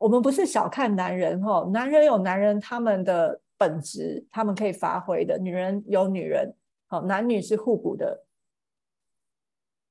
[0.00, 6.54] 我们不是小看男人哈，男人有男人他们的本质，他们可以发挥的；女人有女人，
[6.86, 8.24] 好，男女是互补的。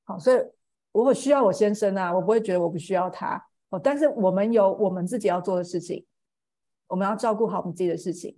[0.05, 0.43] 好，所以
[0.91, 3.39] 我需要我先生啊，我不会觉得我不需要他。
[3.69, 6.03] 哦，但是我们有我们自己要做的事情，
[6.87, 8.35] 我们要照顾好我们自己的事情。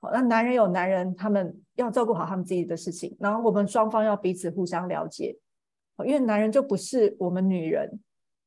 [0.00, 5.34] 好，那男人有男人他们要照顾好他们自己的事情，然后我们双方要彼此互相了解。
[6.04, 7.98] 因为男人就不是我们女人，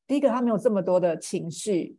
[0.05, 1.97] 第一个他没有这么多的情绪。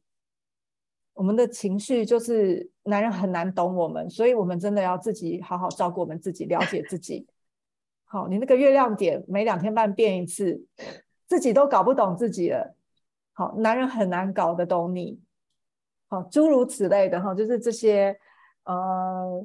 [1.19, 7.27] 我们的情绪就是男人很难懂我们，所以我们真的要自己好好照顾我们自己，了解自己。
[8.05, 10.65] 好，你那个月亮点每两天半变一次，
[11.27, 12.73] 自己都搞不懂自己了。
[13.33, 15.21] 好，男人很难搞得懂你。
[16.07, 18.17] 好，诸如此类的哈，就是这些，
[18.63, 19.45] 呃，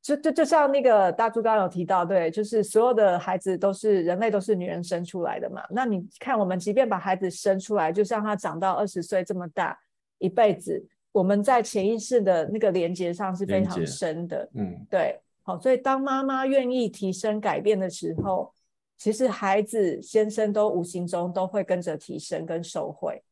[0.00, 5.62] 就就就像那个大猪刚刚有提到，对，就是所有的孩子都是人类都是女人生出来的嘛。
[5.68, 9.78] 那你看，我们即便把孩子生出来，就像他长到二十岁这么大。
[10.20, 14.48] 一辈子，我们在潜意识的那个连接上是非常深的。
[14.54, 18.54] 嗯，对，好，所以当妈妈愿意提升改变的时候，
[18.98, 23.24] 其实孩子、先生都无形中都会跟着提升跟受惠。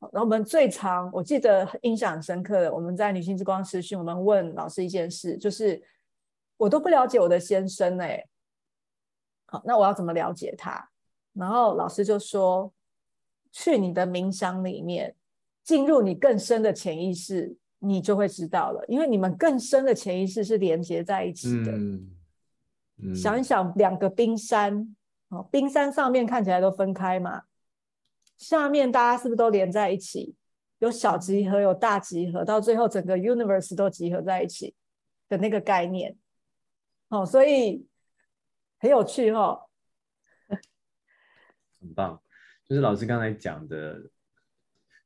[0.00, 5.82] 然后我们最常，我记得印象很深刻的，我们在女性之光实训，我们问老师一件事，就是
[6.56, 8.24] 我都不了解我的先生哎，
[9.46, 10.88] 好，那我要怎么了解他？
[11.32, 12.72] 然后老师就说。
[13.52, 15.14] 去你的冥想里面，
[15.62, 21.72] 进入你更深的潜意识，你就会知道了，因为你们更深的潜意识是连接在一起的。
[21.72, 22.10] 嗯
[23.02, 24.94] 嗯，想一想，两个冰山，
[25.28, 27.44] 哦，冰山上面看起来都分开嘛，
[28.36, 30.34] 下面大家是不是都连在一起？
[30.80, 34.74] 有小集合，有大集合，到最后整个 universe 都集合在一起
[35.28, 36.16] 的那个概念。
[37.08, 37.86] 哦，所以
[38.78, 39.68] 很有趣哦。
[41.78, 42.22] 很棒，
[42.70, 44.00] 就是老师刚才讲的，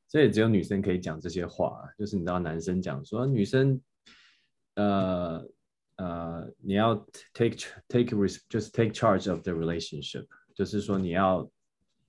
[0.07, 1.83] 这也只有女生可以讲这些话。
[1.99, 3.81] 就是你知道，男生讲说女生，
[4.75, 5.43] 呃
[5.97, 6.95] 呃，你要
[7.33, 7.57] take
[7.89, 11.51] take risk，就是 take charge of the relationship，就是说你要，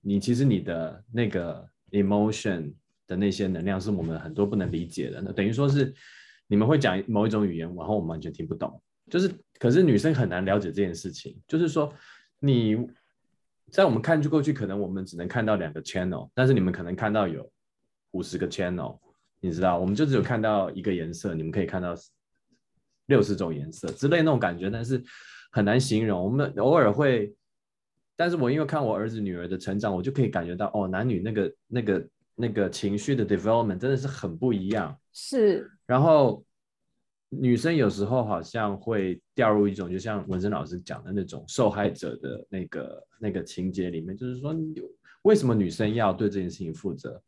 [0.02, 2.74] 你其实你的那个 emotion
[3.06, 5.22] 的那些能量是我们很多不能理解的。
[5.22, 5.94] 那等于说是
[6.48, 8.78] 你们会讲某一种语言，然后我们完全听不懂。
[9.10, 11.40] 就是，可是女生很难了解这件事情。
[11.48, 11.90] 就是说，
[12.40, 12.76] 你
[13.72, 17.50] 在我们看去过去，可能我们只能看到两个 channel，但是你们可能看到有
[18.12, 18.98] 五十个 channel，
[19.40, 21.94] 你知道，我们就只有看到一个颜色，你们可以看到
[23.06, 25.02] 六十种颜色之类那种感觉，但是
[25.50, 26.24] 很难形容。
[26.24, 27.34] 我们偶尔会，
[28.14, 34.96] 但是我因为看我儿子女儿的成长，我就可以感觉到，哦，男女那个那个那个情绪的 development 真的是很不一样。
[35.12, 36.45] 是，然后。
[37.28, 44.54] 女生有时候好像会掉入一种，就像文森老师讲的那种受害者的那个那个情节里面，就是说，
[45.22, 47.20] 为什么女生要对这件事情负责？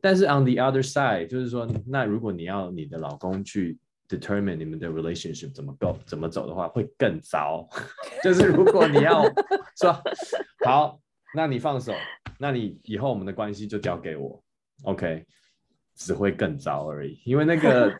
[0.00, 3.78] 但是 on the other side，就是说，那如果你要你的老公去
[4.08, 7.68] determine 你们的 relationship 怎么 go 怎么走的话，会更糟。
[8.24, 9.22] 就是如果你要
[9.80, 10.02] 说
[10.66, 11.00] 好，
[11.32, 11.92] 那你放手，
[12.40, 14.42] 那你以后我们的关系就交给我
[14.82, 15.24] ，OK，
[15.94, 17.96] 只会更糟而已，因为那个。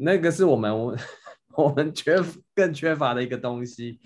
[0.00, 0.96] 那个是我们我
[1.56, 2.16] 我们缺
[2.54, 3.98] 更缺乏的一个东西，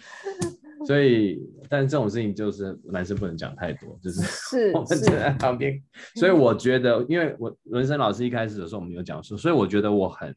[0.87, 1.39] 所以，
[1.69, 5.81] 但这种事情就是男生不能讲太多，就是是我们站在旁边。
[6.17, 10.35] 所以我觉得，因为我文生老师一开始的时候我们有讲述，所以我觉得我很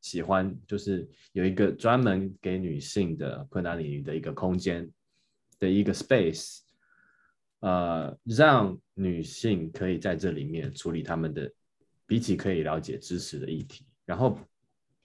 [0.00, 4.90] 喜欢，就是有一个专门给女性的困难领域的一个空间
[5.58, 6.60] 的一个 space，
[7.60, 11.52] 呃，让女性可以在这里面处理他们的
[12.06, 14.38] 彼此可以了解知识的议题，然后。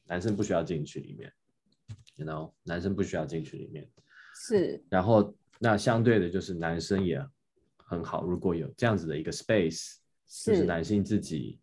[0.09, 1.31] 男生不需要进去里面
[2.15, 3.87] ，you know，男生不需要进去里面，
[4.33, 4.83] 是。
[4.89, 7.23] 然后那相对的，就是男生也
[7.77, 9.97] 很好，如果有这样子的一个 space，
[10.43, 11.59] 就是男性自己，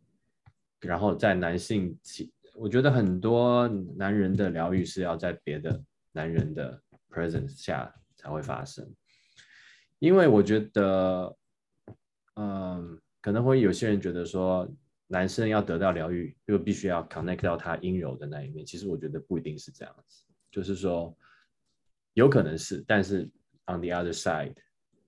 [0.78, 3.66] 然后在男性其，我觉得很多
[3.96, 5.82] 男人的疗愈是要在别的
[6.12, 8.88] 男人的 presence 下才会发生，
[9.98, 11.36] 因为我觉得，
[12.36, 14.72] 嗯，可能会有些人觉得说。
[15.08, 18.66] 男生要得到疗愈，就必须要 connect 到他阴柔的那一面。
[18.66, 21.16] 其实我觉得不一定是这样子，就是说
[22.14, 23.22] 有可能是，但是
[23.66, 24.56] on the other side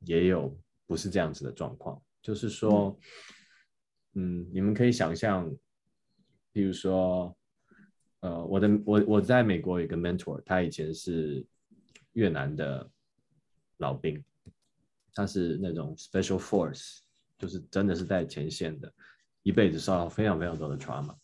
[0.00, 0.56] 也有
[0.86, 2.00] 不是这样子的状况。
[2.22, 2.98] 就是说，
[4.14, 5.50] 嗯，你们可以想象，
[6.52, 7.36] 比如说，
[8.20, 11.46] 呃，我的我我在美国有一个 mentor，他以前是
[12.12, 12.88] 越南的
[13.78, 14.22] 老兵，
[15.14, 16.98] 他是那种 special force，
[17.38, 18.92] 就是真的是在前线的。
[19.48, 21.14] 一辈子受到非常非常多的 trauma，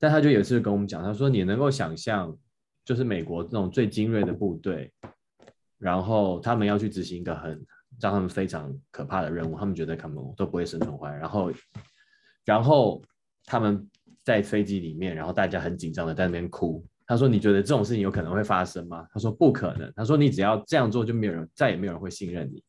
[0.00, 2.36] 但他就有一次跟我们讲，他说：“你能够想象，
[2.84, 4.92] 就是美国这种最精锐的部队，
[5.78, 7.64] 然后他们要去执行一个很
[8.00, 11.52] 让他们非常可怕的任务，他们觉得可能都不会生存回来，然后，
[12.44, 13.00] 然后
[13.44, 13.88] 他们
[14.24, 16.84] 在飞机里面，然后大家很紧张的在那边哭。
[17.06, 19.06] 他说：你觉得这种事情有可能会发生吗？
[19.12, 19.92] 他说不可能。
[19.94, 22.64] 他说你只要这样做，就没有人再也没有人会信任你。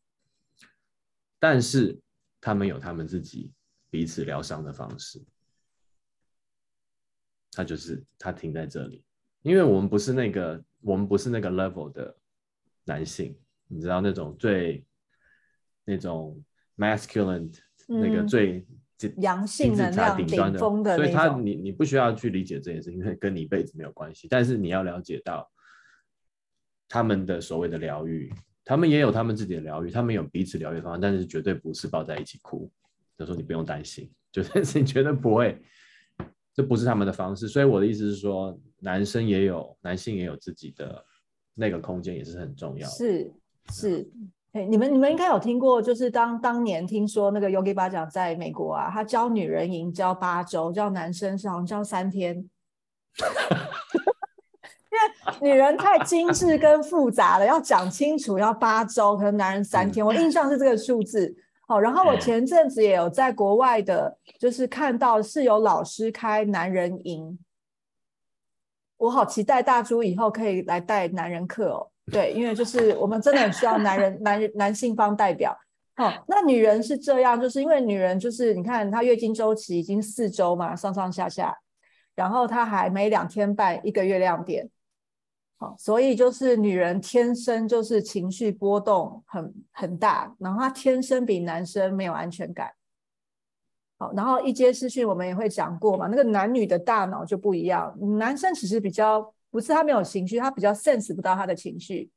[1.40, 2.00] 但是
[2.40, 3.52] 他们有他们自己。”
[3.90, 5.24] 彼此疗伤的方式，
[7.52, 9.04] 他就是他停在这里，
[9.42, 12.16] 因为我们不是那个我们不是那个 level 的
[12.84, 13.38] 男性，
[13.68, 14.86] 你知道那种最
[15.86, 16.44] 那种
[16.78, 17.50] masculine
[17.88, 18.66] 那个最
[19.18, 24.28] 阳性能量顶峰的，所以他你你不需要去理解这件事，因为跟你一辈子没有关系。
[24.30, 25.50] 但是你要了解到
[26.90, 28.34] 他们的所谓的疗愈，
[28.64, 32.72] 他们也有他们自己的疗愈，他们有彼此疗愈方法，但是绝对不是抱在一起哭。
[33.18, 35.60] 就说你不用担心， 就这件事情绝对不会，
[36.54, 37.48] 这不是他们的方式。
[37.48, 41.04] 所以我的意思是说，男生也有，男性也有自己的
[41.54, 42.88] 那个空间，也是很重要。
[42.90, 43.32] 是
[43.72, 44.08] 是，
[44.52, 52.36] 哎，你们你们应该有听过，就是当当年听说那个 Yogi 巴讲在美国啊，他教女人营教八周，教男生是好像教三天，
[55.42, 60.06] 因为女人太精致跟复杂了，要讲清楚要八周，可能男人三天。
[60.06, 61.34] 我印象是这个数字。
[61.68, 67.40] 好，然后我前阵子也有在国外的，就是看到是有老师开男人营，
[68.98, 71.90] 我好期待大猪以后可以来带男人课哦。
[72.12, 75.58] 对，因为就是我们真的很需要男人、 男人、男性方代表。
[75.98, 81.58] 哦，那女人是这样，就是因为女人就是你看她月经周期已经四周嘛，上上下下，
[82.14, 84.70] 然后她还每两天半一个月亮点。
[85.58, 92.70] 好，所以就是女人天生就是情绪波动很很大，然后她天生比男生没有安全感。
[93.98, 102.12] 好，然后一阶视讯我们也会讲过嘛，那个男女的大脑就不一样，男生其实比较不是他没有情绪，他比较 sense 不到他的情绪。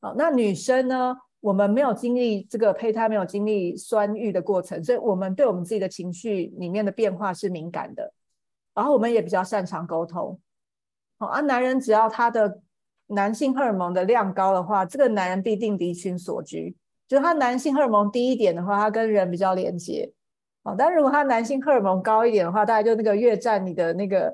[0.00, 8.12] 好，那女生呢，我们没有经历这个胚胎没有经历酸育的过程，所以我们对我们自己的情绪里面的变化是敏感的，
[8.74, 10.40] 然后我们也比较擅长沟通。
[11.20, 12.60] 哦，啊，男人只要他的
[13.06, 16.76] 男性荷尔蒙的量高的话，这个男人必定离群所居。
[17.06, 20.12] 就是他男性荷尔蒙低一点的话，他跟人比较连接。
[20.62, 24.32] 哦，但如果他男性荷尔蒙高一点的话，大概就那个越战你的那个，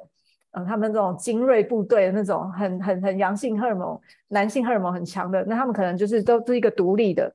[0.52, 3.98] 嗯，他们这种精锐部队的那种很很很阳性荷尔蒙、
[4.28, 7.34] 男性荷尔蒙很强的，那他们可能就是都是一个独立的，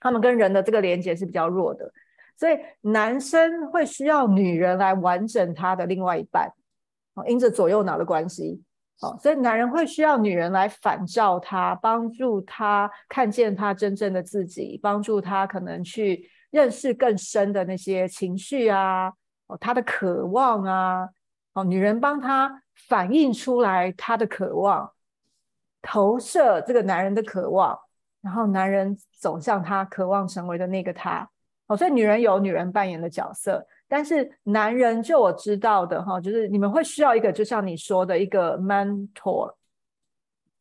[0.00, 1.92] 他们跟人的这个连接是比较弱的。
[2.36, 6.52] 所以男生会需要女人来完整他的另外一半。
[7.14, 8.62] 哦，因着左右脑的关系。
[9.00, 19.12] 哦，所以男人会需要女人来反照他，帮助他看见他真正的自己，帮助他可能去认识更深的那些情绪啊，
[19.48, 21.08] 哦，他的渴望啊，
[21.52, 24.90] 哦，女人帮他反映出来他的渴望，
[25.82, 27.78] 投射这个男人的渴望，
[28.22, 31.28] 然后男人走向他渴望成为的那个他。
[31.66, 33.66] 哦，所以女人有女人扮演的角色。
[33.88, 39.54] 但是男人，就我知道的哈，就是你们会需要一个，就像你说的一个 mentor，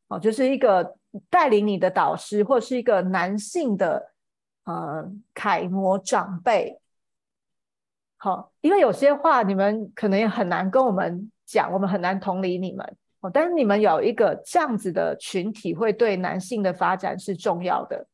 [0.07, 0.95] 哦，就是一个
[1.29, 4.11] 带领你的导师，或是一个男性的
[4.65, 6.79] 呃楷模长辈。
[8.17, 13.29] 好，因为有些话你们可能也很难跟我们讲，我们很难同理你们哦。
[13.33, 18.07] 但是你们有一个这样子的群体，会对男性的发展是重要的。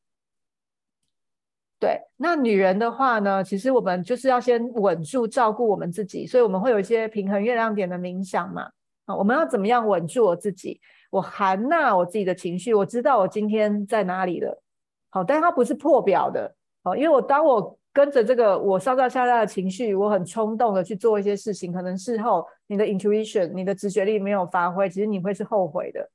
[1.81, 3.43] 对，那女人的话呢？
[3.43, 8.69] 其实我们就是要先稳住，照顾我们自己，所以我们会有一些平衡月亮点的冥想嘛。
[9.07, 10.79] 啊，我们要怎么样稳住我自己？
[11.09, 14.61] 我含纳我自己的情绪，我知道我今天在哪里了。
[15.09, 16.53] 好，但它不是破表的。
[16.83, 26.07] 哦，因为我当我跟着这个我上上下下的情绪，我很冲动的去做一些事情，可能事后你的 intuition，你的直觉力没有发挥，其实你会是后悔的，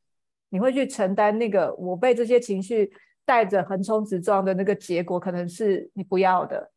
[0.49, 2.89] 你会去承担那个我被这些情绪。
[3.27, 6.71] 带着横冲直撞的那个结果，可能是你不要的。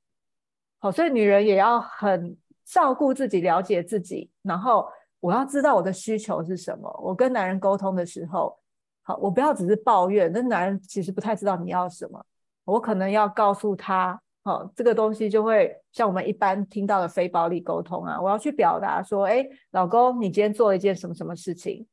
[0.79, 2.35] 好，所以女人也要很
[2.65, 4.31] 照顾自己，了解自己。
[4.41, 4.89] 然后
[5.19, 6.89] 我要知道我的需求是什么。
[7.03, 8.57] 我跟男人沟通的时候，
[9.03, 10.31] 好，我不要只是抱怨。
[10.31, 12.25] 那男人其实不太知道你要什么。
[12.65, 18.19] 我可能要告诉他，好，这个东西就会像我们一般听到的非暴力沟通啊。
[18.19, 21.85] 我要去表达说，哎，老公，你今天做了一件什么什么事情，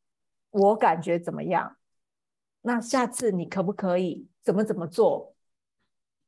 [0.50, 1.76] 我感觉怎么样？
[2.62, 4.28] 那下次你可不可以？
[4.46, 5.34] 怎么怎么做，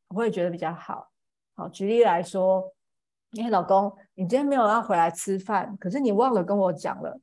[0.09, 1.09] 我会觉得比较好。
[1.55, 2.74] 好，举例来说，
[3.40, 7.20] 哎，老公，你今天没有要回来吃饭，可是你忘了跟我讲了。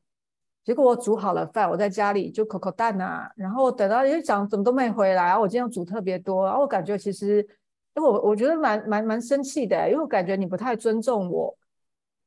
[0.63, 7.45] 结果我煮好了饭，我在家里就口口蛋啊，然后等到又讲怎么都没回来，然后我今天煮特别多，然后我感觉其实，
[7.93, 11.53] 因为我我觉得蛮蛮蛮生气的，因为我感觉你不太尊重我，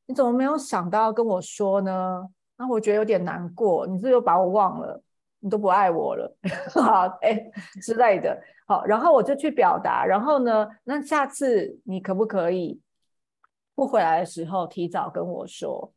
[0.04, 2.28] 你怎么没有想到跟我说呢？
[2.58, 5.02] 那我觉得有点难过，你是又把我忘了。
[5.40, 6.36] 你都不爱我了，
[6.74, 7.50] 好哎
[7.82, 8.36] 之类的，
[8.66, 12.80] 好，然后我就去表达，然后呢，那下次你可不可以
[13.74, 15.92] 不回来的时候提早跟我说？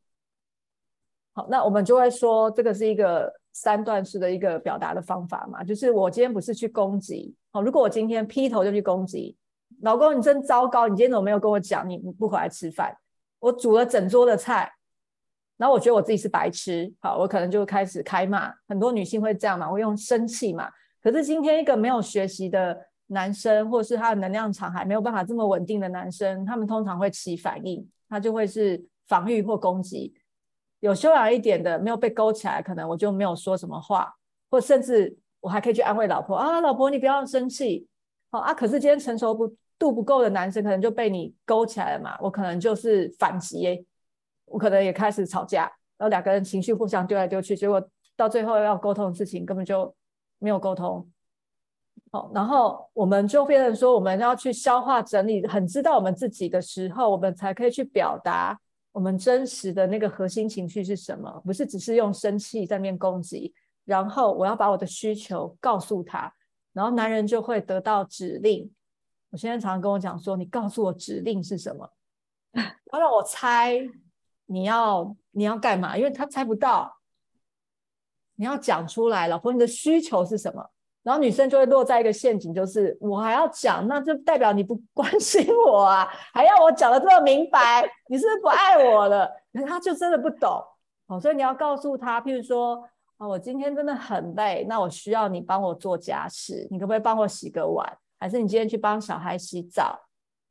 [1.33, 9.35] 好，那我们就会说这个是一个三段式的一个表达的方法嘛，就是我今天不是去攻击，好，如果我今天劈头就去攻击，
[9.81, 12.95] 老公你真糟糕，你今天怎么没有跟我讲你不回来吃饭？
[13.39, 14.71] 我煮了整桌的菜。
[15.61, 18.51] 然后我觉得我自己是白痴，好，我可能就开始开骂。
[18.67, 20.67] 很多女性会这样嘛，我用生气嘛。
[21.03, 22.75] 可是今天一个没有学习的
[23.05, 30.11] 男生，或是他的能量场还没有办法这么稳定的男生，他们通常会起反应，他就会是防御或攻击。
[30.79, 34.11] 有修养一点的，没有被勾起来，可能我就没有说什么话，
[34.49, 37.87] 或甚至我还可以去安慰老婆啊，老婆你不要生气，
[38.31, 38.51] 好啊。
[38.51, 43.85] 可是今天成熟不度不够的男生，可能就被你勾起来了嘛，我可能就是反击。
[44.51, 45.63] 我可能也开始吵架，
[45.97, 47.81] 然后两个人情绪互相丢来丢去，结果
[48.15, 49.93] 到最后要沟通的事情根本就
[50.39, 51.09] 没有沟通。
[52.11, 58.59] 好，然后我们就变成说，我们要去消化整理，很知道我们自己的时候，我们才可以去表达
[58.91, 63.53] 我们真实的那个核心情绪是什么，不是只是用生气在面攻击。
[63.85, 66.33] 然后我要把我的需求告诉他，
[66.73, 68.69] 然后男人就会得到指令。
[69.31, 71.89] 我现在常常跟我讲说，你告诉我指令是什么，
[72.91, 73.79] 要让我猜。
[74.51, 75.97] 你要你要干嘛？
[75.97, 76.97] 因为他猜不到，
[78.35, 80.69] 你要讲出来，老婆，你的需求是什么？
[81.03, 89.27] 然后女生就会落在一个陷阱，就是我还要讲，那就代表你不关心我啊，还要我讲的这么明白，你是不是不爱我了？
[89.65, 90.61] 他就真的不懂
[91.07, 92.83] 哦，所以你要告诉他，譬如说，
[93.17, 97.97] 啊，我今天真的很累，那我需要你帮我做家事，你可不可以帮我洗个碗？
[98.19, 99.97] 还是你今天去帮小孩洗澡？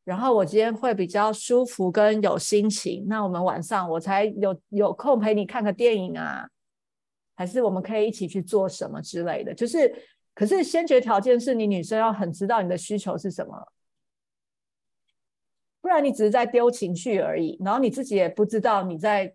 [0.04, 6.48] 然后我今天会比较舒服跟有心情，那我们晚上我才有有空陪你看个电影啊，
[7.36, 9.54] 还是我们可以一起去做什么之类的？
[9.54, 9.94] 就是，
[10.34, 13.72] 可是先决条件是你女生要很知道你的需求是什么。
[15.82, 19.34] 不然你只是在丢情绪而已，然后你自己也不知道你在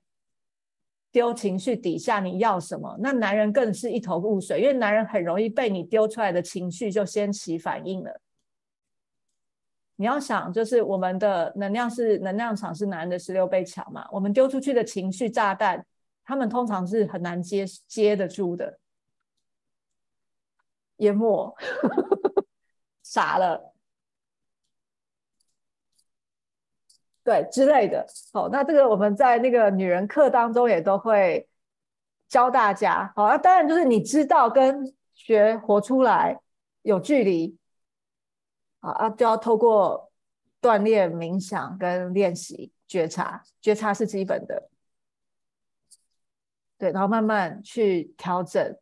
[1.11, 8.21] 丢情绪底下你要什么，那男人更是一头雾水，因为男人很容易被你丢出来的情绪就先起反应了。
[9.97, 15.85] 你要想，就是我们的能量是能量场是男的十六倍强嘛，我们丢出去的情绪炸弹，
[16.23, 18.79] 他们通常是很难接接得住的，
[20.97, 21.55] 淹没，
[23.03, 23.73] 傻了。
[27.23, 31.47] 对之类的，好，那这个我们在那个女人课当中也都会
[32.27, 36.39] 教大家，好，那当然就是你知道跟学活出来
[36.83, 37.57] 有距离，
[38.85, 40.11] 啊啊，就要透过
[40.61, 44.69] 锻炼、冥想跟练习觉察，觉察是基本的，
[46.77, 48.77] 对，然后慢慢去调整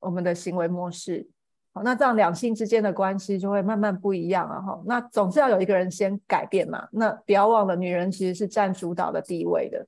[0.00, 1.28] 我们的行为模式。
[1.72, 4.82] 好那这样两性之间的关系就会慢慢不一样了哈。
[4.86, 6.88] 那总是要有一个人先改变嘛。
[6.90, 9.86] 那不要忘了，女人其实是占主导的地位的。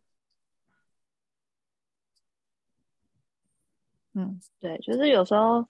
[4.12, 5.66] 嗯，对，就是有时候，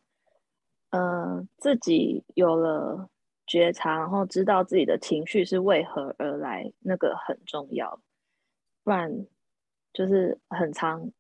[0.91, 3.09] 呃，自己有了
[3.49, 8.01] 觉察，然后知道自己的情绪是为何而来，那个很重要。
[8.85, 9.27] 不然
[9.93, 11.11] 就是很长，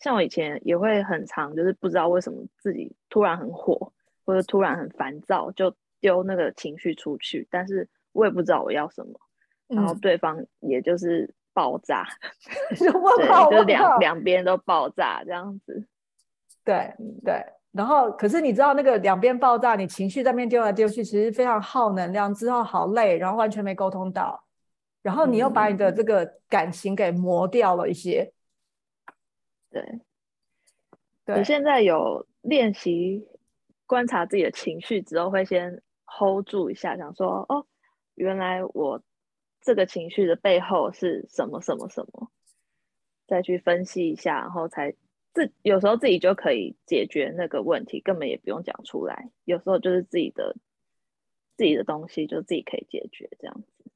[0.00, 3.90] 像我以前也会很长，就是不知道为什么自己突然很火。
[4.26, 9.20] 或者突然很烦躁，就丢那个情绪出去，但是我也不知道我要什么，
[9.68, 12.06] 然后对方也就是爆炸，
[12.74, 15.86] 就对，就两两边都爆炸这样子。
[16.64, 17.44] 对对，
[17.74, 24.44] 然后可是你知道那个两边爆炸，你情绪在那边丢来丢去，其实非常耗能量，之后好累，然后完全没沟通到，
[25.02, 28.32] 然后你又把你的这个感情给磨掉了一些。
[29.70, 30.00] 对，
[31.26, 33.26] 我现在有练习。
[33.86, 37.66] 观察自己的情绪之后，会先 hold 住一下，想说：“哦，
[38.14, 39.02] 原来我
[39.60, 42.30] 这个情绪的背后是什么什么什么。”
[43.28, 44.94] 再去分析一下，然后才
[45.34, 49.28] 自有时候自己就可以解决那个问题，根本也不用讲出来。
[49.44, 50.56] 有时候就是自己的
[51.56, 53.90] 自己的东西，就自己可以解决这样子。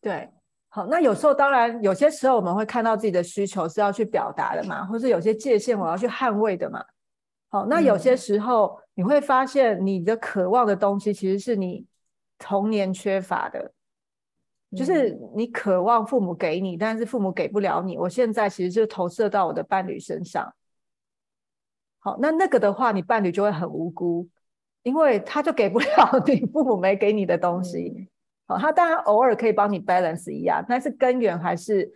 [0.00, 0.30] 对，
[0.68, 6.82] 好，那有时候当然有些时候我们会看到自己的需求是要去表达的嘛，或是有些界限我要去捍卫的嘛。
[7.50, 8.80] 好，那有些时候。
[8.94, 11.86] 你会发现，你的渴望的东西其实是你
[12.38, 13.72] 童年缺乏的，
[14.76, 17.96] 就是你渴望父母给你，但是父母给不了你。
[17.96, 20.52] 我现在其实就投射到我的伴侣身上。
[22.00, 24.28] 好，那那个的话，你伴侣就会很无辜，
[24.82, 25.86] 因为他就给不了
[26.26, 28.08] 你父母没给你的东西。
[28.46, 31.90] 好，他当然偶尔可以帮你 balance 一样，但是根源还是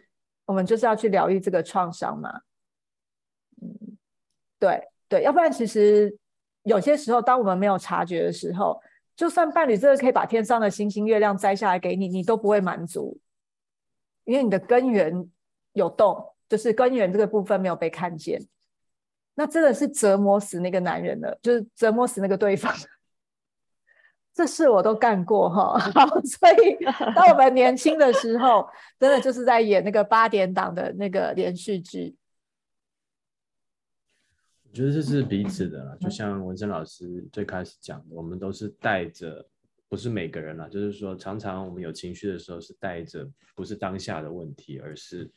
[0.47, 2.41] 我们就是要去疗愈这个创伤嘛。
[3.61, 3.97] 嗯，
[4.59, 6.17] 对对，要不然其实。
[6.67, 8.81] 有些时候，当我们没有察觉的时候，
[9.15, 13.21] 就算伴侣真的可以把天上的星星、月亮摘下来给你，你都不会满足，
[14.25, 15.29] 因为你的根源
[15.75, 18.41] 有洞，就是根源这个部分没有被看见。
[19.35, 22.75] 那真的是折磨死那个男人了，就是折磨死那个对方。
[24.35, 25.79] 这事我都干过哈，
[26.27, 26.77] 所以
[27.15, 32.17] 当我们年轻的时候，真的就是在演那个八点档的那个连续剧。
[34.65, 39.49] 我觉得这是彼此的啦，就像文生老师最开始讲的，我们都是带着，
[39.89, 43.25] 不是每个人啦，就是说常常我们有情绪的时候是带着，
[43.55, 45.31] 不是当下的问题，而是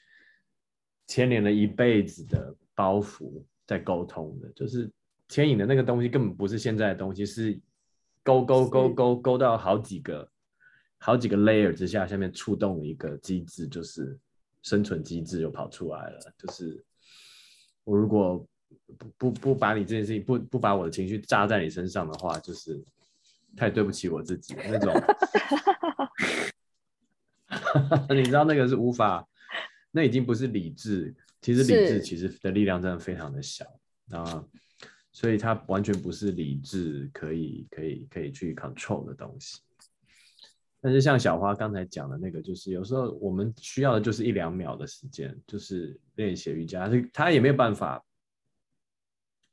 [1.06, 4.90] 牵连了一辈子的包袱在沟通的，就是
[5.30, 7.60] 牵引的那个东西根本不是现在的东西，是
[8.24, 10.28] 勾勾勾勾勾到好几个
[10.98, 14.18] 好几个 layer 之下，下面触动一个机制，就是
[14.64, 16.84] 生存机制又跑出来了，就是
[17.84, 18.44] 我如果。
[18.98, 22.82] 不不不把你这件事情不不把我的情绪扎在你身上的话，就是
[23.56, 24.94] 太对不起我自己那种。
[28.16, 29.28] 你知道那个是无法，
[29.92, 31.14] 那已经不是理智。
[31.48, 33.66] 其实理智其实的力量真的非常的小
[34.10, 34.46] 啊，
[35.14, 39.62] 所以它完全不是理智可以可以可以去 control 的东西。
[40.82, 48.04] 但是像小花刚才讲的那个，就是有时候我们需要的就是一两秒的时间，就是练习瑜伽，是他也没有办法。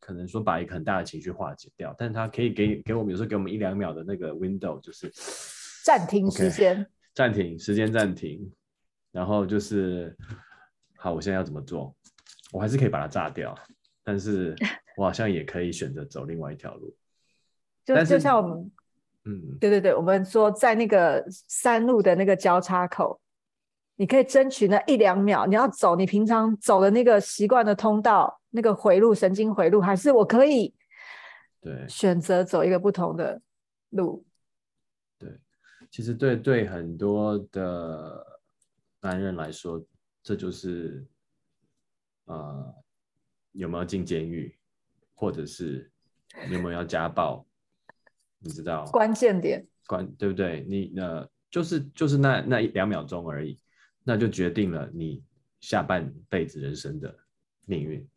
[0.00, 5.08] 可能说把一个很大的情绪化解掉，但是他可以给给我们有时候给我们一两秒的那个 window，就是
[5.84, 6.84] 暂停时间，
[7.14, 8.52] 暂停时间暂停，
[9.12, 10.14] 然后就是
[11.04, 11.94] 好，我现在要怎么做？
[12.50, 13.54] 我还是可以把它炸掉，
[14.02, 14.56] 但是
[14.96, 16.96] 我好像也可以选择走另外一条路。
[17.84, 18.72] 就就像我们，
[19.26, 23.20] 嗯，对对对，我们说在那个山路的那个交叉口，
[23.96, 30.74] 你可以争取那一两秒，你要走你平常走的那个习惯的通道，那个回路、神经回路，还是我可以
[31.60, 33.38] 对选择走一个不同的
[33.90, 34.24] 路？
[35.18, 35.38] 对，
[35.90, 38.26] 其实对对很多的
[39.02, 39.84] 男人来说，
[40.24, 41.06] 这就是
[42.24, 42.74] 呃
[43.52, 44.58] 有没有进监狱，
[45.14, 45.88] 或者是
[46.50, 47.46] 有没有要家暴，
[48.38, 50.64] 你知道关键点，关对不对？
[50.66, 53.60] 你呃就是就是那那一两秒钟而已，
[54.02, 55.22] 那就决定了你
[55.60, 57.14] 下半辈子人生的
[57.66, 58.08] 命运。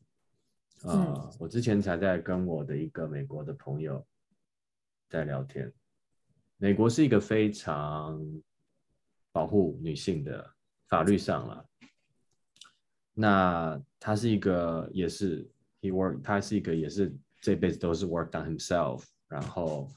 [0.83, 4.01] 呃，嗯我之前才在跟我的一个美国的朋友
[5.09, 5.71] 在聊天，
[6.55, 8.17] 美国是一个非常
[9.33, 10.55] 保护女性的
[10.87, 11.65] 法律上了。
[13.19, 15.43] 那他是一个也是
[15.81, 17.11] he work，他是一个也是
[17.41, 19.89] 这辈子都是 work on himself，然后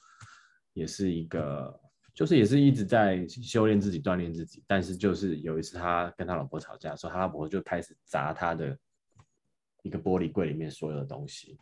[0.73, 1.79] 也是一个
[2.15, 4.65] 就是也是一直在修炼自己、锻炼自己。
[4.67, 8.75] 但是就是有一次他跟他老婆吵架的时候，他老婆就开始砸他的
[9.83, 11.59] 一个玻璃柜里面所有的东西，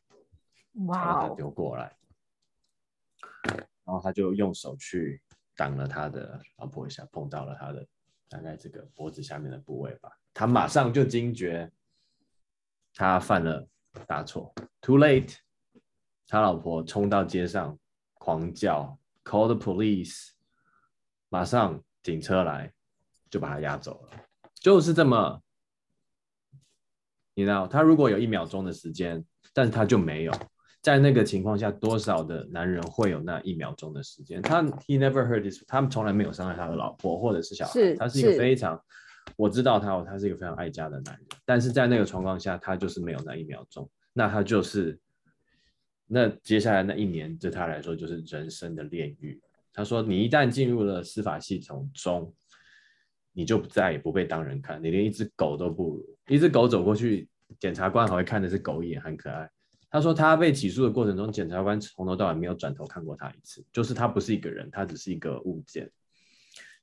[0.75, 1.97] 然哇后他哦，丢过来，
[3.85, 5.21] 然后他就用手去
[5.57, 7.85] 挡了他的老婆一下，碰到了他的
[8.29, 10.09] 大概这个脖子下面的部位吧。
[10.39, 11.69] 他马上就惊觉
[12.95, 13.67] 他犯了
[14.07, 15.35] 大错，too late。
[16.29, 17.77] 他老婆冲到街上
[18.15, 20.29] 狂叫，call the police，
[21.29, 22.73] 马上警车来
[23.29, 24.11] 就把他押走了，
[24.55, 25.43] 就是这么。
[27.35, 30.33] 你知道，他如果有一秒钟的时间，但是他就没有，
[30.81, 34.41] 在那个情况下，多少的男人会有那一秒钟的时间？
[34.41, 38.81] 他 he never heard this，他们从来没有伤害他的老婆或者是小孩，是他是一个非常，
[39.37, 44.99] 我知道他，哦他是一个非常爱家的男人，但是在那个状况下，他就是没有那一秒钟，那他就是，
[46.07, 49.41] 那接下来那一年对他来说就是人生的炼狱。
[49.73, 52.35] 他说，你一旦进入了司法系统中，
[53.33, 56.17] 你就再也不被当人看，你连一只狗都不如。
[56.27, 57.29] 一只狗走过去，
[57.61, 59.49] 检察官还会看的是狗一眼，很可爱。
[59.89, 65.89] 他说他被起诉的过程中，检察官从头到尾没有转头看过他一次，就是他不是一个人，他只是一个物件。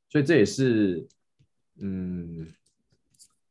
[0.09, 1.05] 所以这也是，
[1.81, 2.47] 嗯，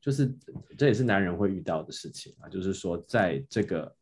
[0.01, 0.35] 就是
[0.77, 3.95] 这也是男人会遇到的事情啊，就是说在这个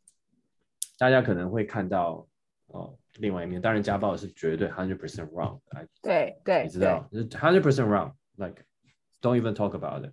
[0.99, 2.27] 大家可能会看到
[2.69, 8.65] 哦另外一面，当然家暴是绝对 hundred percent wrong 的，哎对对你知道，就是 hundred percent wrong，like
[9.21, 10.13] don't even talk about it。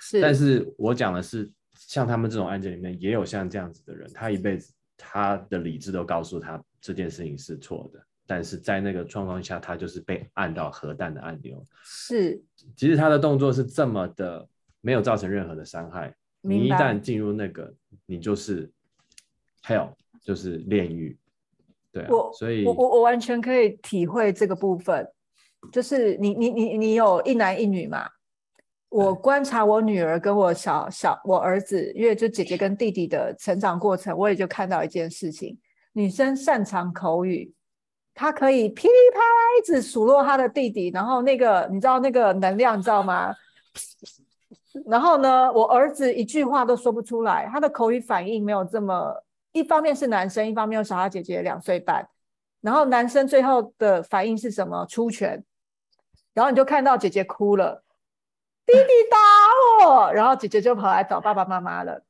[0.00, 11.64] 是，但是我讲的是，像他们这种案件里面，也有像这样子的人，他一辈子他的理智都告诉他这件事情是错的，但是在那个状况下，他就是被按到核弹的按钮。
[11.82, 12.38] 是
[12.76, 14.46] 其实他的动作是这么的
[14.82, 17.74] 没有造成任何的伤害，你一旦进入那个，
[18.04, 18.70] 你就是
[19.64, 21.18] hell，就是炼狱。
[21.90, 25.08] 对啊我，所以我我我完全可以体会这个部分，
[25.72, 28.06] 就是你你你你有一男一女嘛？
[28.90, 35.58] 我观察我女儿跟我小小我儿子，因为就姐姐跟弟弟的成长过程，我也就看到一件事情：
[35.92, 37.52] 女生擅长口语，
[38.20, 43.32] 他可以噼里啪啦一直数落他的弟弟，然后那个你知道那个能量你知道吗？
[44.86, 49.22] 然后呢，我儿子一句话都说不出来，他的口语反应没有这么。
[49.52, 52.08] 一方面是男生，一方面有小他姐姐两岁半，
[52.60, 54.84] 然后男生最后的反应是什么？
[54.86, 55.44] 出拳，
[56.34, 57.84] 然后你就看到姐姐哭了，
[58.66, 62.02] 弟弟打我，然后姐姐就跑来找爸爸妈妈了。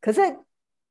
[0.00, 0.38] 可是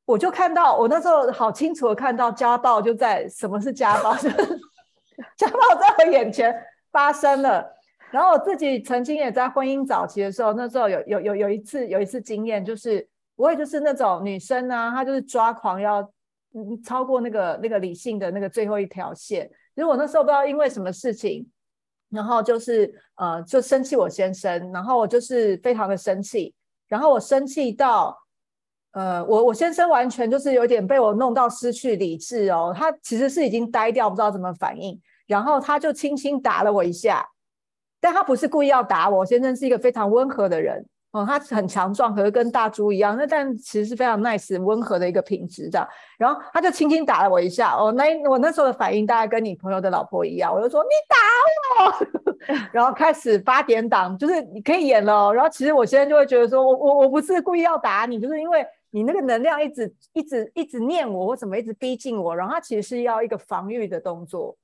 [0.05, 4.15] 我就看到，我那时候好清楚的看到家暴就在什么是家暴，
[5.37, 6.53] 家暴在我眼前
[6.91, 7.65] 发生了。
[8.11, 16.01] 然后我自己曾经也在婚姻早期的时候，那时候有有有有一次有一次经验，就是我也就是那种女生啊，她就是抓狂要
[16.53, 19.49] 嗯超过那个那个理性的那个最后一条线。
[19.73, 21.49] 如果那时候不知道因为什么事情，
[22.11, 26.53] 然后就是呃就生气我先生，然后我就是非常的生气，
[26.87, 28.15] 然后我生气到
[28.93, 37.27] 呃我我先生完全就是有点被我弄到失去理智哦，他其实是已经呆掉，不知道怎么反应，然后他就轻轻打了我一下。
[37.99, 45.87] 但他不是故意要打我，先生是一个非常温和的人哦，他很强壮，可是跟大猪一样，那但其实是非常 nice 温和的一个品质这样。
[46.17, 51.17] 然后他就轻轻打了我一下，哦，那我那时候的反应大概跟你朋友的老婆一样，我就说你打
[51.85, 58.65] 我， 然后开始八点档，就是你可以演了、然后其实我现在就会觉得说我我我不是故意要打你，就是因为
[58.95, 64.55] 你那个能量一直一直一直念我，或怎么一直逼近我，然后他其实是要一个防御的动作，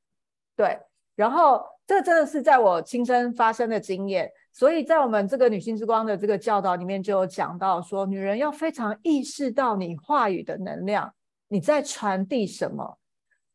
[0.56, 0.78] 对。
[1.16, 4.32] 然后这真的是在我亲身发生的经验。
[4.54, 11.12] 所以在我们这个女性之光的这个教导里面，就有讲到说，女人要非常意识到你话语的能量，
[11.48, 13.00] 你在传递什么。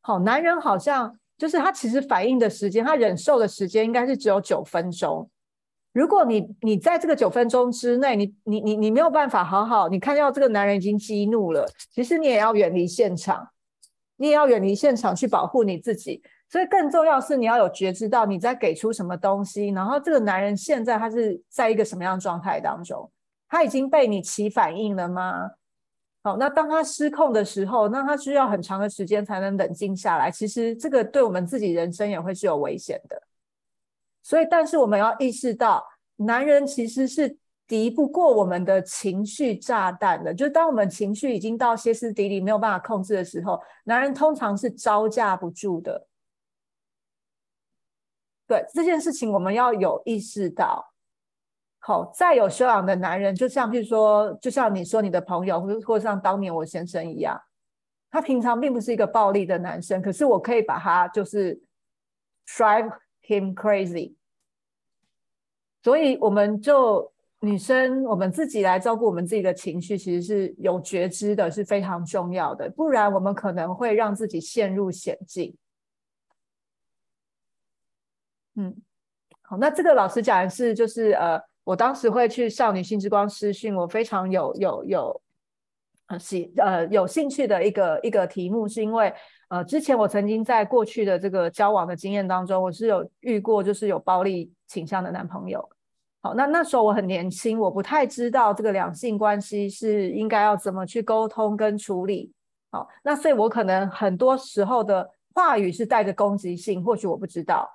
[0.00, 5.30] 好，男人好像就是他其实反应的时间，他忍受的时间应该是只有九分钟。
[5.94, 13.48] 如果你你在这个九分钟之内，你你你你没有办法好好，你看到这个男人已经激怒了，其实你也要远离现场，
[14.16, 16.20] 你也要远离现场去保护你自己。
[16.50, 23.10] 所以更重要是你要有觉知到你在给出什么东西，然后这个男人现在他是在一个什么样的状态当中，
[23.48, 25.50] 他已经被你起反应了吗？
[26.24, 30.30] 好，那当他失控的时候，那他需要很长的时间才能冷静下来。
[30.30, 33.22] 其实这个对我们自己人生也会是有危险的。
[34.26, 35.86] 所以，但是我们要意识到，
[36.16, 37.36] 男人其实是
[37.66, 40.32] 敌不过我们的情绪炸弹的。
[40.32, 46.08] 就当我们情绪已经到歇斯底里、没有办法控制的时候，男人通常是招架不住的。
[48.46, 50.94] 对这件事情，我们要有意识到。
[51.80, 57.38] 好，再有修养的男人，就像譬如说，就像你说你的朋友，或或像当年我先生一样，
[58.10, 61.62] 他平常并不是一个暴力的男生，可是我可以把他就是
[62.46, 62.82] 摔。
[63.26, 64.14] Him crazy，
[65.82, 72.70] 所以我们就女生，我们自己来照顾我们自己的情绪，其实是有觉知的，是非常重要的。
[72.70, 75.56] 不然我们可能会让自己陷入险境。
[78.56, 78.74] 嗯，
[79.42, 85.22] 好，那这个老师讲的是，就是呃，我当时会去少女性之光私讯，我非常有有有
[86.06, 89.12] 呃喜呃有兴趣的一个一个题目，是因为。
[89.48, 95.68] 呃，之前我曾经在过去的这个交往的经验当中，我是有遇过，就是有暴力倾向的男朋友。
[96.22, 102.32] 好，那那时候我很年轻，我不太知道这个两性关系是应该要怎么去沟通跟处理。
[102.72, 107.70] 好，那所以我可能很多时候的话语是带着攻击性，或许我不知道。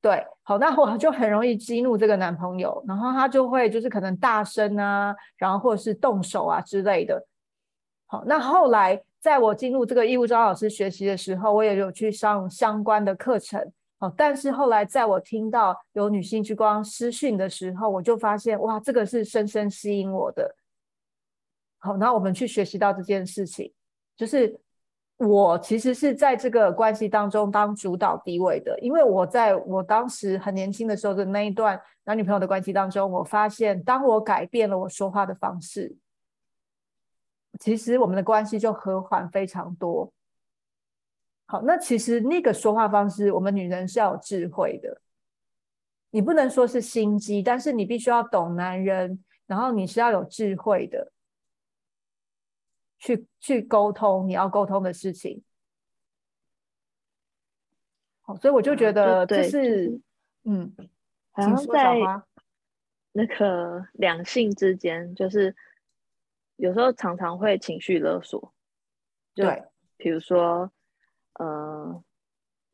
[0.00, 7.26] 对，好，那我就很容易激怒这个男朋友，然后他就会就是可能大声啊，然后或者是动手啊之类的。
[8.06, 9.02] 好，那后来。
[9.20, 13.72] 在我进入这个义务招老师学习的时候，我也有去上相关的课程。
[13.98, 20.54] 哦，但是后来在我听到有女性之光私讯的时候，我就发现，哇，这个是深深吸引我的。
[21.78, 23.72] 好，那我们去学习到这件事情，
[24.14, 24.60] 就是
[25.16, 35.96] 我其实是在这个关系当中当主导地位的，因为我在我当时很年轻的时候的那一段男女朋友的关系当中，我发现，当我改变了我说话的方式。
[37.58, 40.12] 其实我们的关系就和缓非常多。
[41.46, 45.00] 好，那其实那个说话方式，我们女人是要有智慧的。
[46.10, 51.12] 你不能说是心机，但是你必须要懂男人，然后你是要有智慧的，
[52.98, 55.42] 去去沟通你要沟通的事情。
[58.22, 60.00] 好，所以我就觉得这是，
[60.44, 60.74] 嗯，
[61.30, 61.96] 好像在
[63.12, 65.54] 那个两性之间，就是。
[66.56, 68.54] 有时候常常会情绪勒索，
[69.34, 69.62] 对，
[69.98, 70.72] 比如说，
[71.34, 72.02] 呃，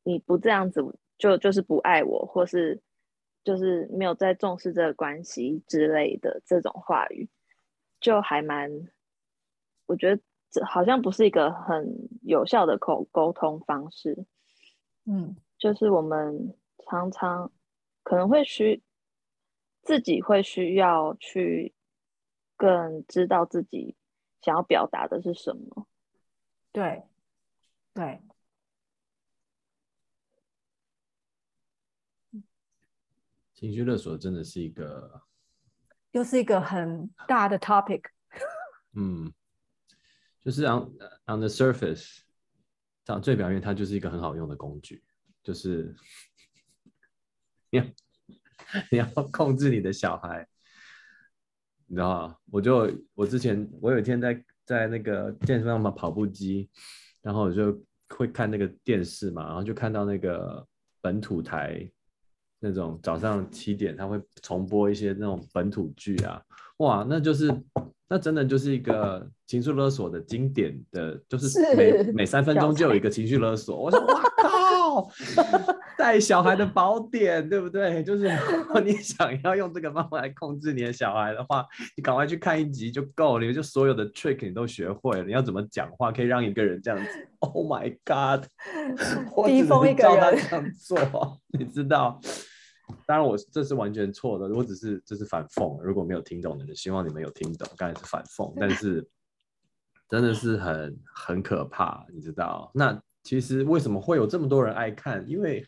[0.04, 0.80] 你不这样子
[1.18, 2.80] 就就是不爱我，或是
[3.42, 7.28] 就是没有在重视这个关系之类的这种话语，
[8.00, 8.70] 就还蛮，
[9.86, 14.26] 我觉得这好像不是一个很有效的口沟通方式。
[15.06, 16.54] 嗯，就是我们
[16.86, 17.50] 常常
[18.04, 18.80] 可能会需
[19.82, 21.74] 自己会需要去。
[22.62, 23.96] 更知道自己
[24.40, 25.88] 想要表达的是什么，
[26.70, 27.02] 对，
[27.92, 28.22] 对，
[33.52, 35.24] 情绪勒索真的是一个，
[36.12, 38.04] 又是一个很大的 topic。
[38.94, 39.34] 嗯，
[40.38, 40.86] 就是 on
[41.26, 42.20] on the surface，
[43.04, 45.02] 这样最表面，它就是一个很好用的工具，
[45.42, 45.96] 就是
[47.70, 47.84] 你要
[48.92, 50.46] 你要控制你的小孩。
[51.92, 52.34] 你知道吗？
[52.50, 56.70] 我就我之前我有一天在在那个健身房嘛跑步机，
[57.20, 57.78] 然后我就
[58.08, 60.66] 会看那个电视嘛，然后就看到那个
[61.02, 61.86] 本土台
[62.60, 66.42] 那种早上七点他会重播一些那种本土剧啊，
[66.78, 67.54] 哇，那就是
[68.08, 74.48] 那真的就是一个情绪勒索的经典的，就是每每三分钟就有一个情绪勒索，我说哇靠！
[75.96, 78.02] 带小孩的宝典，对不对？
[78.04, 81.64] 就是如果你 想要用这个方法来控制你的小孩的话，
[81.96, 85.24] 你赶快去看一集就够了，就所有的 trick 你都学会了。
[85.24, 88.46] 你要怎么讲话可以让一个人这样子？Oh my god！
[89.46, 90.98] 逼疯一个人这样做，
[91.58, 92.20] 你知道？
[93.06, 95.80] 当然我这是完全错的，我只是这是反讽。
[95.82, 97.66] 如果没有听懂的人，希望你们有听懂。
[97.76, 99.08] 刚才是反讽，但是
[100.08, 102.70] 真的是很很可怕，你知道？
[102.74, 105.24] 那其实为什么会有这么多人爱看？
[105.28, 105.66] 因为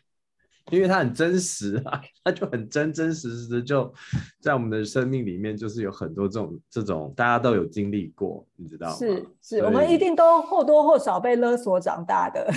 [0.71, 3.93] 因为它很真实啊，它就很真真实实的就
[4.41, 8.95] 在我们的生命里面，就是有很多这种这种大家都有经历过，你知道吗？
[8.95, 12.51] 是是，我们一定都或多或少被勒索长大的。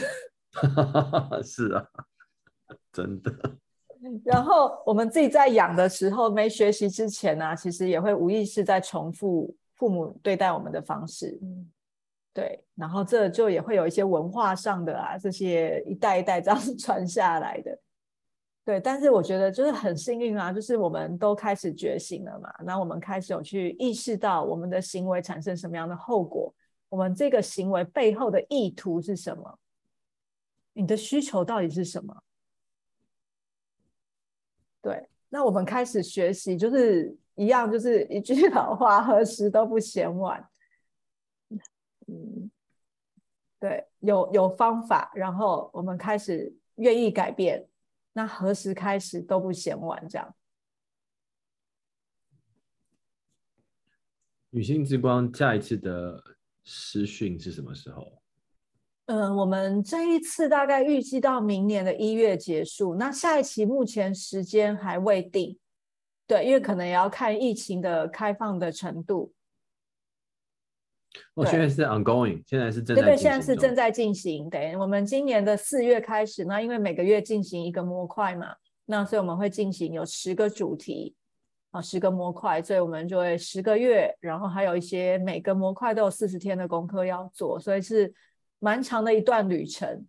[1.44, 1.84] 是啊，
[2.92, 3.32] 真的。
[4.24, 11.38] 然后我们自己在养的时候，没学习之前呢，其实也会无意识在重复父母对待我们的方式。
[12.38, 17.76] 对，然后这就也会有一些文化上的啊，这些一代一代这样 传下来的。
[18.64, 26.54] 对，但是我觉得就是很幸运啊，就是我们都开始觉醒了嘛，那我们开始有去意识到我们的行为产生什么样的后果，
[26.88, 29.58] 我们这个行为背后的意图是什么，
[30.74, 32.22] 你的需求到底是什么？
[34.80, 40.48] 对，那我们开始学习，就是一样，就是一句 老话，何时都不嫌晚。
[42.08, 42.50] 嗯，
[43.60, 47.68] 对，有有方法，然后我们开始愿意改变，
[48.14, 50.08] 那何时开始都不嫌晚。
[50.08, 50.34] 这样，
[54.50, 56.24] 女性之光下一次的
[56.64, 58.22] 师训是什么时候？
[59.04, 62.94] 嗯，我们这一次大概预计到明年的一月结束。
[62.94, 65.58] 那下一期目前时间还未定，
[66.26, 69.32] 对，因为可能也要看疫情的开放的程度。
[71.34, 74.48] 我现在是 ongoing，现在是正在对对，现在是正在进行。
[74.50, 78.54] 对，我们今年的四月开始，那因为每个月进行一个模块嘛，
[78.86, 81.14] 那所以我们会进行有十个主题
[81.70, 88.12] 啊，十个模块，所以我们就会十个月，然后还有一些每个模块都有四十天的功课要做，所以是。
[88.60, 90.04] 蛮长的一段旅程，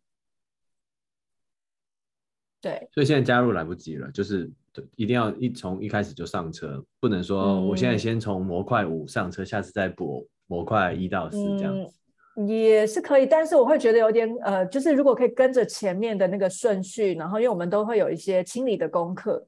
[2.60, 4.52] 对，所以现在加入来不及了，就是
[4.96, 11.94] 一定要一从一开始就上车，不能说我现在先从模块五上车，下次再补模块一到四这样子，
[12.46, 19.48] 也是可以，但是我会觉得有点呃，就是如果可以跟着前面的那个顺序，然后因为我们都会有一些清理的功课，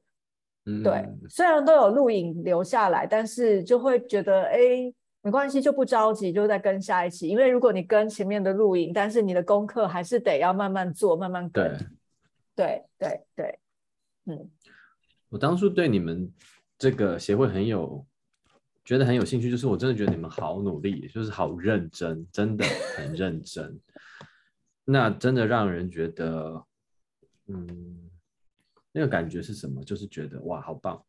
[0.65, 4.94] 嗯，对，虽然都有录影留下来，但是就会觉得哎。
[5.23, 7.28] 没关系，就不着急，就再跟下一期。
[7.28, 11.78] 因为如果你跟前面的录影，但是你的功课还是得要慢慢做，慢慢跟。
[12.56, 13.60] 对对对
[14.26, 14.49] 嗯。
[15.30, 16.28] 我当初对你们
[16.76, 18.03] 这个协会很有
[18.91, 22.65] 觉得很有兴趣，就是我真的觉得你们好努力，就是好认真，真的
[22.97, 23.80] 很认真。
[24.84, 26.61] 那真的让人觉得，
[27.47, 28.11] 嗯，
[28.91, 29.81] 那个感觉是什么？
[29.81, 31.01] 就是觉得哇，好棒，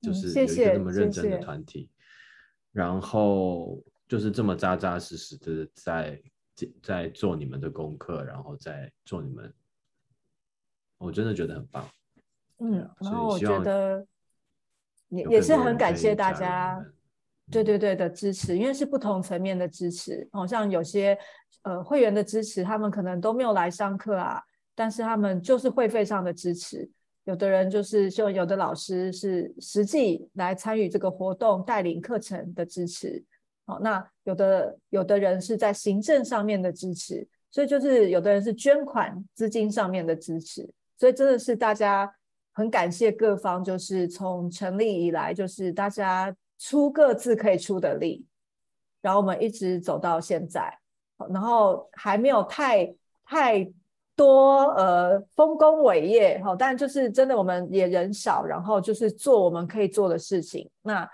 [0.00, 1.90] 就是有一个这么认真的团体。
[2.70, 6.22] 然后就是这么扎扎实实的在
[6.84, 9.52] 在做你们的功课，然后再做你们，
[10.98, 11.84] 我真的觉得很棒。
[12.58, 14.06] 嗯，然后我觉得
[15.12, 16.84] 也也是很感谢大家，
[17.50, 20.26] 对对对的支持，因为是不同层面的支持。
[20.32, 21.16] 好像有些
[21.62, 24.42] 呃会员的支持，他们可能都没有来上课啊，
[24.74, 26.90] 但是他们就是会费上的支持。
[27.24, 33.22] 有的人就是就有的老师是实际来参与这个活动带领课程的支持，
[33.64, 40.68] 好，那有的有的人是在行政上面的支持，所以就是有的人是捐款资金上面的支持，
[40.98, 42.12] 所以真的是大家
[42.52, 48.24] 很感谢各方，就是从成立以来就是大家出各自可以出的力，
[49.00, 50.78] 然后我们一直走到现在，
[51.30, 53.72] 然后还没有太太。
[54.14, 60.68] 多呃丰功伟业哈，但就是真的我们也人少，然后就是做我们可以做的事情。
[60.82, 61.08] 那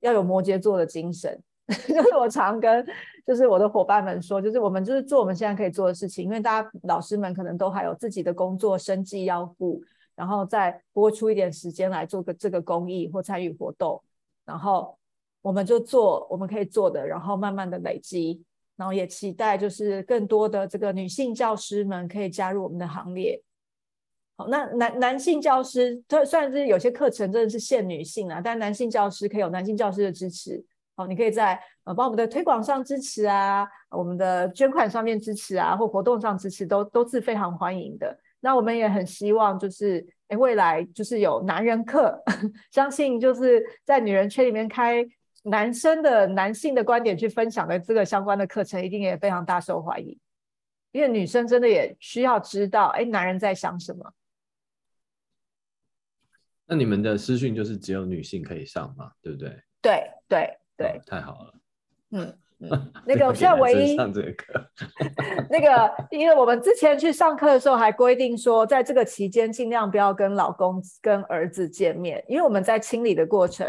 [0.00, 2.84] 要有摩羯座的精神， 就是我常跟
[3.24, 9.80] 就是我的伙伴们说，就是我们就是做我们现在可以做的事情，因为大家老师们可能都还有自己的工作生计要顾，
[10.20, 14.02] 然后再拨出一点时间来做个这个公益或参与活动，
[14.44, 14.98] 然后
[15.40, 18.44] 我们就做我们可以做的，然后慢慢的累积。
[18.76, 23.38] 然后也期待，就是更多的这个女性教师们可以加入我们的行列。
[24.38, 30.64] 好，那男男性教师，虽然是有些课程真的是限女性啊，但男性教师可以有男性教师的支持。
[30.96, 38.18] 好，你可以在呃帮我们的推广上支持啊，我们的捐款上面支持啊，或活动上支持，都都是非常欢迎的。
[38.40, 42.22] 那我们也很希望，就是哎未来就是有男人课，
[42.72, 45.06] 相信就是在女人圈里面开。
[45.44, 50.20] 男生的男性的观点去分享的这个相关的课程，一定也非常大受欢迎，
[50.92, 54.12] 因为女生真的也需要知道，哎，男人在想什么。
[56.66, 59.12] 那你们的私讯就是只有女性可以上嘛？
[59.22, 59.48] 对不对？
[59.80, 61.54] 对对对，太好了。
[62.10, 64.66] 嗯嗯， 那个现在唯一上这个课，
[65.50, 73.66] 那个，因为我们之前去上课的时候还规定说，在这个期间尽量不要跟老公跟儿子见面，因为我们在清理的过程。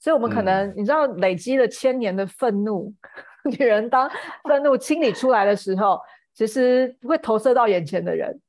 [0.00, 2.94] 所以，我们可能你知道，累积了千年的愤怒，
[3.44, 4.08] 女人当
[4.48, 5.98] 愤怒清理出来的时候，
[6.34, 8.40] 其实会投射到眼前的人。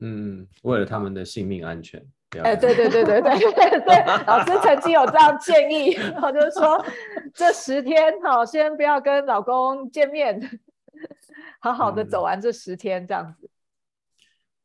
[0.00, 2.04] 嗯，为了他们的性命安全。
[2.38, 6.84] 哎，对对对对对对，老师曾经有这样建议，然后就是说
[7.34, 10.40] 这十天好，先不要跟老公见面，
[11.58, 13.50] 好好的走完这十天这样子。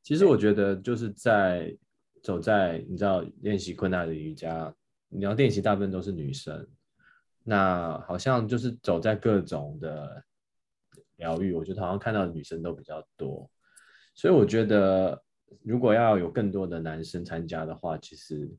[0.04, 1.76] 其实我觉得就是在
[2.22, 4.72] 走在你知道练习困难的瑜伽，
[5.10, 6.68] 你要练习大部分都是女生，
[7.44, 10.24] 那好像就是走在各种的
[11.16, 13.50] 疗愈，我觉得好像看到的女生都比较多，
[14.14, 15.20] 所以我觉得。
[15.64, 18.49] 如果要有更多的男生参加的话，其实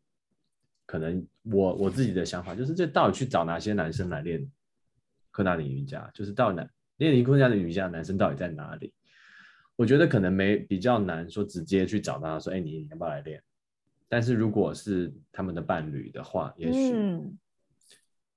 [0.85, 4.51] 可能我我自己的想法就是，这到底去找哪些男生来练
[5.31, 6.11] 克纳里瑜伽？
[6.15, 8.93] 就是到哪练尼坤加的瑜伽，男生到底在哪里？
[9.75, 13.43] 我觉得可能没比较难说直接去找他说，哎，你要不要来练？
[14.09, 16.95] 但是如果是他们的伴侣的话，也许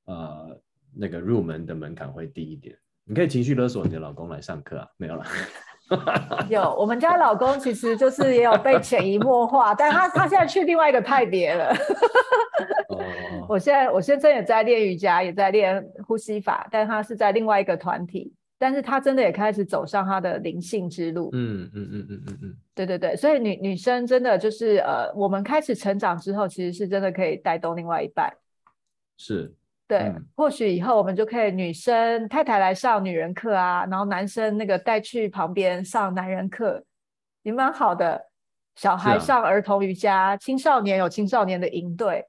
[0.06, 0.60] 呃
[0.94, 2.78] 那个入门的门槛会低一点。
[3.06, 5.26] 你可以情绪勒索你的老公来上课啊，没有了。
[6.50, 11.74] 有，我们家老公其实就是也有被潜移默化， 但他他现在去另外一个派别了。
[13.50, 21.30] 我现在我现在也在练瑜伽，也在练呼吸法，但他是在另外一个团体，但是他真的也开始走上他的灵性之路。
[21.34, 28.32] 嗯嗯嗯嗯嗯嗯，对对对，所以女女生真的就是呃，我们开始成长之后，其实是真的可以带动另外一半。
[29.18, 29.54] 是。
[29.90, 36.86] 对，或许以后我们就可以女生太太来上女人课啊，然后男生那个带去旁边上男人课，
[37.42, 38.30] 也蛮好的。
[38.76, 42.24] 小孩上儿童瑜伽，青少年有青少年的营队，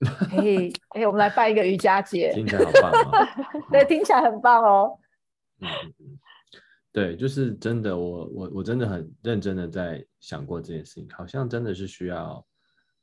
[0.30, 3.28] 可以，哎，我们来办一个瑜伽节，听起来好棒哦。
[3.70, 4.98] 对，听起来很棒哦。
[6.92, 12.42] 对，就是真的，我我我真的很认真的在想过这件事情，好像真的是需要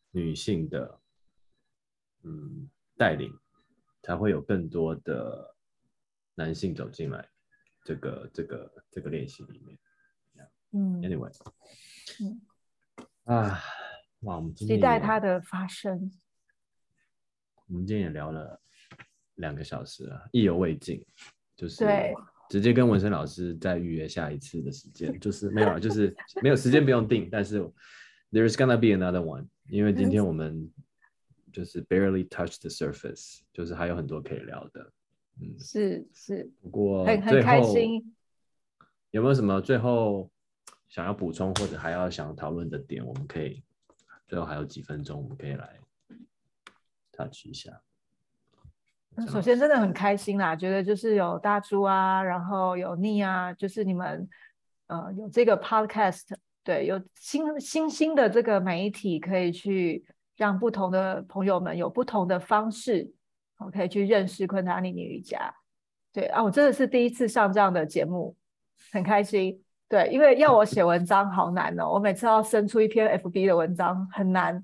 [0.09, 0.99] 女性的，
[2.23, 2.67] 嗯，
[2.97, 3.31] 带领。
[4.01, 5.55] 才会有更多的
[6.35, 7.27] 男性走进来，
[7.83, 9.77] 这个这个这个练习里面。
[10.71, 11.31] 嗯，Anyway，
[12.21, 12.41] 嗯
[13.25, 13.59] 啊，
[14.21, 16.11] 哇，我们期待它的发生。
[17.67, 18.61] 我们今天也聊了
[19.35, 21.05] 两个小时了，意犹未尽，
[21.55, 22.13] 就是对，
[22.49, 27.59] 直接跟文生老师再预约下一次的时间，就是没有了，就是没有时间不用定，但是
[28.31, 30.71] There's gonna be another one，因为今天 我们。
[31.51, 34.91] 就是 barely touch the surface，就是还有很多可以聊的，
[35.41, 38.15] 嗯，是是，不过很很开心。
[39.11, 40.29] 有没有什么最后
[40.87, 43.05] 想要补充或者还要想讨论的点？
[43.05, 43.63] 我们可以
[44.27, 45.79] 最后还有几分钟，我们可以来
[47.11, 47.81] touch 一下。
[49.27, 54.29] 首先真的很开心啦，觉得就是有大猪啊，然后有逆啊，就是你们
[54.87, 60.05] 呃有这个 podcast，对，有新新兴的这个媒体可以去。
[60.39, 63.11] 让不同的朋友们有不同的方式，
[63.57, 65.53] 我可以去认识昆达尼尼瑜伽。
[66.13, 68.33] 对啊，我真的是第一次上这样的节目，
[68.93, 69.61] 很开心。
[69.89, 74.63] 对，因为要我写文章好难哦，我每次要生出一篇 FB 的文章很难，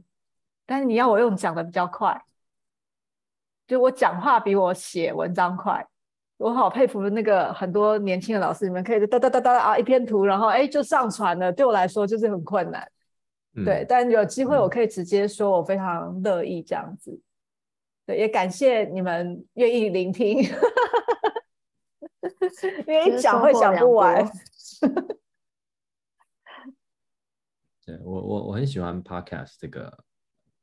[0.66, 2.24] 但是你要我用讲的比较快，
[3.68, 5.86] 就我讲话比我写文章快。
[6.38, 12.90] 我好佩服那个很多年轻的老师，你们可以哒哒哒哒啊一篇图，然后哎就上传了，对我来说就是很困难。
[13.64, 17.22] 对，但有机会我可以直接说，我非常乐意这样子。
[18.06, 20.50] 对，也感谢你们愿意聆听，因
[22.88, 24.30] 为一讲会讲不完。
[27.86, 30.04] 对我，我我很喜欢 Podcast 这个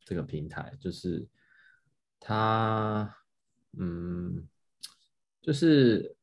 [0.05, 1.27] 这个平台，就是
[2.21, 3.17] 它，
[3.79, 4.47] 嗯，
[5.41, 6.15] 就是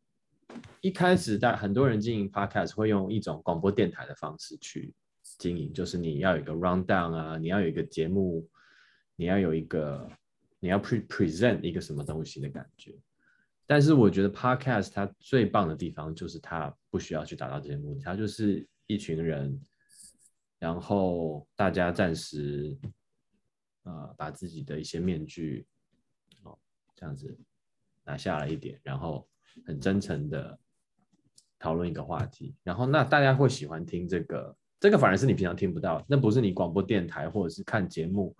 [0.81, 4.93] 一开始在很多人经营 Podcast 会用一种广播电台的方式去。
[5.39, 8.47] 经营就是你要有一个 rundown 啊，你要有一个节目，
[9.15, 10.07] 你要有一个
[10.59, 12.93] 你要 pre present 一个什么东西的感觉。
[13.65, 19.57] 但是我觉得 podcast 它最棒的地方就是它不需要去达到这些目的，它就是一群人，
[20.59, 22.77] 然后大家暂时
[23.83, 25.65] 呃把自己的一些面具
[26.43, 26.59] 哦
[26.97, 27.39] 这样子
[28.03, 29.25] 拿下来一点，然后
[29.65, 30.59] 很真诚的
[31.57, 34.53] 讨论一个话题，然后那大家会喜欢听这个。
[34.79, 38.33] 这个反而是你平常听不到，那不是你广播电台或者是看节目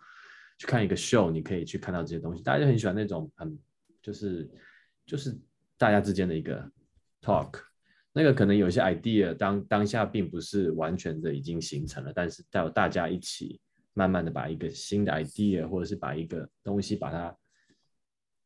[0.57, 2.41] 去看一个 show，你可以去看到这些东西。
[2.41, 3.59] 大家就很喜欢那种很
[4.01, 4.49] 就是
[5.05, 5.37] 就是
[5.77, 6.71] 大家之间的一个
[7.21, 7.59] talk，
[8.13, 13.59] 那个可能有些 idea 当当下并不是完全的已经形成了，但是带有大家一起
[13.93, 17.35] 慢慢的把一个新的 idea 或者是把一个东西把它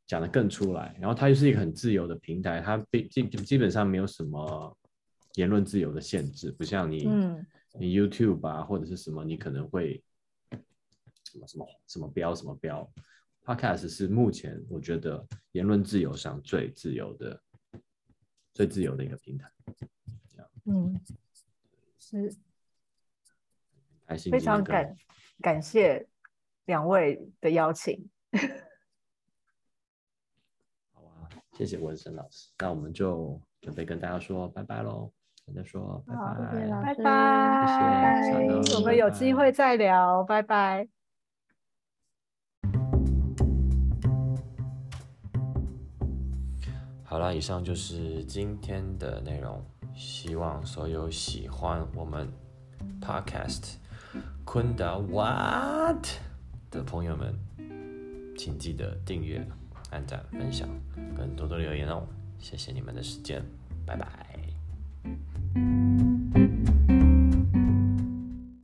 [0.07, 4.77] 讲得更出来，然后它又是一个很自由的平台，它基基本上没有什么
[5.35, 7.07] 言论自由的限制，不像你。
[7.79, 10.03] 你 YouTube 啊，或者是什么，你可能会
[11.25, 12.89] 什么什么什么标什么标
[13.43, 17.41] ，Podcast 是目前我觉得言论自由上最自由的、
[18.53, 19.51] 最自由的一个平台。
[20.65, 20.99] 嗯，
[21.99, 22.35] 是。
[24.05, 24.95] 开心，非常感
[25.39, 26.07] 感谢
[26.65, 28.09] 两位的邀请。
[30.91, 35.11] 好啊，谢谢文生老师，那我们就准备跟大家说拜拜喽。
[35.45, 38.21] 大家说拜拜，拜拜，
[38.75, 40.87] 我们有机会再聊，拜拜。
[47.03, 49.63] 好了，以上就是今天的内容。
[49.95, 52.27] 希望所有喜欢我们
[52.99, 53.75] Podcast
[54.43, 56.07] 昆达 What
[56.71, 57.37] 的朋友们，
[58.35, 59.45] 请记得订阅、
[59.91, 60.67] 按赞、分享，
[61.15, 62.07] 跟多多留言哦。
[62.39, 63.45] 谢谢你们的时间，
[63.85, 64.32] 拜拜。
[65.55, 65.92] you